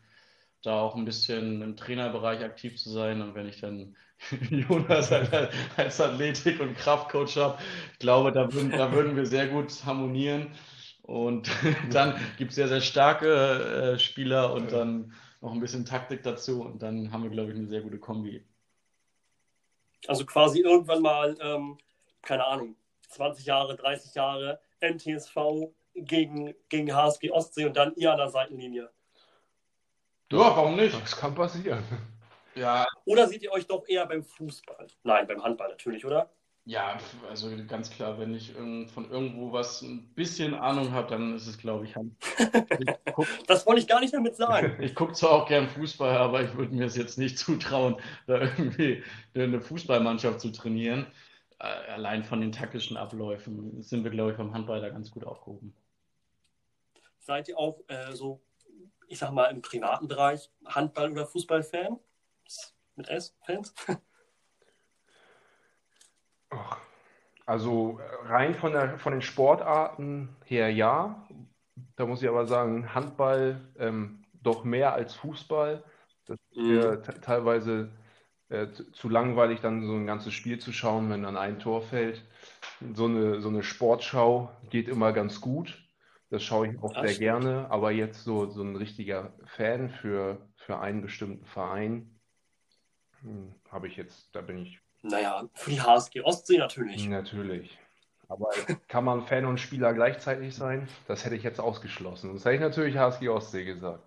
da 0.63 0.81
auch 0.81 0.97
ein 0.97 1.05
bisschen 1.05 1.63
im 1.63 1.77
Trainerbereich 1.77 2.43
aktiv 2.43 2.77
zu 2.77 2.91
sein. 2.91 3.23
Und 3.23 3.35
wenn 3.35 3.49
ich 3.49 3.61
dann 3.61 3.97
Jonas 4.51 5.13
als 5.13 6.01
Athletik- 6.01 6.61
und 6.61 6.77
Kraftcoach 6.77 7.37
habe, 7.37 7.59
ich 7.93 7.99
glaube, 8.01 8.33
da 8.33 8.53
würden, 8.53 8.71
da 8.73 8.93
würden 8.93 9.17
wir 9.17 9.27
sehr 9.27 9.49
gut 9.49 9.73
harmonieren. 9.85 10.49
Und 11.03 11.49
dann 11.93 12.17
gibt 12.37 12.51
es 12.51 12.57
sehr, 12.57 12.69
sehr 12.69 12.81
starke 12.81 13.95
äh, 13.95 13.99
Spieler 13.99 14.53
und 14.53 14.73
dann 14.73 15.13
noch 15.41 15.53
ein 15.53 15.61
bisschen 15.61 15.85
Taktik 15.85 16.23
dazu. 16.25 16.63
Und 16.63 16.83
dann 16.83 17.13
haben 17.13 17.23
wir, 17.23 17.31
glaube 17.31 17.53
ich, 17.53 17.57
eine 17.57 17.69
sehr 17.69 17.83
gute 17.83 17.99
Kombi. 17.99 18.43
Also 20.09 20.25
quasi 20.25 20.61
irgendwann 20.61 21.03
mal, 21.03 21.37
ähm, 21.41 21.79
keine 22.23 22.47
Ahnung, 22.47 22.77
20 23.09 23.47
Jahre, 23.47 23.77
30 23.77 24.15
Jahre 24.15 24.61
NTSV 24.81 25.37
gegen, 25.95 26.55
gegen 26.69 26.95
HSG 26.95 27.31
Ostsee 27.31 27.65
und 27.65 27.77
dann 27.77 27.95
ihr 27.97 28.13
an 28.13 28.19
der 28.19 28.31
Seitenlinie. 28.31 28.91
Ja, 30.33 30.39
warum 30.39 30.77
nicht? 30.77 31.01
Das 31.01 31.17
kann 31.17 31.35
passieren. 31.35 31.83
Ja. 32.55 32.87
Oder 33.05 33.29
seht 33.29 33.43
ihr 33.43 33.53
euch 33.53 33.67
doch 33.67 33.87
eher 33.87 34.07
beim 34.07 34.25
Fußball? 34.25 34.87
Nein, 35.03 35.27
beim 35.27 35.43
Handball 35.43 35.69
natürlich, 35.69 36.05
oder? 36.05 36.31
Ja, 36.67 36.99
also 37.31 37.49
ganz 37.69 37.91
klar, 37.91 38.19
wenn 38.19 38.35
ich 38.35 38.53
von 38.53 39.09
irgendwo 39.11 39.53
was 39.53 39.83
ein 39.83 40.13
bisschen 40.15 40.53
Ahnung 40.53 40.91
habe, 40.91 41.09
dann 41.09 41.35
ist 41.35 41.47
es, 41.47 41.59
glaube 41.59 41.85
ich, 41.85 41.95
Handball. 41.97 43.27
das 43.47 43.65
wollte 43.67 43.81
ich 43.81 43.87
gar 43.87 44.01
nicht 44.01 44.13
damit 44.13 44.37
sagen. 44.37 44.77
Ich 44.81 44.95
gucke 44.95 45.13
zwar 45.13 45.31
auch 45.31 45.49
gern 45.49 45.69
Fußball, 45.69 46.17
aber 46.17 46.43
ich 46.43 46.55
würde 46.57 46.75
mir 46.75 46.87
es 46.87 46.97
jetzt 46.97 47.19
nicht 47.19 47.39
zutrauen, 47.39 47.97
da 48.27 48.41
irgendwie 48.41 49.03
eine 49.35 49.61
Fußballmannschaft 49.61 50.41
zu 50.41 50.51
trainieren. 50.51 51.07
Äh, 51.61 51.67
allein 51.93 52.25
von 52.25 52.41
den 52.41 52.53
taktischen 52.53 52.97
Abläufen 52.97 53.81
sind 53.83 54.05
wir, 54.05 54.11
glaube 54.11 54.33
ich, 54.33 54.37
beim 54.37 54.53
Handball 54.53 54.81
da 54.81 54.89
ganz 54.91 55.11
gut 55.11 55.25
aufgehoben. 55.25 55.73
Seid 57.21 57.49
ihr 57.49 57.59
auch 57.59 57.81
äh, 57.89 58.13
so 58.13 58.43
ich 59.09 59.19
sag 59.19 59.33
mal, 59.33 59.47
im 59.47 59.63
privaten 59.63 60.09
Bereich 60.09 60.51
Handball- 60.65 61.13
oder 61.13 61.27
Fußballfan? 61.27 61.99
Mit 62.97 63.09
S-Fans? 63.09 63.75
Also 67.47 68.01
rein 68.25 68.55
von, 68.55 68.73
der, 68.73 68.99
von 68.99 69.13
den 69.13 69.23
Sportarten 69.23 70.37
her 70.45 70.71
ja. 70.71 71.27
Da 71.95 72.07
muss 72.07 72.23
ich 72.23 72.29
aber 72.29 72.47
sagen, 72.47 72.95
Handball 72.95 73.61
ähm, 73.79 74.25
doch 74.43 74.65
mehr 74.65 74.95
als 74.95 75.15
Fußball. 75.15 75.85
Das 76.27 76.39
ist 76.51 76.59
mhm. 76.59 77.03
teilweise 77.23 77.91
äh, 78.49 78.69
zu 78.93 79.09
langweilig, 79.09 79.61
dann 79.61 79.87
so 79.87 79.95
ein 79.95 80.07
ganzes 80.07 80.33
Spiel 80.33 80.59
zu 80.59 80.73
schauen, 80.73 81.11
wenn 81.11 81.23
dann 81.23 81.37
ein 81.37 81.59
Tor 81.59 81.83
fällt. 81.83 82.25
So 82.95 83.07
eine, 83.07 83.41
so 83.41 83.49
eine 83.49 83.63
Sportschau 83.63 84.51
geht 84.71 84.89
immer 84.89 85.13
ganz 85.13 85.41
gut. 85.41 85.83
Das 86.31 86.43
schaue 86.43 86.69
ich 86.69 86.83
auch 86.83 86.93
sehr 86.95 87.09
stimmt. 87.09 87.19
gerne, 87.21 87.71
aber 87.71 87.93
jetzt 87.93 88.25
so, 88.25 88.47
so 88.47 88.63
ein 88.63 88.75
richtiger 88.75 89.33
Fan 89.45 89.91
für, 89.91 90.49
für 90.57 90.81
einen 90.81 91.03
bestimmten 91.03 91.47
Verein 91.47 92.19
hm, 93.23 93.55
habe 93.71 93.87
ich 93.87 93.97
jetzt, 93.97 94.35
da 94.35 94.41
bin 94.41 94.59
ich. 94.59 94.81
Naja, 95.09 95.49
für 95.55 95.71
die 95.71 95.81
HSG 95.81 96.23
Ostsee 96.23 96.59
natürlich. 96.59 97.09
Natürlich. 97.09 97.79
Aber 98.29 98.51
kann 98.89 99.05
man 99.05 99.27
Fan 99.27 99.45
und 99.45 99.59
Spieler 99.59 99.95
gleichzeitig 99.95 100.55
sein? 100.55 100.89
Das 101.07 101.25
hätte 101.25 101.37
ich 101.37 101.45
jetzt 101.45 101.61
ausgeschlossen. 101.61 102.35
Das 102.35 102.45
hätte 102.45 102.57
ich 102.57 102.61
natürlich 102.61 102.97
HSG 102.97 103.29
Ostsee 103.29 103.65
gesagt. 103.65 104.03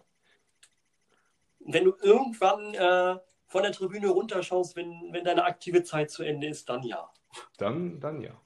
Wenn 1.59 1.85
du 1.85 1.95
irgendwann 2.01 2.73
äh, 2.73 3.19
von 3.47 3.63
der 3.63 3.71
Tribüne 3.71 4.09
runterschaust, 4.09 4.75
wenn, 4.75 5.13
wenn 5.13 5.23
deine 5.23 5.45
aktive 5.45 5.83
Zeit 5.83 6.11
zu 6.11 6.23
Ende 6.23 6.47
ist, 6.47 6.67
dann 6.67 6.83
ja. 6.83 7.09
Dann, 7.57 7.99
dann 7.99 8.21
ja. 8.21 8.39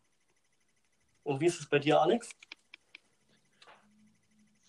Und 1.23 1.39
wie 1.39 1.45
ist 1.45 1.59
es 1.59 1.67
bei 1.67 1.79
dir, 1.79 2.01
Alex? 2.01 2.29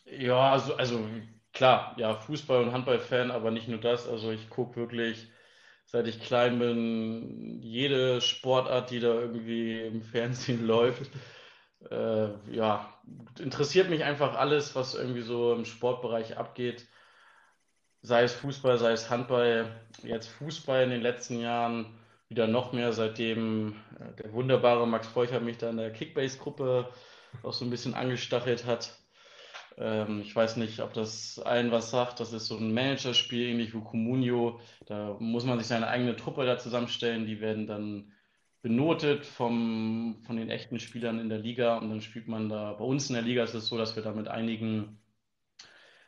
Ja, 0.07 0.53
also, 0.53 0.75
also 0.77 1.07
klar, 1.53 1.95
ja, 1.99 2.13
Fußball- 2.13 2.63
und 2.63 2.73
Handball-Fan, 2.73 3.31
aber 3.31 3.51
nicht 3.51 3.69
nur 3.69 3.81
das. 3.81 4.09
Also 4.09 4.31
ich 4.31 4.49
gucke 4.49 4.77
wirklich 4.77 5.29
seit 5.95 6.09
ich 6.09 6.21
klein 6.21 6.59
bin, 6.59 7.63
jede 7.63 8.21
Sportart, 8.21 8.91
die 8.91 8.99
da 8.99 9.15
irgendwie 9.15 9.81
im 9.81 10.03
Fernsehen 10.03 10.67
läuft. 10.67 11.09
Äh, 11.89 12.31
ja, 12.51 12.93
interessiert 13.39 13.91
mich 13.91 14.03
einfach 14.03 14.35
alles, 14.35 14.75
was 14.75 14.97
irgendwie 14.97 15.23
so 15.23 15.53
im 15.53 15.65
Sportbereich 15.65 16.37
abgeht. 16.37 16.89
Sei 18.03 18.25
es 18.25 18.33
Fußball, 18.35 18.77
sei 18.79 18.91
es 18.91 19.09
Handball. 19.09 19.71
Jetzt 20.03 20.27
Fußball 20.27 20.83
in 20.83 20.91
den 20.91 21.01
letzten 21.01 21.39
Jahren 21.39 21.97
wieder 22.29 22.49
noch 22.49 22.73
mehr, 22.73 22.93
seitdem 22.93 23.77
äh, 24.01 24.21
der 24.21 24.33
wunderbare 24.33 24.89
Max 24.89 25.07
Feucher 25.07 25.39
mich 25.39 25.59
da 25.59 25.71
in 25.71 25.77
der 25.77 25.93
Kickbase-Gruppe 25.93 26.89
auch 27.45 27.53
so 27.53 27.65
ein 27.65 27.71
bisschen 27.71 27.95
angestachelt 27.95 28.67
hat. 28.67 28.99
Ähm, 29.79 30.21
ich 30.23 30.35
weiß 30.35 30.57
nicht, 30.57 30.81
ob 30.81 30.93
das 30.93 31.39
allen 31.39 31.71
was 31.71 31.91
sagt. 31.91 32.21
Das 32.21 32.33
ist 32.33 32.47
so 32.47 32.57
ein 32.57 32.73
Managerspiel, 32.75 33.49
ähnlich 33.49 33.75
wie 33.75 33.81
Comunio. 33.81 34.61
Da 34.87 35.17
muss 35.19 35.45
man 35.45 35.59
sich 35.59 35.67
seine 35.67 35.89
eigene 35.89 36.17
Truppe 36.17 36.47
da 36.47 36.59
zusammenstellen. 36.59 37.27
Die 37.27 37.41
werden 37.41 37.67
dann 37.67 38.13
benotet 38.63 39.27
vom, 39.27 40.23
von 40.27 40.37
den 40.37 40.51
echten 40.51 40.81
Spielern 40.81 41.19
in 41.21 41.29
der 41.29 41.39
Liga 41.39 41.79
und 41.79 41.91
dann 41.91 42.01
spielt 42.01 42.29
man 42.29 42.49
da. 42.49 42.73
Bei 42.73 42.85
uns 42.85 43.09
in 43.11 43.15
der 43.15 43.23
Liga 43.23 43.45
ist 43.45 43.55
es 43.55 43.67
so, 43.67 43.77
dass 43.77 43.97
wir 43.97 44.03
da 44.03 44.13
mit 44.13 44.29
einigen 44.29 44.99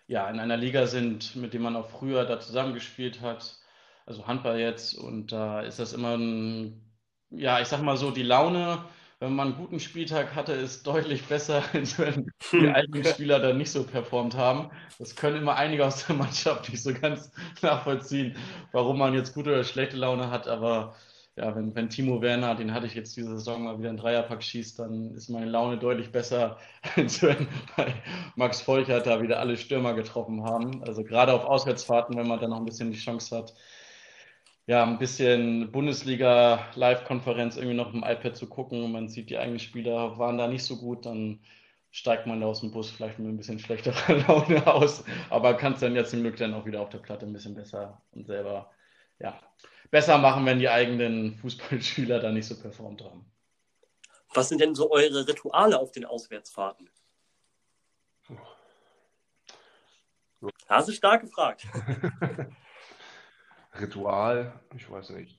ja, 0.07 0.31
in 0.31 0.39
einer 0.39 0.57
Liga 0.57 0.87
sind, 0.87 1.37
mit 1.37 1.53
dem 1.53 1.63
man 1.63 1.77
auch 1.77 1.89
früher 1.91 2.25
da 2.25 2.41
zusammengespielt 2.41 3.21
hat. 3.21 3.59
Also 4.07 4.27
Handball 4.27 4.59
jetzt. 4.59 4.95
Und 4.95 5.33
da 5.33 5.61
ist 5.63 5.79
das 5.79 5.93
immer 5.93 6.17
ein, 6.17 6.81
ja, 7.31 7.61
ich 7.61 7.69
sag 7.69 7.83
mal 7.83 7.97
so, 7.97 8.11
die 8.11 8.23
Laune 8.23 8.85
wenn 9.19 9.35
man 9.35 9.49
einen 9.49 9.57
guten 9.57 9.81
Spieltag 9.81 10.35
hatte, 10.35 10.53
ist 10.53 10.87
deutlich 10.87 11.25
besser, 11.25 11.63
als 11.73 11.99
wenn 11.99 12.31
die 12.53 12.69
eigenen 12.69 13.05
Spieler 13.05 13.39
dann 13.41 13.57
nicht 13.59 13.71
so 13.71 13.85
performt 13.85 14.37
haben. 14.37 14.71
Das 14.99 15.17
können 15.17 15.39
immer 15.39 15.57
einige 15.57 15.87
aus 15.87 16.07
der 16.07 16.17
Mannschaft 16.17 16.69
nicht 16.71 16.83
so 16.83 16.93
ganz 16.93 17.31
nachvollziehen, 17.63 18.37
warum 18.73 18.99
man 18.99 19.15
jetzt 19.15 19.35
gute 19.35 19.51
oder 19.51 19.65
schlechte 19.65 19.97
Laune 19.97 20.31
hat. 20.31 20.49
Aber 20.49 20.95
ja, 21.37 21.55
wenn, 21.55 21.75
wenn 21.75 21.91
Timo 21.91 22.21
Werner, 22.23 22.55
den 22.55 22.73
hatte 22.73 22.87
ich 22.87 22.95
jetzt 22.95 23.17
diese 23.17 23.31
Saison 23.31 23.65
mal 23.65 23.79
wieder 23.79 23.91
einen 23.91 23.99
Dreierpack 23.99 24.43
schießt, 24.43 24.79
dann 24.79 25.15
ist 25.15 25.29
meine 25.29 25.47
Laune 25.47 25.79
deutlich 25.79 26.11
besser, 26.13 26.59
als 26.97 27.23
wenn 27.23 27.49
bei 27.77 27.95
Max 28.37 28.61
Volkert 28.61 29.07
da 29.07 29.23
wieder 29.23 29.39
alle 29.41 29.57
Stürmer 29.57 29.95
getroffen 29.95 30.45
haben. 30.45 30.83
Also 30.85 31.05
gerade 31.05 31.33
auf 31.33 31.45
Auswärtsfahrten, 31.45 32.17
wenn 32.17 32.29
man 32.29 32.41
dann 32.41 32.51
noch 32.51 32.59
ein 32.59 32.65
bisschen 32.67 32.91
die 32.91 32.99
Chance 32.99 33.37
hat, 33.37 33.55
ja, 34.67 34.83
ein 34.83 34.99
bisschen 34.99 35.71
Bundesliga-Live-Konferenz 35.71 37.57
irgendwie 37.57 37.77
noch 37.77 37.95
im 37.95 38.03
iPad 38.03 38.37
zu 38.37 38.49
gucken 38.49 38.83
und 38.83 38.93
man 38.93 39.09
sieht, 39.09 39.31
die 39.31 39.39
eigenen 39.39 39.61
Spieler 39.61 40.19
waren 40.19 40.39
da 40.39 40.49
nicht 40.49 40.65
so 40.65 40.77
gut, 40.77 41.07
dann 41.07 41.41
steigt 41.93 42.27
man 42.27 42.41
da 42.41 42.49
aus 42.49 42.61
dem 42.61 42.73
Bus 42.73 42.91
vielleicht 42.91 43.19
mit 43.21 43.29
ein 43.29 43.37
bisschen 43.37 43.61
schlechterer 43.61 44.15
Laune 44.29 44.67
aus, 44.67 45.05
aber 45.31 45.55
kann 45.55 45.75
es 45.75 45.81
dann 45.81 45.95
ja 45.95 46.05
zum 46.05 46.23
Glück 46.23 46.37
dann 46.37 46.53
auch 46.53 46.67
wieder 46.67 46.81
auf 46.81 46.89
der 46.89 46.99
Platte 46.99 47.27
ein 47.27 47.33
bisschen 47.33 47.55
besser 47.55 48.03
und 48.11 48.27
selber, 48.27 48.73
ja, 49.21 49.41
besser 49.91 50.19
machen, 50.19 50.45
wenn 50.47 50.59
die 50.59 50.69
eigenen 50.69 51.37
Fußballspieler 51.37 52.19
da 52.19 52.33
nicht 52.33 52.47
so 52.47 52.61
performt 52.61 53.03
haben. 53.05 53.25
Was 54.35 54.49
sind 54.49 54.61
denn 54.61 54.75
so 54.75 54.91
eure 54.91 55.29
Rituale 55.29 55.79
auf 55.79 55.93
den 55.93 56.05
Auswärtsfahrten? 56.05 56.91
Hast 60.69 60.89
du 60.89 60.93
stark 60.93 61.23
gefragt. 61.23 61.67
Ritual, 63.81 64.61
ich 64.75 64.91
weiß 64.91 65.11
nicht. 65.11 65.39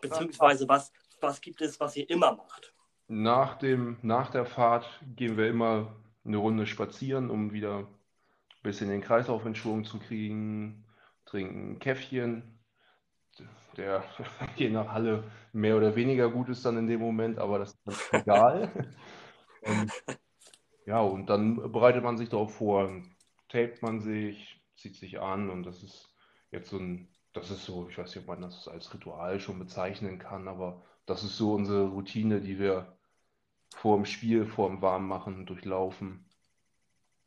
Beziehungsweise 0.00 0.68
was, 0.68 0.92
was 1.20 1.40
gibt 1.40 1.60
es, 1.60 1.78
was 1.80 1.96
ihr 1.96 2.08
immer 2.10 2.36
macht? 2.36 2.74
Nach, 3.08 3.58
dem, 3.58 3.98
nach 4.02 4.30
der 4.30 4.44
Fahrt 4.44 4.86
gehen 5.16 5.36
wir 5.36 5.48
immer 5.48 5.96
eine 6.24 6.36
Runde 6.36 6.66
spazieren, 6.66 7.30
um 7.30 7.52
wieder 7.52 7.78
ein 7.78 7.86
bisschen 8.62 8.90
den 8.90 9.00
Kreislauf 9.00 9.46
in 9.46 9.54
Schwung 9.54 9.84
zu 9.84 9.98
kriegen, 9.98 10.84
trinken 11.24 11.72
ein 11.72 11.78
Käffchen, 11.78 12.58
der 13.76 14.04
je 14.56 14.70
nach 14.70 14.92
Halle 14.92 15.24
mehr 15.52 15.76
oder 15.76 15.96
weniger 15.96 16.30
gut 16.30 16.48
ist 16.48 16.64
dann 16.64 16.76
in 16.76 16.86
dem 16.86 17.00
Moment, 17.00 17.38
aber 17.38 17.58
das 17.58 17.78
ist 17.86 18.12
egal. 18.12 18.70
und, 19.62 19.92
ja, 20.86 21.00
und 21.00 21.26
dann 21.26 21.72
bereitet 21.72 22.02
man 22.02 22.18
sich 22.18 22.28
darauf 22.28 22.56
vor, 22.56 22.90
tapet 23.48 23.82
man 23.82 24.00
sich, 24.00 24.60
zieht 24.76 24.96
sich 24.96 25.20
an 25.20 25.50
und 25.50 25.64
das 25.64 25.82
ist 25.82 26.14
jetzt 26.50 26.70
so 26.70 26.78
ein 26.78 27.08
das 27.38 27.50
ist 27.50 27.64
so, 27.64 27.88
ich 27.88 27.98
weiß 27.98 28.14
nicht, 28.14 28.24
ob 28.24 28.28
man 28.28 28.42
das 28.42 28.68
als 28.68 28.92
Ritual 28.92 29.40
schon 29.40 29.58
bezeichnen 29.58 30.18
kann, 30.18 30.48
aber 30.48 30.82
das 31.06 31.22
ist 31.22 31.36
so 31.36 31.54
unsere 31.54 31.88
Routine, 31.88 32.40
die 32.40 32.58
wir 32.58 32.96
vor 33.74 33.96
dem 33.96 34.04
Spiel, 34.04 34.46
vor 34.46 34.68
dem 34.68 34.82
Warmmachen 34.82 35.46
durchlaufen. 35.46 36.24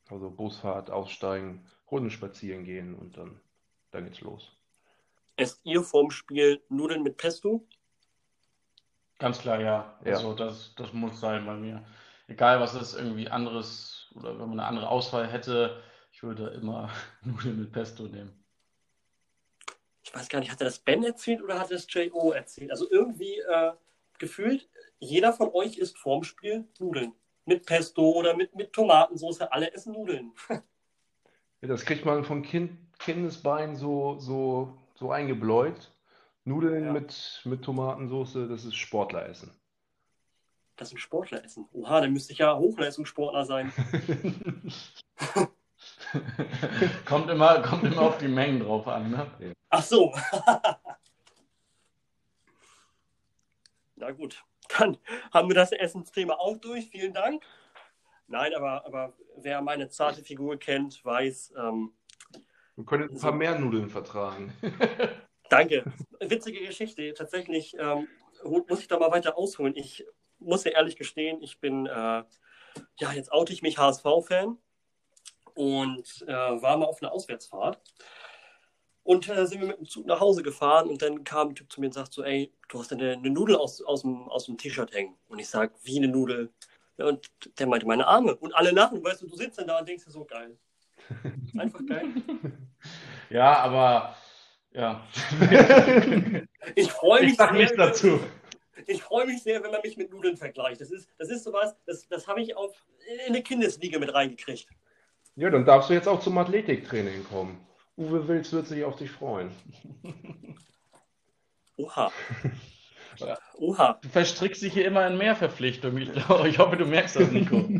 Also 0.09 0.29
Busfahrt, 0.29 0.91
aussteigen, 0.91 1.65
Runde 1.89 2.11
spazieren 2.11 2.65
gehen 2.65 2.95
und 2.95 3.17
dann, 3.17 3.39
dann 3.91 4.03
geht's 4.03 4.21
los. 4.21 4.51
Esst 5.37 5.61
ihr 5.63 5.81
vorm 5.81 6.11
Spiel 6.11 6.61
Nudeln 6.69 7.03
mit 7.03 7.17
Pesto? 7.17 7.65
Ganz 9.19 9.39
klar, 9.39 9.61
ja. 9.61 9.99
ja. 10.03 10.13
Also 10.13 10.33
das, 10.33 10.75
das 10.75 10.91
muss 10.93 11.19
sein 11.19 11.45
bei 11.45 11.55
mir. 11.55 11.85
Egal, 12.27 12.59
was 12.59 12.73
es 12.73 12.93
irgendwie 12.93 13.29
anderes 13.29 14.11
oder 14.15 14.33
wenn 14.33 14.49
man 14.49 14.59
eine 14.59 14.65
andere 14.65 14.89
Auswahl 14.89 15.27
hätte, 15.27 15.81
ich 16.11 16.23
würde 16.23 16.47
immer 16.49 16.89
Nudeln 17.23 17.59
mit 17.59 17.71
Pesto 17.71 18.03
nehmen 18.03 18.40
ich 20.03 20.13
weiß 20.13 20.29
gar 20.29 20.39
nicht, 20.39 20.51
hat 20.51 20.61
er 20.61 20.65
das 20.65 20.79
Ben 20.79 21.03
erzählt 21.03 21.41
oder 21.41 21.59
hat 21.59 21.71
er 21.71 21.77
das 21.77 21.87
J.O. 21.93 22.31
erzählt? 22.31 22.71
Also 22.71 22.89
irgendwie 22.89 23.39
äh, 23.39 23.71
gefühlt, 24.17 24.67
jeder 24.99 25.33
von 25.33 25.49
euch 25.53 25.77
isst 25.77 25.97
vorm 25.97 26.23
Spiel 26.23 26.67
Nudeln. 26.79 27.13
Mit 27.45 27.65
Pesto 27.65 28.11
oder 28.11 28.35
mit, 28.35 28.55
mit 28.55 28.71
Tomatensauce. 28.71 29.41
Alle 29.41 29.73
essen 29.73 29.93
Nudeln. 29.93 30.31
ja, 30.49 31.67
das 31.67 31.85
kriegt 31.85 32.05
man 32.05 32.23
von 32.23 32.43
kind, 32.43 32.77
Kindesbein 32.99 33.75
so, 33.75 34.19
so, 34.19 34.77
so 34.95 35.11
eingebläut. 35.11 35.91
Nudeln 36.45 36.85
ja. 36.85 36.93
mit, 36.93 37.41
mit 37.45 37.63
Tomatensauce, 37.63 38.47
das 38.47 38.65
ist 38.65 38.75
Sportleressen. 38.75 39.51
Das 40.75 40.91
ist 40.91 40.99
Sportleressen. 40.99 41.67
Oha, 41.73 42.01
dann 42.01 42.13
müsste 42.13 42.33
ich 42.33 42.39
ja 42.39 42.57
Hochleistungssportler 42.57 43.45
sein. 43.45 43.71
kommt, 47.05 47.29
immer, 47.29 47.61
kommt 47.61 47.83
immer 47.83 48.01
auf 48.01 48.17
die 48.17 48.27
Mengen 48.27 48.59
drauf 48.61 48.87
an. 48.87 49.11
Ne? 49.11 49.27
Ach 49.69 49.83
so. 49.83 50.13
Na 53.95 54.11
gut, 54.11 54.43
dann 54.77 54.97
haben 55.31 55.47
wir 55.47 55.55
das 55.55 55.71
Essensthema 55.71 56.33
auch 56.33 56.57
durch. 56.57 56.89
Vielen 56.89 57.13
Dank. 57.13 57.43
Nein, 58.27 58.53
aber, 58.55 58.85
aber 58.85 59.13
wer 59.37 59.61
meine 59.61 59.89
zarte 59.89 60.23
Figur 60.23 60.57
kennt, 60.57 61.03
weiß. 61.05 61.53
Ähm, 61.57 61.93
wir 62.75 62.85
können 62.85 63.03
ein 63.03 63.19
paar 63.19 63.31
so, 63.31 63.37
mehr 63.37 63.59
Nudeln 63.59 63.89
vertragen. 63.89 64.53
Danke. 65.49 65.83
Witzige 66.19 66.65
Geschichte. 66.65 67.13
Tatsächlich 67.13 67.75
ähm, 67.77 68.07
muss 68.43 68.79
ich 68.79 68.87
da 68.87 68.97
mal 68.97 69.11
weiter 69.11 69.37
ausholen. 69.37 69.75
Ich 69.75 70.05
muss 70.39 70.63
ja 70.63 70.71
ehrlich 70.71 70.95
gestehen, 70.95 71.41
ich 71.41 71.59
bin, 71.59 71.85
äh, 71.85 72.23
ja, 72.99 73.11
jetzt 73.13 73.31
oute 73.31 73.53
ich 73.53 73.61
mich 73.61 73.77
HSV-Fan 73.77 74.57
und 75.55 76.23
äh, 76.27 76.31
war 76.33 76.77
mal 76.77 76.85
auf 76.85 77.01
einer 77.01 77.11
Auswärtsfahrt. 77.11 77.79
Und 79.03 79.27
äh, 79.29 79.45
sind 79.47 79.61
wir 79.61 79.67
mit 79.67 79.79
dem 79.79 79.87
Zug 79.87 80.05
nach 80.05 80.19
Hause 80.19 80.43
gefahren 80.43 80.87
und 80.87 81.01
dann 81.01 81.23
kam 81.23 81.49
ein 81.49 81.55
Typ 81.55 81.71
zu 81.71 81.81
mir 81.81 81.87
und 81.87 81.93
sagt 81.93 82.13
so, 82.13 82.23
ey, 82.23 82.53
du 82.69 82.79
hast 82.79 82.91
eine, 82.93 83.13
eine 83.13 83.29
Nudel 83.29 83.55
aus, 83.55 83.81
aus 83.81 84.03
dem, 84.03 84.29
aus 84.29 84.45
dem 84.45 84.57
T-Shirt 84.57 84.93
hängen. 84.93 85.17
Und 85.27 85.39
ich 85.39 85.49
sag, 85.49 85.73
wie 85.83 85.97
eine 85.97 86.07
Nudel? 86.07 86.51
Ja, 86.97 87.05
und 87.07 87.31
der 87.57 87.67
meinte, 87.67 87.87
meine 87.87 88.05
Arme. 88.05 88.35
Und 88.35 88.53
alle 88.53 88.71
lachen, 88.71 89.03
weißt 89.03 89.23
du, 89.23 89.27
du 89.27 89.35
sitzt 89.35 89.57
dann 89.57 89.67
da 89.67 89.79
und 89.79 89.87
denkst 89.87 90.05
dir 90.05 90.11
so, 90.11 90.23
geil. 90.23 90.55
Einfach 91.57 91.85
geil. 91.85 92.05
Ja, 93.29 93.57
aber, 93.59 94.15
ja. 94.71 95.07
ich 96.75 96.91
freue 96.91 97.21
mich 97.21 97.31
ich 97.31 97.37
sag 97.37 97.55
sehr, 97.55 97.75
dazu. 97.75 98.19
Ich 98.87 99.01
freue 99.01 99.25
mich 99.25 99.41
sehr, 99.41 99.63
wenn 99.63 99.71
man 99.71 99.81
mich 99.83 99.97
mit 99.97 100.11
Nudeln 100.11 100.37
vergleicht. 100.37 100.81
Das 100.81 100.91
ist, 100.91 101.09
das 101.17 101.29
ist 101.29 101.43
sowas, 101.43 101.75
das, 101.85 102.07
das 102.07 102.27
habe 102.27 102.41
ich 102.41 102.55
auf, 102.55 102.73
in 103.25 103.33
eine 103.33 103.41
Kindesliga 103.41 103.99
mit 103.99 104.13
reingekriegt. 104.13 104.67
Ja, 105.35 105.49
dann 105.49 105.65
darfst 105.65 105.89
du 105.89 105.93
jetzt 105.93 106.07
auch 106.07 106.19
zum 106.19 106.37
Athletiktraining 106.37 107.23
kommen. 107.23 107.65
Uwe 107.97 108.27
Wills 108.27 108.51
wird 108.51 108.67
sich 108.67 108.83
auf 108.83 108.95
dich 108.95 109.11
freuen. 109.11 109.51
Oha. 111.77 112.11
Oha. 113.57 113.99
Du 114.01 114.09
verstrickst 114.09 114.61
dich 114.61 114.73
hier 114.73 114.85
immer 114.85 115.05
in 115.07 115.17
mehr 115.17 115.35
Verpflichtungen. 115.35 116.01
Ich, 116.01 116.11
glaube, 116.11 116.49
ich 116.49 116.59
hoffe, 116.59 116.77
du 116.77 116.85
merkst 116.85 117.15
das, 117.15 117.31
Nico. 117.31 117.57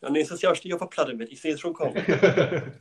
Ja, 0.00 0.10
nächstes 0.10 0.42
Jahr 0.42 0.54
stehe 0.54 0.68
ich 0.68 0.74
auf 0.74 0.80
der 0.80 0.94
Platte 0.94 1.14
mit. 1.14 1.32
Ich 1.32 1.40
sehe 1.40 1.54
es 1.54 1.60
schon 1.60 1.72
kommen. 1.72 1.94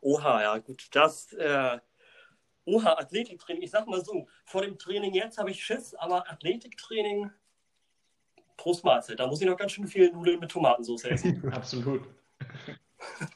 Oha, 0.00 0.42
ja, 0.42 0.58
gut. 0.58 0.88
Das, 0.90 1.32
äh, 1.34 1.78
Oha, 2.64 2.94
Athletiktraining. 2.94 3.62
Ich 3.62 3.70
sag 3.70 3.86
mal 3.86 4.04
so, 4.04 4.26
vor 4.44 4.62
dem 4.62 4.76
Training 4.76 5.14
jetzt 5.14 5.38
habe 5.38 5.52
ich 5.52 5.64
Schiss, 5.64 5.94
aber 5.94 6.28
Athletiktraining, 6.28 7.30
Prost 8.56 8.82
Mahlzeit. 8.82 9.20
Da 9.20 9.28
muss 9.28 9.40
ich 9.40 9.46
noch 9.46 9.56
ganz 9.56 9.70
schön 9.70 9.86
viel 9.86 10.10
Nudeln 10.10 10.40
mit 10.40 10.50
Tomatensauce 10.50 11.04
essen. 11.04 11.48
Absolut. 11.52 12.02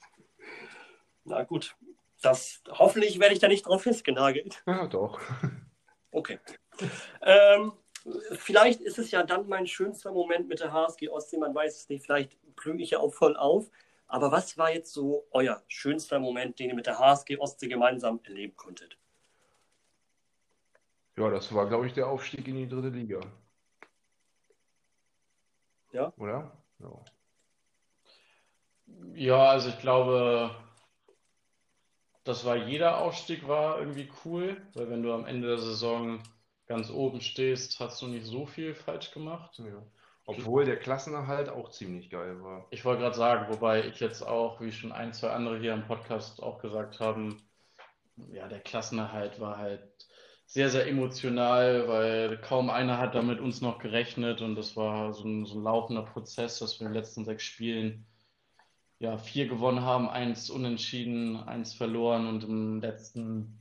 Na 1.25 1.43
gut, 1.45 1.77
das 2.21 2.63
hoffentlich 2.69 3.19
werde 3.21 3.35
ich 3.35 3.41
da 3.41 3.49
nicht 3.49 3.67
drauf 3.67 3.83
festgenagelt. 3.83 4.63
Ja, 4.67 4.87
doch. 4.87 5.21
Okay. 6.11 6.39
Ähm, 7.21 7.73
vielleicht 8.33 8.81
ist 8.81 8.99
es 8.99 9.11
ja 9.11 9.23
dann 9.23 9.49
mein 9.49 9.67
schönster 9.67 10.13
Moment 10.13 10.49
mit 10.49 10.61
der 10.61 10.73
HSG 10.73 11.09
Ostsee. 11.09 11.39
Man 11.39 11.55
weiß 11.55 11.77
es 11.77 11.89
nicht, 11.89 12.05
vielleicht 12.05 12.37
blühe 12.57 12.81
ich 12.81 12.91
ja 12.91 12.99
auch 12.99 13.15
voll 13.15 13.37
auf. 13.37 13.71
Aber 14.07 14.31
was 14.31 14.59
war 14.59 14.71
jetzt 14.71 14.93
so 14.93 15.27
euer 15.31 15.63
schönster 15.69 16.19
Moment, 16.19 16.59
den 16.59 16.69
ihr 16.69 16.75
mit 16.75 16.87
der 16.87 16.99
HSG 16.99 17.39
Ostsee 17.39 17.69
gemeinsam 17.69 18.21
erleben 18.25 18.55
konntet? 18.57 18.99
Ja, 21.17 21.31
das 21.31 21.55
war, 21.55 21.67
glaube 21.67 21.87
ich, 21.87 21.95
der 21.95 22.09
Aufstieg 22.09 22.47
in 22.47 22.57
die 22.57 22.69
dritte 22.69 22.89
Liga. 22.89 23.21
Ja. 25.93 26.13
Oder? 26.17 26.57
Ja. 26.79 27.05
Ja, 29.15 29.49
also 29.51 29.69
ich 29.69 29.79
glaube, 29.79 30.55
das 32.25 32.45
war 32.45 32.57
jeder 32.57 32.99
Aufstieg 32.99 33.47
war 33.49 33.79
irgendwie 33.79 34.11
cool, 34.25 34.61
weil 34.75 34.89
wenn 34.91 35.03
du 35.03 35.13
am 35.13 35.27
Ende 35.27 35.49
der 35.49 35.59
Saison 35.59 36.23
ganz 36.67 36.91
oben 36.91 37.21
stehst, 37.21 37.81
hast 37.81 38.01
du 38.01 38.07
nicht 38.07 38.25
so 38.25 38.47
viel 38.47 38.75
falsch 38.75 39.11
gemacht. 39.11 39.59
Ja. 39.59 39.83
Obwohl 40.25 40.65
der 40.65 40.79
Klassenerhalt 40.79 41.49
auch 41.49 41.71
ziemlich 41.71 42.09
geil 42.09 42.43
war. 42.43 42.67
Ich 42.71 42.85
wollte 42.85 43.03
gerade 43.03 43.17
sagen, 43.17 43.53
wobei 43.53 43.87
ich 43.87 43.99
jetzt 43.99 44.23
auch, 44.23 44.61
wie 44.61 44.71
schon 44.71 44.93
ein, 44.93 45.13
zwei 45.13 45.31
andere 45.31 45.59
hier 45.59 45.75
im 45.75 45.87
Podcast 45.87 46.43
auch 46.43 46.61
gesagt 46.61 47.01
haben, 47.01 47.43
ja, 48.31 48.47
der 48.47 48.61
Klassenerhalt 48.61 49.41
war 49.41 49.59
halt 49.59 49.83
sehr, 50.47 50.69
sehr 50.69 50.87
emotional, 50.87 51.89
weil 51.89 52.39
kaum 52.39 52.71
einer 52.71 52.99
hat 52.99 53.15
damit 53.15 53.41
uns 53.41 53.61
noch 53.61 53.79
gerechnet 53.79 54.43
und 54.43 54.55
das 54.55 54.77
war 54.77 55.13
so 55.13 55.25
ein, 55.25 55.45
so 55.45 55.59
ein 55.59 55.65
laufender 55.65 56.03
Prozess, 56.03 56.59
dass 56.59 56.79
wir 56.79 56.87
in 56.87 56.93
den 56.93 57.01
letzten 57.01 57.25
sechs 57.25 57.43
Spielen 57.43 58.07
ja, 59.03 59.19
vier 59.19 59.49
gewonnen 59.49 59.83
haben, 59.83 60.09
eins 60.09 60.49
unentschieden, 60.49 61.37
eins 61.37 61.75
verloren 61.75 62.29
und 62.29 62.45
im 62.45 62.81
letzten 62.81 63.59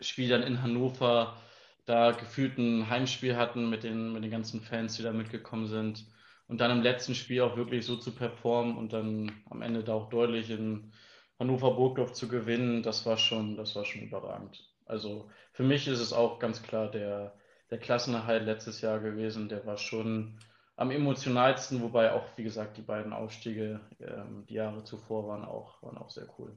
Spiel 0.00 0.28
dann 0.28 0.44
in 0.44 0.62
Hannover 0.62 1.36
da 1.84 2.12
gefühlt 2.12 2.58
ein 2.58 2.88
Heimspiel 2.88 3.36
hatten 3.36 3.68
mit 3.68 3.82
den, 3.82 4.12
mit 4.12 4.22
den 4.22 4.30
ganzen 4.30 4.60
Fans, 4.60 4.96
die 4.96 5.02
da 5.02 5.12
mitgekommen 5.12 5.66
sind. 5.66 6.06
Und 6.46 6.60
dann 6.60 6.70
im 6.70 6.82
letzten 6.82 7.16
Spiel 7.16 7.40
auch 7.40 7.56
wirklich 7.56 7.84
so 7.84 7.96
zu 7.96 8.12
performen 8.12 8.76
und 8.76 8.92
dann 8.92 9.32
am 9.50 9.62
Ende 9.62 9.82
da 9.82 9.94
auch 9.94 10.08
deutlich 10.10 10.48
in 10.50 10.92
Hannover 11.40 11.74
Burgdorf 11.74 12.12
zu 12.12 12.28
gewinnen, 12.28 12.84
das 12.84 13.04
war 13.04 13.16
schon, 13.16 13.56
das 13.56 13.74
war 13.74 13.84
schon 13.84 14.02
überragend. 14.02 14.64
Also 14.86 15.28
für 15.52 15.64
mich 15.64 15.88
ist 15.88 15.98
es 15.98 16.12
auch 16.12 16.38
ganz 16.38 16.62
klar 16.62 16.88
der, 16.88 17.34
der 17.70 17.78
Klassenerhalt 17.78 18.44
letztes 18.44 18.80
Jahr 18.80 19.00
gewesen, 19.00 19.48
der 19.48 19.66
war 19.66 19.76
schon 19.76 20.38
am 20.82 20.90
emotionalsten, 20.90 21.80
wobei 21.80 22.12
auch, 22.12 22.24
wie 22.34 22.42
gesagt, 22.42 22.76
die 22.76 22.82
beiden 22.82 23.12
Aufstiege 23.12 23.80
ähm, 24.00 24.44
die 24.48 24.54
Jahre 24.54 24.82
zuvor 24.82 25.28
waren 25.28 25.44
auch, 25.44 25.80
waren 25.80 25.96
auch 25.96 26.10
sehr 26.10 26.26
cool. 26.38 26.52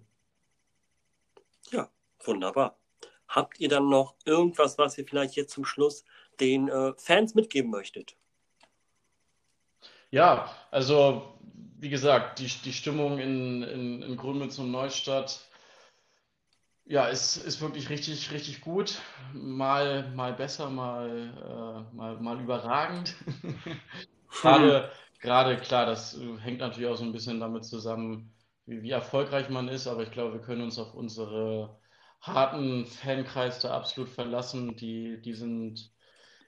Ja, 1.70 1.88
wunderbar. 2.24 2.76
Habt 3.28 3.60
ihr 3.60 3.70
dann 3.70 3.88
noch 3.88 4.16
irgendwas, 4.26 4.80
was 4.80 4.98
ihr 4.98 5.06
vielleicht 5.06 5.36
jetzt 5.36 5.54
zum 5.54 5.64
Schluss 5.64 6.04
den 6.40 6.70
äh, 6.70 6.94
Fans 6.98 7.36
mitgeben 7.36 7.70
möchtet? 7.70 8.18
Ja, 10.10 10.52
also 10.72 11.38
wie 11.78 11.90
gesagt, 11.90 12.40
die, 12.40 12.48
die 12.48 12.74
Stimmung 12.74 13.20
in, 13.20 13.62
in, 13.62 14.02
in 14.02 14.18
Grünmünz 14.18 14.58
und 14.58 14.72
Neustadt 14.72 15.48
ja, 16.86 17.08
ist, 17.08 17.38
ist 17.38 17.62
wirklich 17.62 17.90
richtig, 17.90 18.32
richtig 18.32 18.62
gut. 18.62 19.00
Mal, 19.34 20.12
mal 20.16 20.34
besser, 20.34 20.72
mal, 20.72 21.86
äh, 21.92 21.96
mal, 21.96 22.18
mal 22.18 22.40
überragend. 22.40 23.16
gerade, 24.42 24.92
gerade, 25.22 25.58
klar, 25.58 25.86
das 25.86 26.20
hängt 26.40 26.60
natürlich 26.60 26.90
auch 26.90 26.98
so 26.98 27.04
ein 27.04 27.12
bisschen 27.12 27.40
damit 27.40 27.66
zusammen, 27.66 28.34
wie, 28.66 28.82
wie 28.82 28.92
erfolgreich 28.92 29.50
man 29.50 29.68
ist, 29.68 29.88
aber 29.88 30.04
ich 30.04 30.12
glaube, 30.12 30.34
wir 30.34 30.42
können 30.42 30.62
uns 30.62 30.80
auf 30.80 30.94
unsere 30.94 31.78
harten 32.22 32.86
Fankreis 32.86 33.60
da 33.60 33.72
absolut 33.76 34.10
verlassen. 34.10 34.76
Die, 34.76 35.22
die 35.22 35.34
sind 35.34 35.92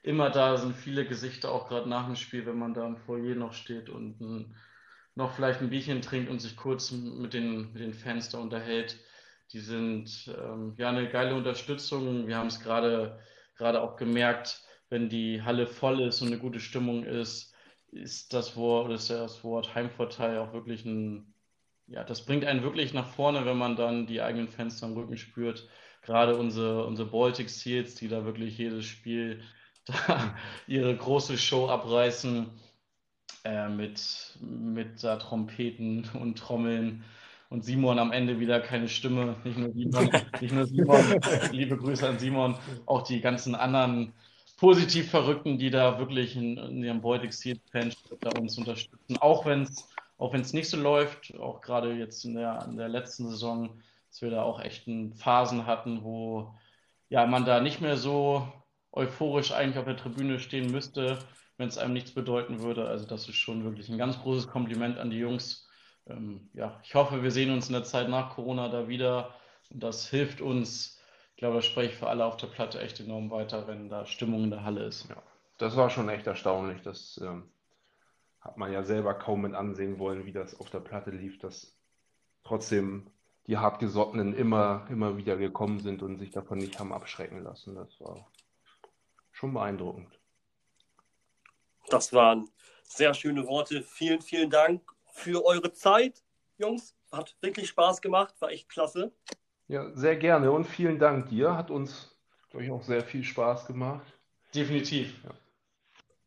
immer 0.02 0.30
da, 0.30 0.56
sind 0.56 0.74
viele 0.74 1.06
Gesichter, 1.06 1.52
auch 1.52 1.68
gerade 1.68 1.88
nach 1.88 2.06
dem 2.06 2.16
Spiel, 2.16 2.46
wenn 2.46 2.58
man 2.58 2.74
da 2.74 2.86
im 2.86 2.96
Foyer 2.96 3.34
noch 3.34 3.52
steht 3.52 3.88
und 3.88 4.20
ein, 4.20 4.56
noch 5.14 5.32
vielleicht 5.34 5.60
ein 5.60 5.70
Bierchen 5.70 6.02
trinkt 6.02 6.30
und 6.30 6.40
sich 6.40 6.56
kurz 6.56 6.90
mit 6.92 7.34
den, 7.34 7.72
mit 7.72 7.82
den 7.82 7.94
Fans 7.94 8.30
da 8.30 8.38
unterhält. 8.38 8.96
Die 9.52 9.60
sind 9.60 10.30
ähm, 10.38 10.74
ja 10.76 10.90
eine 10.90 11.08
geile 11.08 11.34
Unterstützung. 11.34 12.26
Wir 12.26 12.36
haben 12.36 12.48
es 12.48 12.60
gerade 12.60 13.18
gerade 13.58 13.82
auch 13.82 13.96
gemerkt, 13.96 14.62
wenn 14.88 15.10
die 15.10 15.42
Halle 15.42 15.66
voll 15.66 16.00
ist 16.00 16.22
und 16.22 16.28
eine 16.28 16.38
gute 16.38 16.60
Stimmung 16.60 17.04
ist, 17.04 17.54
ist 17.90 18.32
das 18.32 18.56
Wort, 18.56 18.90
ist 18.92 19.10
das 19.10 19.42
Wort 19.44 19.74
Heimvorteil 19.74 20.38
auch 20.38 20.52
wirklich 20.52 20.84
ein, 20.84 21.34
ja, 21.86 22.04
das 22.04 22.24
bringt 22.24 22.44
einen 22.44 22.62
wirklich 22.62 22.92
nach 22.92 23.06
vorne, 23.06 23.46
wenn 23.46 23.56
man 23.56 23.76
dann 23.76 24.06
die 24.06 24.20
eigenen 24.20 24.48
Fans 24.48 24.82
am 24.82 24.92
Rücken 24.94 25.16
spürt. 25.16 25.68
Gerade 26.02 26.36
unsere, 26.36 26.86
unsere 26.86 27.08
Baltic 27.08 27.48
Seals, 27.50 27.94
die 27.94 28.08
da 28.08 28.24
wirklich 28.24 28.56
jedes 28.58 28.84
Spiel 28.84 29.42
ihre 30.66 30.96
große 30.96 31.38
Show 31.38 31.68
abreißen 31.68 32.46
äh, 33.44 33.68
mit, 33.68 34.38
mit 34.40 35.02
da 35.02 35.16
Trompeten 35.16 36.08
und 36.14 36.38
Trommeln 36.38 37.04
und 37.50 37.64
Simon 37.64 37.98
am 37.98 38.12
Ende 38.12 38.40
wieder 38.40 38.60
keine 38.60 38.88
Stimme. 38.88 39.36
Nicht 39.44 39.58
nur 39.58 39.72
Simon, 39.72 40.10
nicht 40.40 40.52
nur 40.52 40.66
Simon 40.66 41.20
liebe 41.50 41.76
Grüße 41.76 42.06
an 42.06 42.18
Simon, 42.18 42.58
auch 42.86 43.02
die 43.02 43.20
ganzen 43.20 43.54
anderen 43.54 44.12
positiv 44.58 45.10
Verrückten, 45.10 45.58
die 45.58 45.70
da 45.70 45.98
wirklich 45.98 46.36
in, 46.36 46.58
in 46.58 46.84
ihrem 46.84 47.00
Baltic 47.00 47.32
Seals 47.32 47.60
Fanship 47.72 48.20
da 48.20 48.30
uns 48.38 48.58
unterstützen, 48.58 49.16
auch 49.18 49.46
wenn 49.46 49.62
es 49.62 49.88
auch 50.18 50.32
wenn 50.32 50.40
es 50.40 50.52
nicht 50.52 50.68
so 50.68 50.76
läuft, 50.76 51.34
auch 51.38 51.60
gerade 51.60 51.94
jetzt 51.94 52.24
in 52.24 52.34
der, 52.34 52.66
in 52.68 52.76
der 52.76 52.88
letzten 52.88 53.30
Saison, 53.30 53.80
dass 54.10 54.20
wir 54.20 54.30
da 54.30 54.42
auch 54.42 54.60
echt 54.60 54.88
Phasen 55.14 55.66
hatten, 55.66 56.02
wo 56.02 56.54
ja, 57.08 57.24
man 57.26 57.44
da 57.44 57.60
nicht 57.60 57.80
mehr 57.80 57.96
so 57.96 58.46
euphorisch 58.92 59.52
eigentlich 59.52 59.78
auf 59.78 59.84
der 59.84 59.96
Tribüne 59.96 60.40
stehen 60.40 60.70
müsste, 60.72 61.20
wenn 61.56 61.68
es 61.68 61.78
einem 61.78 61.92
nichts 61.92 62.10
bedeuten 62.12 62.60
würde. 62.60 62.86
Also 62.88 63.06
das 63.06 63.28
ist 63.28 63.36
schon 63.36 63.64
wirklich 63.64 63.88
ein 63.88 63.98
ganz 63.98 64.18
großes 64.20 64.48
Kompliment 64.48 64.98
an 64.98 65.10
die 65.10 65.18
Jungs. 65.18 65.68
Ähm, 66.06 66.50
ja, 66.52 66.80
ich 66.82 66.94
hoffe, 66.94 67.22
wir 67.22 67.30
sehen 67.30 67.50
uns 67.50 67.68
in 67.68 67.74
der 67.74 67.84
Zeit 67.84 68.08
nach 68.08 68.34
Corona 68.34 68.68
da 68.68 68.88
wieder 68.88 69.34
und 69.70 69.82
das 69.82 70.08
hilft 70.08 70.40
uns. 70.40 70.97
Ich 71.38 71.40
glaube, 71.40 71.54
das 71.54 71.66
spreche 71.66 71.92
ich 71.92 71.96
für 71.96 72.08
alle 72.08 72.24
auf 72.24 72.36
der 72.36 72.48
Platte 72.48 72.80
echt 72.80 72.98
enorm 72.98 73.30
weiter, 73.30 73.68
wenn 73.68 73.88
da 73.88 74.04
Stimmung 74.06 74.42
in 74.42 74.50
der 74.50 74.64
Halle 74.64 74.82
ist. 74.82 75.08
Ja, 75.08 75.22
das 75.58 75.76
war 75.76 75.88
schon 75.88 76.08
echt 76.08 76.26
erstaunlich. 76.26 76.82
Das 76.82 77.20
ähm, 77.22 77.48
hat 78.40 78.56
man 78.56 78.72
ja 78.72 78.82
selber 78.82 79.14
kaum 79.14 79.42
mit 79.42 79.54
ansehen 79.54 80.00
wollen, 80.00 80.26
wie 80.26 80.32
das 80.32 80.58
auf 80.58 80.68
der 80.70 80.80
Platte 80.80 81.12
lief, 81.12 81.38
dass 81.38 81.78
trotzdem 82.42 83.08
die 83.46 83.56
Hartgesottenen 83.56 84.34
immer, 84.34 84.88
immer 84.90 85.16
wieder 85.16 85.36
gekommen 85.36 85.78
sind 85.78 86.02
und 86.02 86.18
sich 86.18 86.32
davon 86.32 86.58
nicht 86.58 86.80
haben 86.80 86.92
abschrecken 86.92 87.44
lassen. 87.44 87.76
Das 87.76 88.00
war 88.00 88.28
schon 89.30 89.54
beeindruckend. 89.54 90.18
Das 91.88 92.12
waren 92.12 92.50
sehr 92.82 93.14
schöne 93.14 93.46
Worte. 93.46 93.84
Vielen, 93.84 94.22
vielen 94.22 94.50
Dank 94.50 94.82
für 95.12 95.46
eure 95.46 95.72
Zeit, 95.72 96.20
Jungs. 96.56 96.96
Hat 97.12 97.36
wirklich 97.40 97.68
Spaß 97.68 98.00
gemacht, 98.02 98.34
war 98.40 98.50
echt 98.50 98.68
klasse. 98.68 99.12
Ja, 99.68 99.90
sehr 99.94 100.16
gerne 100.16 100.50
und 100.50 100.64
vielen 100.64 100.98
Dank 100.98 101.28
dir. 101.28 101.56
Hat 101.56 101.70
uns, 101.70 102.16
glaube 102.50 102.64
ich, 102.64 102.70
auch 102.70 102.82
sehr 102.82 103.02
viel 103.02 103.22
Spaß 103.22 103.66
gemacht. 103.66 104.06
Definitiv. 104.54 105.22
Ja. 105.24 105.30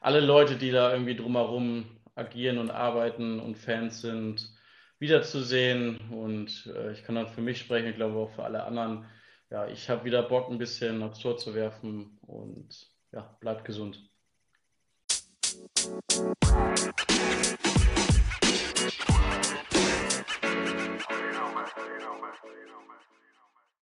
alle 0.00 0.20
Leute, 0.20 0.56
die 0.56 0.70
da 0.70 0.92
irgendwie 0.92 1.16
drumherum 1.16 1.86
agieren 2.14 2.58
und 2.58 2.70
arbeiten 2.70 3.40
und 3.40 3.56
Fans 3.56 4.00
sind, 4.00 4.50
wiederzusehen. 4.98 5.98
Und 6.10 6.66
äh, 6.74 6.92
ich 6.92 7.04
kann 7.04 7.14
dann 7.14 7.28
für 7.28 7.40
mich 7.40 7.58
sprechen, 7.58 7.88
ich 7.88 7.96
glaube 7.96 8.18
auch 8.18 8.30
für 8.30 8.44
alle 8.44 8.64
anderen. 8.64 9.06
Ja, 9.50 9.66
ich 9.66 9.88
habe 9.90 10.04
wieder 10.04 10.22
Bock, 10.22 10.50
ein 10.50 10.58
bisschen 10.58 11.02
aufs 11.02 11.20
Tor 11.20 11.36
zu 11.36 11.54
werfen 11.54 12.18
und 12.22 12.86
ja, 13.12 13.36
bleibt 13.40 13.64
gesund. 13.64 13.98